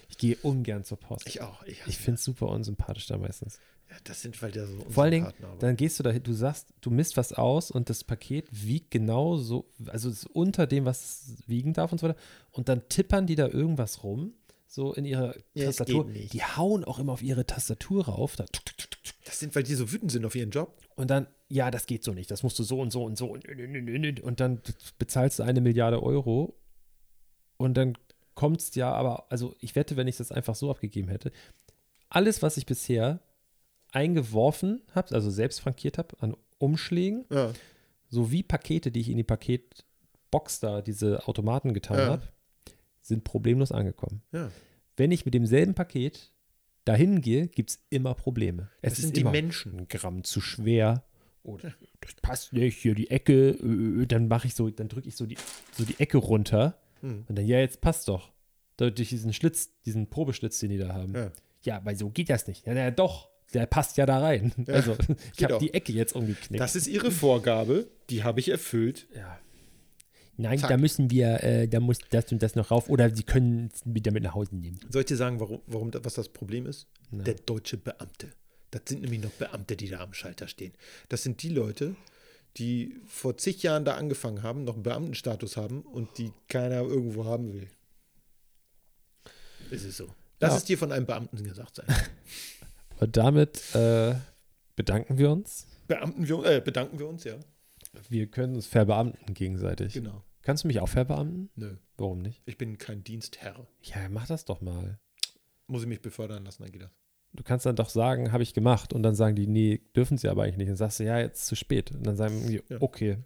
Ich 0.09 0.17
gehe 0.17 0.37
ungern 0.43 0.83
zur 0.83 0.99
Post. 0.99 1.25
Ich 1.27 1.41
auch. 1.41 1.63
Ich, 1.63 1.81
Ich 1.87 1.97
finde 1.97 2.15
es 2.19 2.23
super 2.23 2.47
unsympathisch 2.49 3.07
da 3.07 3.17
meistens. 3.17 3.59
ja, 3.89 3.95
das 4.03 4.21
sind, 4.21 4.39
weil 4.43 4.51
der 4.51 4.67
so 4.67 4.77
Vor 4.89 5.03
allen 5.03 5.11
Dingen, 5.11 5.25
aber- 5.25 5.57
dann 5.59 5.75
gehst 5.75 5.97
du 5.97 6.03
dahin, 6.03 6.21
du 6.21 6.33
sagst, 6.33 6.67
du 6.81 6.91
misst 6.91 7.17
was 7.17 7.33
aus 7.33 7.71
und 7.71 7.89
das 7.89 8.03
Paket 8.03 8.45
wiegt 8.51 8.91
genau 8.91 9.37
so, 9.37 9.65
also 9.87 10.09
es 10.09 10.17
ist 10.23 10.25
unter 10.27 10.67
dem, 10.67 10.85
was 10.85 11.01
es 11.03 11.47
wiegen 11.47 11.73
darf 11.73 11.91
und 11.91 11.97
so 11.99 12.07
weiter. 12.07 12.19
Und 12.51 12.69
dann 12.69 12.87
tippern 12.89 13.25
die 13.25 13.35
da 13.35 13.47
irgendwas 13.47 14.03
rum, 14.03 14.33
so 14.73 14.91
in 14.93 15.05
ihrer 15.05 15.35
Ja, 15.53 15.65
Tastatur. 15.67 16.05
Die 16.09 16.41
hauen 16.43 16.83
auch 16.83 16.97
immer 16.97 17.13
auf 17.13 17.21
ihre 17.21 17.45
Tastatur 17.45 18.05
rauf. 18.05 18.35
Da. 18.35 18.45
Das 19.23 19.39
sind, 19.39 19.55
weil 19.55 19.61
die 19.61 19.75
so 19.75 19.91
wütend 19.91 20.11
sind 20.11 20.25
auf 20.25 20.33
ihren 20.35 20.49
Job. 20.49 20.81
und 20.95 21.11
dann, 21.11 21.27
ja, 21.47 21.69
das 21.69 21.85
geht 21.85 22.03
so 22.03 22.11
nicht. 22.13 22.31
Das 22.31 22.41
musst 22.41 22.57
du 22.57 22.63
so 22.63 22.79
und 22.79 22.91
so 22.91 23.03
und 23.03 23.15
so. 23.15 23.27
Und, 23.27 23.47
und 23.47 24.39
dann 24.39 24.61
bezahlst 24.97 25.37
du 25.37 25.43
eine 25.43 25.61
Milliarde 25.61 26.01
Euro 26.01 26.57
und 27.57 27.75
dann 27.75 27.95
kommt 28.33 28.61
es 28.61 28.73
ja, 28.73 28.91
aber, 28.91 29.31
also 29.31 29.55
ich 29.59 29.75
wette, 29.75 29.95
wenn 29.95 30.07
ich 30.07 30.17
das 30.17 30.31
einfach 30.31 30.55
so 30.55 30.71
abgegeben 30.71 31.07
hätte, 31.07 31.31
alles, 32.09 32.41
was 32.41 32.57
ich 32.57 32.65
bisher 32.65 33.19
eingeworfen 33.91 34.81
habe, 34.95 35.13
also 35.13 35.29
selbst 35.29 35.61
frankiert 35.61 35.99
habe 35.99 36.15
an 36.19 36.35
Umschlägen, 36.57 37.25
Ja. 37.29 37.53
sowie 38.09 38.41
Pakete, 38.41 38.91
die 38.91 39.01
ich 39.01 39.09
in 39.09 39.17
die 39.17 39.23
Paketbox 39.23 40.59
da, 40.61 40.81
diese 40.81 41.27
Automaten 41.27 41.73
getan 41.75 41.97
Ja. 41.99 42.07
habe, 42.07 42.27
sind 43.03 43.23
problemlos 43.23 43.71
angekommen. 43.71 44.21
ja. 44.31 44.49
Wenn 44.95 45.11
ich 45.11 45.25
mit 45.25 45.33
demselben 45.33 45.73
Paket 45.73 46.31
dahin 46.85 47.21
gehe, 47.21 47.47
gibt 47.47 47.71
es 47.71 47.79
immer 47.89 48.13
Probleme. 48.13 48.69
Es 48.83 48.91
Das 48.93 48.99
ist 48.99 49.05
sind 49.05 49.17
die 49.17 49.23
Menschen. 49.23 49.79
ein 49.79 49.87
Gramm 49.87 50.23
zu 50.23 50.39
schwer 50.39 51.03
oder 51.41 51.73
das 52.01 52.13
passt 52.21 52.53
nicht, 52.53 52.77
hier 52.77 52.93
die 52.93 53.09
Ecke, 53.09 53.49
äh, 53.49 54.05
dann 54.05 54.27
mache 54.27 54.45
ich 54.47 54.53
so, 54.53 54.69
dann 54.69 54.89
drücke 54.89 55.07
ich 55.07 55.15
so 55.15 55.25
die, 55.25 55.37
so 55.71 55.83
die 55.85 55.99
Ecke 55.99 56.17
runter 56.19 56.77
Hm. 57.01 57.25
und 57.27 57.37
dann, 57.37 57.45
ja, 57.47 57.59
jetzt 57.59 57.81
passt 57.81 58.07
doch. 58.07 58.31
Durch 58.77 58.93
diesen 58.93 59.33
Schlitz, 59.33 59.71
diesen 59.85 60.09
Probeschlitz, 60.09 60.59
den 60.59 60.69
die 60.69 60.77
da 60.77 60.93
haben. 60.93 61.13
Ja. 61.15 61.31
Ja, 61.63 61.81
weil 61.85 61.95
so 61.97 62.09
geht 62.09 62.29
das 62.29 62.47
nicht. 62.47 62.65
Ja, 62.67 62.73
na, 62.73 62.91
doch, 62.91 63.29
der 63.53 63.65
passt 63.65 63.97
ja 63.97 64.05
da 64.05 64.19
rein. 64.19 64.53
Ja, 64.67 64.75
also, 64.75 64.95
ich 65.37 65.43
habe 65.43 65.55
auch. 65.55 65.59
die 65.59 65.73
Ecke 65.73 65.91
jetzt 65.91 66.13
umgeknickt. 66.15 66.61
Das 66.61 66.75
ist 66.75 66.87
ihre 66.87 67.09
Vorgabe. 67.11 67.87
Die 68.09 68.23
habe 68.23 68.39
ich 68.39 68.49
erfüllt. 68.49 69.07
Ja. 69.15 69.39
Nein, 70.37 70.57
Zack. 70.57 70.69
da 70.69 70.77
müssen 70.77 71.11
wir, 71.11 71.43
äh, 71.43 71.67
da 71.67 71.79
muss 71.79 71.97
das 72.09 72.31
und 72.31 72.41
das 72.41 72.55
noch 72.55 72.71
rauf. 72.71 72.89
Oder 72.89 73.15
sie 73.15 73.23
können 73.23 73.69
es 73.71 73.81
wieder 73.85 74.11
mit 74.11 74.23
nach 74.23 74.33
Hause 74.33 74.55
nehmen. 74.55 74.79
Soll 74.89 75.01
ich 75.01 75.07
dir 75.07 75.17
sagen, 75.17 75.39
warum, 75.39 75.61
warum 75.67 75.91
was 76.01 76.15
das 76.15 76.29
Problem 76.29 76.65
ist? 76.65 76.87
Na. 77.11 77.23
Der 77.23 77.35
deutsche 77.35 77.77
Beamte. 77.77 78.29
Das 78.71 78.81
sind 78.87 79.01
nämlich 79.01 79.21
noch 79.21 79.29
Beamte, 79.31 79.75
die 79.75 79.89
da 79.89 79.99
am 79.99 80.13
Schalter 80.13 80.47
stehen. 80.47 80.73
Das 81.09 81.21
sind 81.21 81.43
die 81.43 81.49
Leute, 81.49 81.95
die 82.57 82.99
vor 83.05 83.37
zig 83.37 83.61
Jahren 83.61 83.85
da 83.85 83.95
angefangen 83.95 84.41
haben, 84.41 84.63
noch 84.63 84.73
einen 84.73 84.83
Beamtenstatus 84.83 85.55
haben 85.57 85.81
und 85.81 86.17
die 86.17 86.31
keiner 86.47 86.81
irgendwo 86.81 87.25
haben 87.25 87.53
will. 87.53 87.67
Ist 89.69 89.85
es 89.85 89.97
so. 89.97 90.07
Lass 90.39 90.51
Ja. 90.53 90.57
es 90.57 90.65
dir 90.65 90.77
von 90.77 90.91
einem 90.91 91.05
Beamten 91.05 91.43
gesagt 91.43 91.75
sein. 91.75 91.85
Und 92.99 93.17
damit 93.17 93.75
äh, 93.75 94.15
bedanken 94.75 95.17
wir 95.17 95.31
uns. 95.31 95.65
Beamten 95.87 96.27
wir, 96.27 96.45
äh, 96.45 96.61
bedanken 96.61 96.99
wir 96.99 97.07
uns, 97.07 97.23
ja. 97.23 97.35
Wir 98.09 98.27
können 98.27 98.55
uns 98.55 98.67
verbeamten 98.67 99.33
gegenseitig. 99.33 99.93
Genau. 99.93 100.23
Kannst 100.41 100.63
du 100.63 100.67
mich 100.67 100.79
auch 100.79 100.89
verbeamten? 100.89 101.49
Nö, 101.55 101.75
Warum 101.97 102.19
nicht? 102.19 102.41
ich 102.45 102.57
bin 102.57 102.77
kein 102.77 103.03
Dienstherr. 103.03 103.67
Ja, 103.83 104.09
mach 104.09 104.27
das 104.27 104.45
doch 104.45 104.61
mal. 104.61 104.99
Muss 105.67 105.83
ich 105.83 105.87
mich 105.87 106.01
befördern 106.01 106.43
lassen, 106.43 106.63
dann 106.63 106.71
geht 106.71 106.81
das. 106.81 106.91
Du 107.33 107.43
kannst 107.43 107.65
dann 107.65 107.75
doch 107.75 107.89
sagen, 107.89 108.31
habe 108.31 108.43
ich 108.43 108.53
gemacht. 108.53 108.93
Und 108.93 109.01
dann 109.03 109.15
sagen 109.15 109.35
die, 109.35 109.47
nee, 109.47 109.81
dürfen 109.95 110.17
sie 110.17 110.27
aber 110.27 110.43
eigentlich 110.43 110.57
nicht. 110.57 110.69
Und 110.69 110.75
sagst 110.75 110.99
du, 110.99 111.03
ja, 111.05 111.17
jetzt 111.19 111.45
zu 111.47 111.55
spät. 111.55 111.91
Und 111.91 112.05
dann 112.05 112.15
sagen 112.15 112.45
die, 112.47 112.61
Ja. 112.69 112.77
okay. 112.81 113.17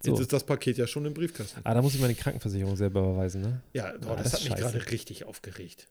So. 0.00 0.12
Jetzt 0.12 0.20
ist 0.20 0.32
das 0.32 0.44
Paket 0.44 0.76
ja 0.78 0.86
schon 0.86 1.04
im 1.06 1.14
Briefkasten. 1.14 1.60
Ah, 1.64 1.74
da 1.74 1.82
muss 1.82 1.92
ich 1.94 2.00
meine 2.00 2.14
Krankenversicherung 2.14 2.76
selber 2.76 3.00
überweisen, 3.00 3.40
ne? 3.42 3.62
Ja, 3.72 3.92
boah, 4.00 4.12
Ah, 4.12 4.16
das, 4.16 4.30
das 4.30 4.44
hat 4.44 4.50
mich 4.50 4.58
gerade 4.60 4.90
richtig 4.92 5.24
aufgeregt. 5.24 5.88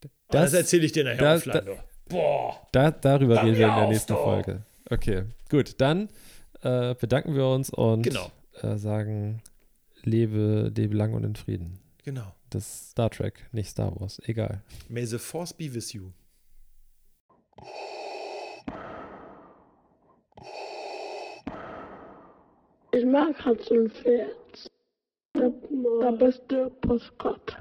Das, 0.00 0.10
Das- 0.50 0.54
erzähle 0.54 0.84
ich 0.86 0.92
dir 0.92 1.04
nachher 1.04 1.18
das- 1.18 1.46
offline. 1.46 1.64
nur. 1.64 1.84
Boah. 2.08 2.68
Da, 2.72 2.90
darüber 2.90 3.42
reden 3.42 3.56
wir 3.56 3.68
in 3.68 3.74
der 3.74 3.88
nächsten 3.88 4.12
doch. 4.14 4.24
Folge. 4.24 4.62
Okay, 4.90 5.24
gut. 5.48 5.80
Dann 5.80 6.08
äh, 6.64 6.94
bedanken 6.98 7.34
wir 7.34 7.46
uns 7.46 7.70
und 7.70 8.02
Genau. 8.02 8.30
äh, 8.62 8.76
sagen, 8.76 9.42
lebe, 10.02 10.72
lebe 10.74 10.94
lang 10.96 11.14
und 11.14 11.24
in 11.24 11.36
Frieden. 11.36 11.78
Genau. 12.04 12.34
Das 12.50 12.62
ist 12.66 12.90
Star 12.90 13.10
Trek, 13.10 13.46
nicht 13.52 13.68
Star 13.70 13.98
Wars. 14.00 14.20
Egal. 14.26 14.62
May 14.88 15.04
the 15.06 15.18
force 15.18 15.52
be 15.52 15.72
with 15.74 15.92
you. 15.92 16.10
Ich 22.92 23.04
mag 23.04 23.34
Hans 23.44 23.68
und 23.70 23.92
Pferd. 23.92 24.70
Der, 25.36 25.50
der 26.00 26.12
beste 26.12 26.70
Postkarte. 26.80 27.56